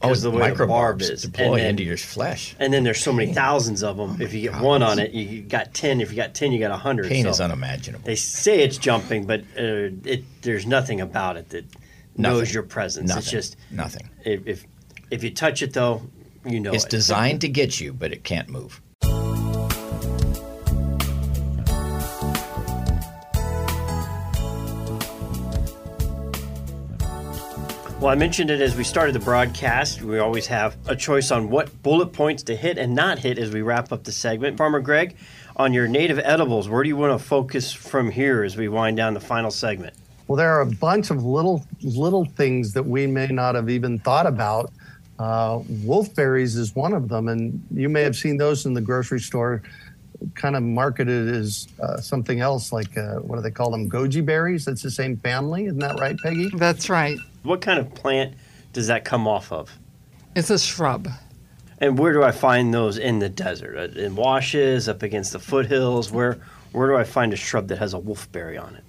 Because 0.00 0.22
the 0.22 0.32
way 0.32 0.50
the 0.50 0.66
barb 0.66 1.00
is. 1.00 1.22
deploy 1.22 1.58
then, 1.58 1.66
into 1.70 1.84
your 1.84 1.96
flesh. 1.96 2.56
and 2.58 2.72
then 2.72 2.82
there's 2.82 3.00
so 3.00 3.12
many 3.12 3.32
thousands 3.32 3.84
of 3.84 3.96
them. 3.96 4.20
If 4.20 4.34
you 4.34 4.50
get 4.50 4.60
one 4.60 4.82
on 4.82 4.98
it, 4.98 5.12
you 5.12 5.42
got 5.42 5.74
ten. 5.74 6.00
If 6.00 6.10
you 6.10 6.16
got 6.16 6.34
ten, 6.34 6.50
you 6.50 6.58
got 6.58 6.72
a 6.72 6.76
hundred. 6.76 7.06
Pain 7.08 7.22
so 7.22 7.30
is 7.30 7.40
unimaginable. 7.40 8.04
They 8.04 8.16
say 8.16 8.62
it's 8.62 8.78
jumping, 8.78 9.26
but 9.26 9.42
uh, 9.56 9.94
it 10.04 10.24
there's 10.42 10.66
nothing 10.66 11.00
about 11.00 11.36
it 11.36 11.50
that 11.50 11.64
knows 12.16 12.52
your 12.52 12.64
presence. 12.64 13.08
Nothing. 13.10 13.20
It's 13.22 13.30
just 13.30 13.56
nothing. 13.70 14.08
if, 14.24 14.44
if 14.44 14.64
if 15.12 15.22
you 15.22 15.30
touch 15.30 15.62
it 15.62 15.72
though, 15.72 16.02
you 16.44 16.58
know 16.58 16.72
It's 16.72 16.84
it. 16.84 16.90
designed 16.90 17.40
to 17.42 17.48
get 17.48 17.80
you, 17.80 17.92
but 17.92 18.12
it 18.12 18.24
can't 18.24 18.48
move. 18.48 18.80
Well, 28.02 28.10
I 28.10 28.16
mentioned 28.16 28.50
it 28.50 28.60
as 28.60 28.74
we 28.74 28.82
started 28.82 29.14
the 29.14 29.20
broadcast. 29.20 30.02
We 30.02 30.18
always 30.18 30.48
have 30.48 30.76
a 30.88 30.96
choice 30.96 31.30
on 31.30 31.50
what 31.50 31.84
bullet 31.84 32.12
points 32.12 32.42
to 32.42 32.56
hit 32.56 32.76
and 32.76 32.96
not 32.96 33.20
hit 33.20 33.38
as 33.38 33.52
we 33.52 33.62
wrap 33.62 33.92
up 33.92 34.02
the 34.02 34.10
segment. 34.10 34.58
Farmer 34.58 34.80
Greg, 34.80 35.14
on 35.54 35.72
your 35.72 35.86
native 35.86 36.18
edibles, 36.18 36.68
where 36.68 36.82
do 36.82 36.88
you 36.88 36.96
want 36.96 37.16
to 37.16 37.24
focus 37.24 37.72
from 37.72 38.10
here 38.10 38.42
as 38.42 38.56
we 38.56 38.66
wind 38.66 38.96
down 38.96 39.14
the 39.14 39.20
final 39.20 39.52
segment? 39.52 39.94
Well, 40.26 40.34
there 40.34 40.50
are 40.50 40.62
a 40.62 40.66
bunch 40.66 41.10
of 41.10 41.24
little 41.24 41.64
little 41.80 42.24
things 42.24 42.72
that 42.72 42.82
we 42.82 43.06
may 43.06 43.28
not 43.28 43.54
have 43.54 43.70
even 43.70 44.00
thought 44.00 44.26
about. 44.26 44.72
Uh, 45.20 45.60
wolfberries 45.60 46.56
is 46.56 46.74
one 46.74 46.94
of 46.94 47.08
them, 47.08 47.28
and 47.28 47.64
you 47.72 47.88
may 47.88 48.02
have 48.02 48.16
seen 48.16 48.36
those 48.36 48.66
in 48.66 48.74
the 48.74 48.80
grocery 48.80 49.20
store, 49.20 49.62
kind 50.34 50.56
of 50.56 50.64
marketed 50.64 51.28
as 51.32 51.68
uh, 51.80 51.98
something 51.98 52.40
else, 52.40 52.72
like 52.72 52.98
uh, 52.98 53.18
what 53.18 53.36
do 53.36 53.42
they 53.42 53.52
call 53.52 53.70
them? 53.70 53.88
Goji 53.88 54.26
berries. 54.26 54.64
That's 54.64 54.82
the 54.82 54.90
same 54.90 55.18
family, 55.18 55.66
isn't 55.66 55.78
that 55.78 56.00
right, 56.00 56.18
Peggy? 56.18 56.50
That's 56.56 56.90
right. 56.90 57.16
What 57.42 57.60
kind 57.60 57.78
of 57.78 57.94
plant 57.94 58.34
does 58.72 58.86
that 58.86 59.04
come 59.04 59.26
off 59.26 59.52
of? 59.52 59.76
It's 60.34 60.50
a 60.50 60.58
shrub. 60.58 61.08
And 61.78 61.98
where 61.98 62.12
do 62.12 62.22
I 62.22 62.30
find 62.30 62.72
those 62.72 62.96
in 62.96 63.18
the 63.18 63.28
desert? 63.28 63.76
Uh, 63.76 63.98
In 64.00 64.14
washes, 64.14 64.88
up 64.88 65.02
against 65.02 65.32
the 65.32 65.38
foothills? 65.38 66.12
Where 66.12 66.38
where 66.70 66.88
do 66.88 66.96
I 66.96 67.04
find 67.04 67.32
a 67.32 67.36
shrub 67.36 67.68
that 67.68 67.78
has 67.78 67.92
a 67.92 67.98
wolfberry 67.98 68.62
on 68.62 68.76
it? 68.76 68.84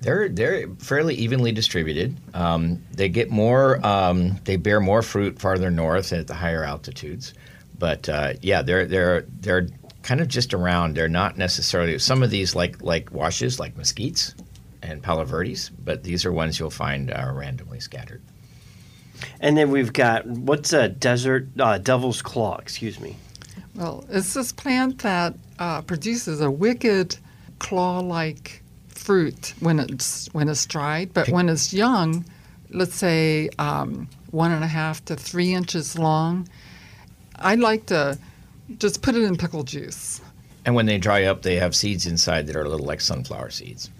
They're 0.00 0.28
they're 0.28 0.68
fairly 0.78 1.14
evenly 1.14 1.52
distributed. 1.52 2.16
Um, 2.34 2.82
they 2.92 3.08
get 3.08 3.30
more. 3.30 3.84
Um, 3.86 4.38
they 4.44 4.56
bear 4.56 4.80
more 4.80 5.02
fruit 5.02 5.38
farther 5.38 5.70
north 5.70 6.12
at 6.12 6.26
the 6.26 6.34
higher 6.34 6.64
altitudes, 6.64 7.34
but 7.78 8.08
uh, 8.08 8.34
yeah, 8.42 8.62
they're 8.62 8.86
they're 8.86 9.22
they're 9.40 9.68
kind 10.02 10.20
of 10.20 10.28
just 10.28 10.54
around. 10.54 10.96
They're 10.96 11.08
not 11.08 11.36
necessarily 11.36 11.98
some 11.98 12.22
of 12.22 12.30
these 12.30 12.54
like 12.54 12.82
like 12.82 13.12
washes 13.12 13.58
like 13.60 13.76
mesquites 13.76 14.34
and 14.82 15.02
palo 15.02 15.24
verdes, 15.24 15.70
but 15.70 16.02
these 16.02 16.24
are 16.24 16.32
ones 16.32 16.58
you'll 16.58 16.70
find 16.70 17.10
uh, 17.10 17.30
randomly 17.32 17.80
scattered. 17.80 18.22
And 19.40 19.56
then 19.56 19.70
we've 19.70 19.92
got 19.92 20.26
what's 20.26 20.72
a 20.72 20.88
desert 20.88 21.48
uh, 21.58 21.78
devil's 21.78 22.22
claw? 22.22 22.58
Excuse 22.58 23.00
me. 23.00 23.16
Well, 23.74 24.04
it's 24.08 24.34
this 24.34 24.52
plant 24.52 24.98
that 25.00 25.34
uh, 25.58 25.82
produces 25.82 26.40
a 26.40 26.50
wicked 26.50 27.16
claw-like 27.58 28.62
fruit 28.88 29.54
when 29.60 29.78
it's 29.78 30.28
when 30.32 30.48
it's 30.48 30.66
dried, 30.66 31.12
but 31.14 31.28
when 31.28 31.48
it's 31.48 31.72
young, 31.72 32.24
let's 32.70 32.94
say 32.94 33.48
um, 33.58 34.08
one 34.30 34.52
and 34.52 34.64
a 34.64 34.66
half 34.66 35.04
to 35.06 35.16
three 35.16 35.52
inches 35.52 35.98
long, 35.98 36.48
I 37.36 37.54
like 37.54 37.86
to 37.86 38.18
just 38.78 39.02
put 39.02 39.14
it 39.14 39.22
in 39.22 39.36
pickle 39.36 39.62
juice. 39.62 40.20
And 40.64 40.74
when 40.74 40.86
they 40.86 40.98
dry 40.98 41.24
up, 41.24 41.42
they 41.42 41.56
have 41.56 41.76
seeds 41.76 42.06
inside 42.06 42.46
that 42.48 42.56
are 42.56 42.62
a 42.62 42.68
little 42.68 42.86
like 42.86 43.00
sunflower 43.00 43.50
seeds. 43.50 43.90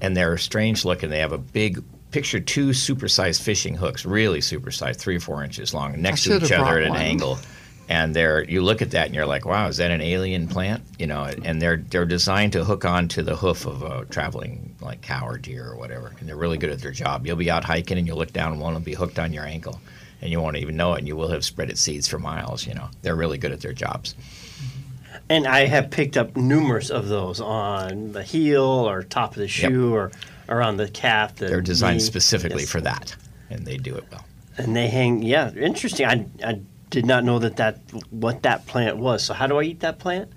And 0.00 0.16
they're 0.16 0.36
strange 0.38 0.84
looking. 0.84 1.10
They 1.10 1.18
have 1.18 1.32
a 1.32 1.38
big 1.38 1.82
picture 2.10 2.40
two 2.40 2.70
supersized 2.70 3.42
fishing 3.42 3.74
hooks, 3.74 4.04
really 4.04 4.40
supersized, 4.40 4.96
three 4.96 5.16
or 5.16 5.20
four 5.20 5.44
inches 5.44 5.72
long, 5.74 6.00
next 6.00 6.24
to 6.24 6.36
each 6.36 6.52
other 6.52 6.78
at 6.78 6.84
an 6.84 6.90
one. 6.90 7.00
angle. 7.00 7.38
And 7.88 8.14
they're 8.14 8.44
you 8.44 8.62
look 8.62 8.82
at 8.82 8.92
that 8.92 9.06
and 9.06 9.14
you're 9.14 9.26
like, 9.26 9.44
wow, 9.44 9.66
is 9.66 9.78
that 9.78 9.90
an 9.90 10.00
alien 10.00 10.46
plant? 10.46 10.84
You 10.98 11.08
know, 11.08 11.24
and 11.44 11.60
they're 11.60 11.78
they're 11.78 12.06
designed 12.06 12.52
to 12.52 12.64
hook 12.64 12.84
onto 12.84 13.22
the 13.22 13.34
hoof 13.34 13.66
of 13.66 13.82
a 13.82 14.04
traveling 14.04 14.76
like 14.80 15.02
cow 15.02 15.26
or 15.26 15.38
deer 15.38 15.66
or 15.66 15.76
whatever. 15.76 16.12
And 16.20 16.28
they're 16.28 16.36
really 16.36 16.56
good 16.56 16.70
at 16.70 16.80
their 16.80 16.92
job. 16.92 17.26
You'll 17.26 17.36
be 17.36 17.50
out 17.50 17.64
hiking 17.64 17.98
and 17.98 18.06
you'll 18.06 18.18
look 18.18 18.32
down 18.32 18.52
and 18.52 18.60
one 18.60 18.74
will 18.74 18.80
be 18.80 18.94
hooked 18.94 19.18
on 19.18 19.32
your 19.32 19.44
ankle. 19.44 19.80
And 20.22 20.30
you 20.30 20.40
won't 20.40 20.58
even 20.58 20.76
know 20.76 20.92
it, 20.92 20.98
and 20.98 21.08
you 21.08 21.16
will 21.16 21.28
have 21.28 21.44
spread 21.46 21.70
its 21.70 21.80
seeds 21.80 22.06
for 22.06 22.18
miles. 22.18 22.66
You 22.66 22.74
know, 22.74 22.90
they're 23.00 23.16
really 23.16 23.38
good 23.38 23.52
at 23.52 23.62
their 23.62 23.72
jobs. 23.72 24.14
And 25.30 25.46
I 25.46 25.66
have 25.66 25.90
picked 25.90 26.16
up 26.16 26.36
numerous 26.36 26.90
of 26.90 27.08
those 27.08 27.40
on 27.40 28.12
the 28.12 28.22
heel 28.24 28.62
or 28.64 29.04
top 29.04 29.30
of 29.30 29.36
the 29.38 29.46
shoe 29.48 29.94
or 29.94 30.10
around 30.48 30.76
the 30.76 30.88
calf. 30.88 31.36
The 31.36 31.46
They're 31.46 31.60
designed 31.60 31.98
knee. 31.98 32.02
specifically 32.04 32.62
Yes. 32.62 32.70
for 32.70 32.80
that, 32.80 33.14
and 33.48 33.64
they 33.64 33.76
do 33.76 33.94
it 33.94 34.04
well. 34.10 34.24
And 34.58 34.74
they 34.74 34.88
hang. 34.88 35.22
Yeah, 35.22 35.52
interesting. 35.54 36.04
I, 36.06 36.26
I 36.44 36.60
did 36.90 37.06
not 37.06 37.22
know 37.24 37.38
that 37.38 37.56
that 37.58 37.78
what 38.10 38.42
that 38.42 38.66
plant 38.66 38.96
was. 38.96 39.22
So 39.24 39.32
how 39.32 39.46
do 39.46 39.56
I 39.58 39.62
eat 39.62 39.80
that 39.80 40.00
plant? 40.00 40.30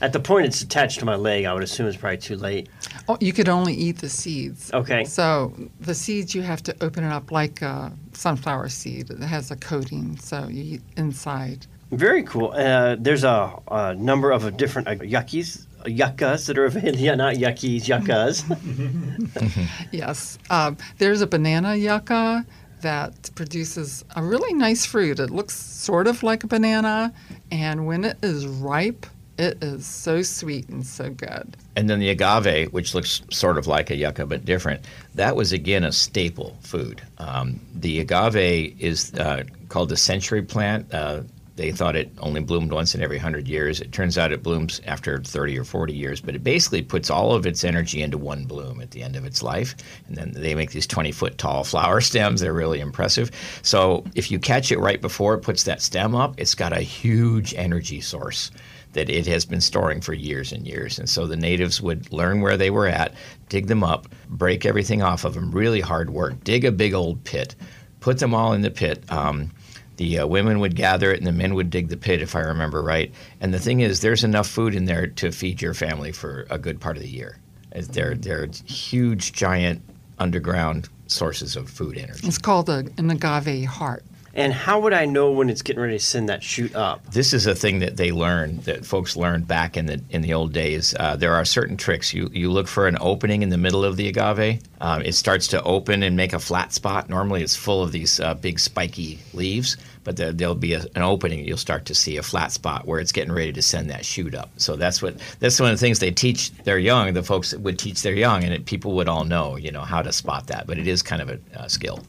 At 0.00 0.12
the 0.14 0.20
point 0.20 0.46
it's 0.46 0.62
attached 0.62 1.00
to 1.00 1.04
my 1.04 1.16
leg, 1.16 1.44
I 1.44 1.52
would 1.52 1.62
assume 1.64 1.86
it's 1.86 1.96
probably 1.96 2.18
too 2.18 2.36
late. 2.36 2.68
Oh, 3.08 3.18
you 3.20 3.32
could 3.32 3.48
only 3.48 3.74
eat 3.74 3.98
the 3.98 4.08
seeds. 4.08 4.72
Okay. 4.72 5.04
So 5.04 5.52
the 5.80 5.94
seeds 5.94 6.34
you 6.34 6.42
have 6.42 6.62
to 6.62 6.76
open 6.82 7.04
it 7.04 7.12
up 7.12 7.30
like 7.32 7.60
a 7.62 7.92
sunflower 8.12 8.68
seed. 8.70 9.10
It 9.10 9.18
has 9.20 9.50
a 9.50 9.56
coating, 9.56 10.16
so 10.16 10.48
you 10.48 10.74
eat 10.76 10.82
inside. 10.96 11.66
Very 11.90 12.22
cool. 12.22 12.52
Uh, 12.52 12.96
there's 12.98 13.24
a, 13.24 13.52
a 13.70 13.94
number 13.94 14.30
of 14.30 14.56
different 14.56 14.88
uh, 14.88 14.94
yuckies, 14.96 15.64
yuccas 15.86 16.46
that 16.46 16.58
are 16.58 16.66
available. 16.66 16.98
Yeah, 17.02 17.14
not 17.14 17.36
yuckies, 17.36 17.88
yuccas. 17.88 18.44
Yes. 19.92 20.38
Um, 20.50 20.76
there's 20.98 21.20
a 21.22 21.26
banana 21.26 21.76
yucca. 21.76 22.44
that 22.82 23.30
produces 23.34 24.04
a 24.14 24.22
really 24.22 24.52
nice 24.54 24.86
fruit. 24.86 25.18
It 25.18 25.30
looks 25.30 25.54
sort 25.56 26.06
of 26.06 26.22
like 26.22 26.44
a 26.44 26.46
banana, 26.46 27.12
and 27.50 27.86
when 27.86 28.04
it 28.04 28.16
is 28.22 28.46
ripe, 28.46 29.04
it 29.38 29.62
is 29.62 29.86
so 29.86 30.22
sweet 30.22 30.68
and 30.68 30.84
so 30.86 31.10
good. 31.10 31.56
And 31.76 31.88
then 31.88 32.00
the 32.00 32.10
agave, 32.10 32.72
which 32.72 32.94
looks 32.94 33.22
sort 33.30 33.56
of 33.58 33.66
like 33.66 33.90
a 33.90 33.96
yucca 33.96 34.26
but 34.26 34.44
different, 34.44 34.84
that 35.14 35.34
was 35.36 35.52
again 35.52 35.84
a 35.84 35.92
staple 35.92 36.56
food. 36.60 37.00
Um, 37.18 37.60
the 37.74 38.00
agave 38.00 38.76
is 38.80 39.12
uh, 39.14 39.44
called 39.68 39.88
the 39.88 39.96
century 39.96 40.42
plant. 40.42 40.92
Uh, 40.92 41.22
they 41.58 41.72
thought 41.72 41.96
it 41.96 42.08
only 42.20 42.40
bloomed 42.40 42.70
once 42.70 42.94
in 42.94 43.02
every 43.02 43.16
100 43.16 43.48
years. 43.48 43.80
It 43.80 43.90
turns 43.90 44.16
out 44.16 44.30
it 44.30 44.44
blooms 44.44 44.80
after 44.86 45.20
30 45.20 45.58
or 45.58 45.64
40 45.64 45.92
years, 45.92 46.20
but 46.20 46.36
it 46.36 46.44
basically 46.44 46.82
puts 46.82 47.10
all 47.10 47.34
of 47.34 47.46
its 47.46 47.64
energy 47.64 48.00
into 48.00 48.16
one 48.16 48.44
bloom 48.44 48.80
at 48.80 48.92
the 48.92 49.02
end 49.02 49.16
of 49.16 49.24
its 49.24 49.42
life. 49.42 49.74
And 50.06 50.16
then 50.16 50.30
they 50.30 50.54
make 50.54 50.70
these 50.70 50.86
20 50.86 51.10
foot 51.10 51.36
tall 51.36 51.64
flower 51.64 52.00
stems. 52.10 52.40
They're 52.40 52.52
really 52.52 52.78
impressive. 52.78 53.32
So 53.62 54.04
if 54.14 54.30
you 54.30 54.38
catch 54.38 54.70
it 54.70 54.78
right 54.78 55.00
before 55.00 55.34
it 55.34 55.40
puts 55.40 55.64
that 55.64 55.82
stem 55.82 56.14
up, 56.14 56.36
it's 56.38 56.54
got 56.54 56.72
a 56.72 56.80
huge 56.80 57.54
energy 57.54 58.00
source 58.00 58.52
that 58.92 59.10
it 59.10 59.26
has 59.26 59.44
been 59.44 59.60
storing 59.60 60.00
for 60.00 60.14
years 60.14 60.52
and 60.52 60.64
years. 60.64 60.96
And 60.96 61.10
so 61.10 61.26
the 61.26 61.36
natives 61.36 61.82
would 61.82 62.12
learn 62.12 62.40
where 62.40 62.56
they 62.56 62.70
were 62.70 62.86
at, 62.86 63.14
dig 63.48 63.66
them 63.66 63.82
up, 63.82 64.06
break 64.28 64.64
everything 64.64 65.02
off 65.02 65.24
of 65.24 65.34
them, 65.34 65.50
really 65.50 65.80
hard 65.80 66.10
work, 66.10 66.44
dig 66.44 66.64
a 66.64 66.70
big 66.70 66.94
old 66.94 67.22
pit, 67.24 67.56
put 67.98 68.20
them 68.20 68.32
all 68.32 68.52
in 68.52 68.62
the 68.62 68.70
pit. 68.70 69.02
Um, 69.10 69.50
the 69.98 70.20
uh, 70.20 70.26
women 70.26 70.60
would 70.60 70.74
gather 70.74 71.12
it 71.12 71.18
and 71.18 71.26
the 71.26 71.32
men 71.32 71.54
would 71.54 71.70
dig 71.70 71.88
the 71.88 71.96
pit, 71.96 72.22
if 72.22 72.34
I 72.34 72.40
remember 72.40 72.82
right. 72.82 73.12
And 73.40 73.52
the 73.52 73.58
thing 73.58 73.80
is, 73.80 74.00
there's 74.00 74.24
enough 74.24 74.48
food 74.48 74.74
in 74.74 74.86
there 74.86 75.06
to 75.06 75.30
feed 75.30 75.60
your 75.60 75.74
family 75.74 76.12
for 76.12 76.46
a 76.50 76.58
good 76.58 76.80
part 76.80 76.96
of 76.96 77.02
the 77.02 77.08
year. 77.08 77.38
They're, 77.74 78.14
they're 78.14 78.48
huge, 78.64 79.32
giant 79.32 79.82
underground 80.18 80.88
sources 81.06 81.56
of 81.56 81.68
food 81.68 81.98
energy. 81.98 82.26
It's 82.26 82.38
called 82.38 82.68
a, 82.68 82.84
an 82.96 83.10
agave 83.10 83.66
heart. 83.66 84.04
And 84.38 84.52
how 84.52 84.78
would 84.78 84.92
I 84.92 85.04
know 85.04 85.32
when 85.32 85.50
it's 85.50 85.62
getting 85.62 85.82
ready 85.82 85.98
to 85.98 86.04
send 86.04 86.28
that 86.28 86.44
shoot 86.44 86.72
up? 86.76 87.04
this 87.10 87.32
is 87.32 87.46
a 87.46 87.56
thing 87.56 87.80
that 87.80 87.96
they 87.96 88.12
learned 88.12 88.60
that 88.60 88.86
folks 88.86 89.16
learned 89.16 89.48
back 89.48 89.76
in 89.76 89.86
the 89.86 90.00
in 90.10 90.22
the 90.22 90.32
old 90.32 90.52
days. 90.52 90.94
Uh, 90.94 91.16
there 91.16 91.34
are 91.34 91.44
certain 91.44 91.76
tricks. 91.76 92.14
You 92.14 92.30
you 92.32 92.48
look 92.48 92.68
for 92.68 92.86
an 92.86 92.96
opening 93.00 93.42
in 93.42 93.48
the 93.48 93.58
middle 93.58 93.84
of 93.84 93.96
the 93.96 94.06
agave. 94.06 94.62
Um, 94.80 95.02
it 95.02 95.16
starts 95.16 95.48
to 95.48 95.62
open 95.64 96.04
and 96.04 96.16
make 96.16 96.34
a 96.34 96.38
flat 96.38 96.72
spot. 96.72 97.08
Normally, 97.08 97.42
it's 97.42 97.56
full 97.56 97.82
of 97.82 97.90
these 97.90 98.20
uh, 98.20 98.34
big 98.34 98.60
spiky 98.60 99.18
leaves, 99.34 99.76
but 100.04 100.16
there, 100.16 100.30
there'll 100.32 100.54
be 100.54 100.74
a, 100.74 100.84
an 100.94 101.02
opening. 101.02 101.44
You'll 101.44 101.56
start 101.56 101.84
to 101.86 101.94
see 101.96 102.16
a 102.16 102.22
flat 102.22 102.52
spot 102.52 102.86
where 102.86 103.00
it's 103.00 103.10
getting 103.10 103.32
ready 103.32 103.52
to 103.52 103.60
send 103.60 103.90
that 103.90 104.04
shoot 104.04 104.36
up. 104.36 104.50
So 104.56 104.76
that's 104.76 105.02
what 105.02 105.16
that's 105.40 105.58
one 105.58 105.72
of 105.72 105.76
the 105.76 105.84
things 105.84 105.98
they 105.98 106.12
teach 106.12 106.52
their 106.62 106.78
young. 106.78 107.12
The 107.12 107.24
folks 107.24 107.54
would 107.56 107.76
teach 107.76 108.02
their 108.02 108.14
young, 108.14 108.44
and 108.44 108.54
it, 108.54 108.66
people 108.66 108.92
would 108.92 109.08
all 109.08 109.24
know, 109.24 109.56
you 109.56 109.72
know, 109.72 109.82
how 109.82 110.00
to 110.00 110.12
spot 110.12 110.46
that. 110.46 110.68
But 110.68 110.78
it 110.78 110.86
is 110.86 111.02
kind 111.02 111.22
of 111.22 111.28
a, 111.28 111.40
a 111.54 111.68
skill. 111.68 112.04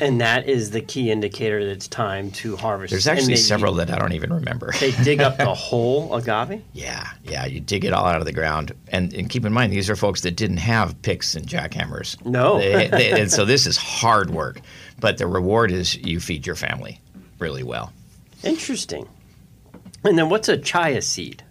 And 0.00 0.20
that 0.20 0.48
is 0.48 0.70
the 0.70 0.80
key 0.80 1.10
indicator 1.10 1.64
that 1.64 1.70
it's 1.70 1.86
time 1.88 2.30
to 2.32 2.56
harvest. 2.56 2.90
There's 2.90 3.06
And 3.06 3.18
actually 3.18 3.34
they- 3.34 3.40
several 3.40 3.74
that 3.74 3.90
I 3.90 3.98
don't 3.98 4.12
even 4.12 4.32
remember. 4.32 4.72
They 4.80 4.90
dig 4.90 5.20
up 5.20 5.36
the 5.38 5.54
whole 5.54 6.14
agave. 6.14 6.62
Yeah, 6.72 7.08
yeah, 7.24 7.46
you 7.46 7.60
dig 7.60 7.84
it 7.84 7.92
all 7.92 8.04
out 8.06 8.18
of 8.20 8.24
the 8.24 8.32
ground, 8.32 8.72
and, 8.88 9.12
and 9.14 9.30
keep 9.30 9.44
in 9.44 9.52
mind 9.52 9.72
these 9.72 9.88
are 9.88 9.96
folks 9.96 10.22
that 10.22 10.36
didn't 10.36 10.56
have 10.58 11.00
picks 11.02 11.34
and 11.34 11.46
jackhammers. 11.46 12.22
No. 12.26 12.58
They- 12.58 12.88
they- 12.92 13.20
and 13.20 13.30
so 13.30 13.44
this 13.44 13.66
is 13.66 13.76
hard 13.76 14.30
work, 14.30 14.60
but 15.00 15.18
the 15.18 15.26
reward 15.26 15.70
is 15.70 15.94
you 15.96 16.18
feed 16.20 16.46
your 16.46 16.56
family 16.56 17.00
really 17.38 17.62
well. 17.62 17.92
Interesting. 18.42 19.08
And 20.04 20.18
then 20.18 20.28
what's 20.28 20.48
a 20.48 20.56
chia 20.58 21.00
seed? 21.02 21.42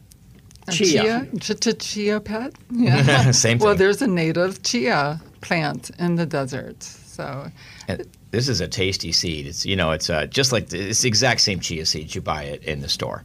A 0.67 0.71
Chia. 0.71 1.01
Chia, 1.01 1.27
ch- 1.39 1.59
ch- 1.59 1.77
chia 1.79 2.19
pet? 2.19 2.53
Yeah. 2.71 3.31
Same 3.31 3.57
thing. 3.57 3.65
well, 3.65 3.75
there's 3.75 4.01
a 4.01 4.07
native 4.07 4.63
chia 4.63 5.19
plant 5.41 5.91
in 5.99 6.15
the 6.15 6.25
desert. 6.25 6.77
So 7.14 7.51
And 7.88 8.07
this 8.32 8.49
is 8.49 8.59
a 8.59 8.68
tasty 8.68 9.11
seed. 9.11 9.45
It's 9.45 9.66
you 9.66 9.76
know 9.76 9.91
it's 9.91 10.09
uh, 10.09 10.26
just 10.26 10.51
like 10.51 10.70
the, 10.70 10.89
it's 10.89 11.03
the 11.03 11.07
exact 11.07 11.41
same 11.41 11.59
chia 11.59 11.86
seeds 11.86 12.16
you 12.16 12.22
buy 12.22 12.43
it 12.43 12.64
in 12.64 12.82
the 12.82 12.89
store, 12.89 13.24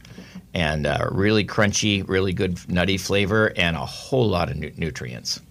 and 0.53 0.85
uh, 0.85 1.07
really 1.11 1.43
crunchy, 1.43 2.07
really 2.07 2.31
good 2.31 2.59
nutty 2.69 2.97
flavor, 2.97 3.51
and 3.57 3.75
a 3.75 3.85
whole 3.85 4.27
lot 4.27 4.51
of 4.51 4.57
nu- 4.57 4.71
nutrients. 4.77 5.41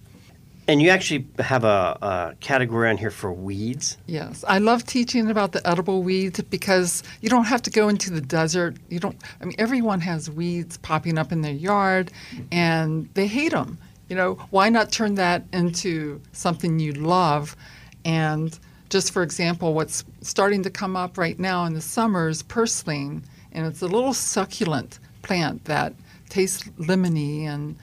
And 0.69 0.81
you 0.81 0.89
actually 0.89 1.27
have 1.39 1.63
a, 1.63 1.97
a 2.01 2.35
category 2.39 2.89
on 2.89 2.97
here 2.97 3.11
for 3.11 3.33
weeds. 3.33 3.97
Yes, 4.05 4.45
I 4.47 4.59
love 4.59 4.85
teaching 4.85 5.29
about 5.29 5.51
the 5.51 5.67
edible 5.67 6.03
weeds 6.03 6.39
because 6.43 7.03
you 7.21 7.29
don't 7.29 7.45
have 7.45 7.63
to 7.63 7.71
go 7.71 7.89
into 7.89 8.11
the 8.11 8.21
desert. 8.21 8.77
You 8.87 8.99
don't. 8.99 9.17
I 9.41 9.45
mean, 9.45 9.55
everyone 9.57 9.99
has 10.01 10.29
weeds 10.29 10.77
popping 10.77 11.17
up 11.17 11.33
in 11.33 11.41
their 11.41 11.51
yard, 11.51 12.11
and 12.51 13.09
they 13.15 13.27
hate 13.27 13.51
them. 13.51 13.79
You 14.07 14.15
know, 14.15 14.35
why 14.49 14.69
not 14.69 14.91
turn 14.91 15.15
that 15.15 15.43
into 15.51 16.21
something 16.31 16.79
you 16.79 16.93
love? 16.93 17.57
And 18.05 18.57
just 18.89 19.13
for 19.13 19.23
example, 19.23 19.73
what's 19.73 20.03
starting 20.21 20.63
to 20.63 20.69
come 20.69 20.95
up 20.95 21.17
right 21.17 21.37
now 21.39 21.65
in 21.65 21.73
the 21.73 21.81
summer 21.81 22.27
is 22.29 22.43
purslane, 22.43 23.23
and 23.51 23.65
it's 23.65 23.81
a 23.81 23.87
little 23.87 24.13
succulent 24.13 24.99
plant 25.21 25.65
that 25.65 25.93
tastes 26.29 26.63
lemony 26.79 27.43
and. 27.43 27.75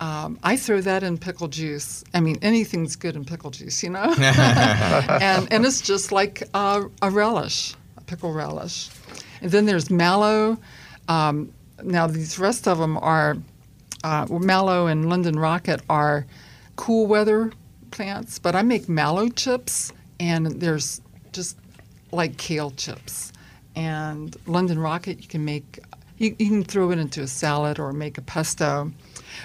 Um, 0.00 0.38
I 0.44 0.56
throw 0.56 0.80
that 0.82 1.02
in 1.02 1.18
pickle 1.18 1.48
juice. 1.48 2.04
I 2.14 2.20
mean, 2.20 2.38
anything's 2.40 2.94
good 2.94 3.16
in 3.16 3.24
pickle 3.24 3.50
juice, 3.50 3.82
you 3.82 3.90
know? 3.90 4.14
and, 4.20 5.52
and 5.52 5.66
it's 5.66 5.80
just 5.80 6.12
like 6.12 6.44
a, 6.54 6.84
a 7.02 7.10
relish, 7.10 7.74
a 7.96 8.02
pickle 8.02 8.32
relish. 8.32 8.90
And 9.42 9.50
then 9.50 9.66
there's 9.66 9.90
mallow. 9.90 10.56
Um, 11.08 11.52
now, 11.82 12.06
these 12.06 12.38
rest 12.38 12.68
of 12.68 12.78
them 12.78 12.96
are 12.98 13.38
uh, 14.04 14.26
mallow 14.30 14.86
and 14.86 15.08
London 15.08 15.38
rocket 15.38 15.80
are 15.88 16.26
cool 16.76 17.06
weather 17.06 17.52
plants, 17.90 18.38
but 18.38 18.54
I 18.54 18.62
make 18.62 18.88
mallow 18.88 19.28
chips, 19.28 19.92
and 20.20 20.46
there's 20.60 21.00
just 21.32 21.58
like 22.12 22.36
kale 22.36 22.70
chips. 22.70 23.32
And 23.76 24.36
London 24.46 24.78
rocket, 24.78 25.20
you 25.20 25.28
can 25.28 25.44
make, 25.44 25.78
you, 26.16 26.34
you 26.38 26.48
can 26.48 26.64
throw 26.64 26.90
it 26.90 26.98
into 26.98 27.22
a 27.22 27.26
salad 27.26 27.78
or 27.78 27.92
make 27.92 28.18
a 28.18 28.22
pesto. 28.22 28.92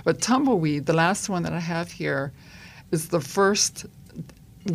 But 0.04 0.22
tumbleweed, 0.22 0.86
the 0.86 0.94
last 0.94 1.30
one 1.30 1.44
that 1.44 1.54
I 1.54 1.60
have 1.60 1.92
here, 1.92 2.32
is 2.92 3.10
the 3.10 3.22
first 3.22 3.86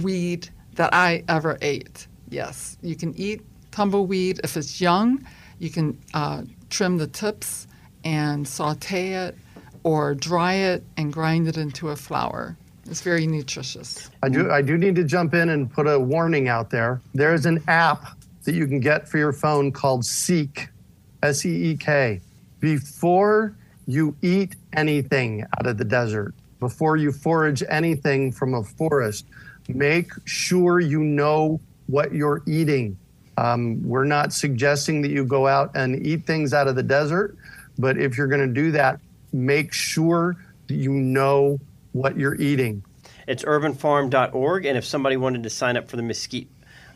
weed 0.02 0.48
that 0.74 0.92
I 0.92 1.24
ever 1.28 1.58
ate. 1.62 2.06
Yes, 2.28 2.76
you 2.82 2.94
can 2.94 3.14
eat 3.16 3.42
tumbleweed 3.70 4.40
if 4.44 4.56
it's 4.56 4.80
young. 4.80 5.26
You 5.58 5.70
can 5.70 5.98
uh, 6.14 6.42
trim 6.70 6.98
the 6.98 7.06
tips 7.06 7.66
and 8.04 8.46
saute 8.46 9.14
it, 9.14 9.36
or 9.82 10.14
dry 10.14 10.54
it 10.54 10.84
and 10.96 11.12
grind 11.12 11.48
it 11.48 11.56
into 11.56 11.88
a 11.88 11.96
flour. 11.96 12.56
It's 12.90 13.02
very 13.02 13.26
nutritious. 13.26 14.10
I 14.22 14.28
do, 14.28 14.50
I 14.50 14.62
do 14.62 14.78
need 14.78 14.94
to 14.96 15.04
jump 15.04 15.34
in 15.34 15.50
and 15.50 15.70
put 15.70 15.86
a 15.86 15.98
warning 15.98 16.48
out 16.48 16.70
there. 16.70 17.00
There 17.14 17.34
is 17.34 17.44
an 17.44 17.62
app 17.68 18.18
that 18.44 18.54
you 18.54 18.66
can 18.66 18.80
get 18.80 19.08
for 19.08 19.18
your 19.18 19.32
phone 19.32 19.72
called 19.72 20.04
Seek, 20.04 20.68
S 21.22 21.44
E 21.44 21.72
E 21.72 21.76
K. 21.76 22.20
Before 22.60 23.54
you 23.86 24.16
eat 24.22 24.56
anything 24.72 25.44
out 25.58 25.66
of 25.66 25.76
the 25.76 25.84
desert, 25.84 26.34
before 26.60 26.96
you 26.96 27.12
forage 27.12 27.62
anything 27.68 28.32
from 28.32 28.54
a 28.54 28.62
forest, 28.62 29.26
make 29.68 30.12
sure 30.24 30.80
you 30.80 31.00
know 31.00 31.60
what 31.86 32.12
you're 32.12 32.42
eating. 32.46 32.96
Um, 33.36 33.86
we're 33.86 34.04
not 34.04 34.32
suggesting 34.32 35.02
that 35.02 35.10
you 35.10 35.24
go 35.24 35.46
out 35.46 35.70
and 35.74 36.04
eat 36.04 36.26
things 36.26 36.52
out 36.52 36.68
of 36.68 36.74
the 36.74 36.82
desert, 36.82 37.36
but 37.78 37.98
if 37.98 38.16
you're 38.16 38.26
going 38.26 38.46
to 38.46 38.52
do 38.52 38.72
that, 38.72 38.98
make 39.32 39.72
sure 39.72 40.36
that 40.66 40.74
you 40.74 40.90
know 40.90 41.58
what 41.92 42.16
you're 42.16 42.36
eating. 42.36 42.84
It's 43.26 43.42
urbanfarm.org. 43.44 44.66
And 44.66 44.78
if 44.78 44.84
somebody 44.84 45.16
wanted 45.16 45.42
to 45.42 45.50
sign 45.50 45.76
up 45.76 45.88
for 45.88 45.96
the 45.96 46.02
mesquite 46.02 46.48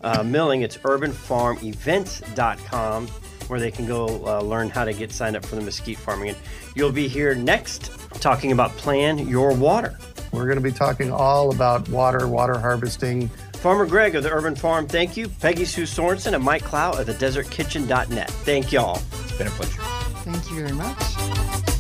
uh, 0.03 0.23
milling, 0.23 0.63
it's 0.63 0.77
urbanfarmevents.com 0.79 3.09
where 3.49 3.59
they 3.61 3.71
can 3.71 3.87
go 3.87 4.07
uh, 4.27 4.41
learn 4.41 4.71
how 4.71 4.85
to 4.85 4.95
get 4.95 5.13
signed 5.13 5.37
up 5.37 5.45
for 5.45 5.57
the 5.57 5.61
mesquite 5.61 5.99
farming. 5.99 6.31
And 6.31 6.39
you'll 6.75 6.93
be 6.93 7.09
here 7.09 7.35
next 7.35 7.91
talking 8.21 8.53
about 8.53 8.71
Plan 8.73 9.19
Your 9.29 9.55
Water. 9.55 9.99
We're 10.33 10.47
going 10.47 10.57
to 10.57 10.63
be 10.63 10.73
talking 10.73 11.13
all 11.13 11.55
about 11.55 11.89
water, 11.91 12.27
water 12.27 12.59
harvesting. 12.59 13.29
Farmer 13.55 13.85
Greg 13.87 14.17
of 14.17 14.23
the 14.23 14.33
Urban 14.33 14.57
Farm, 14.57 14.89
thank 14.89 15.15
you. 15.17 15.29
Peggy 15.29 15.67
Sue 15.67 15.87
Sorenson 15.87 16.35
and 16.35 16.43
Mike 16.43 16.65
Clow 16.65 16.93
of 16.93 17.07
the 17.07 17.15
DesertKitchen.net. 17.15 18.31
Thank 18.31 18.73
y'all. 18.73 19.01
It's 19.23 19.39
been 19.39 19.47
a 19.47 19.51
pleasure. 19.51 19.81
Thank 20.25 20.51
you 20.51 20.57
very 20.57 20.73
much. 20.73 21.72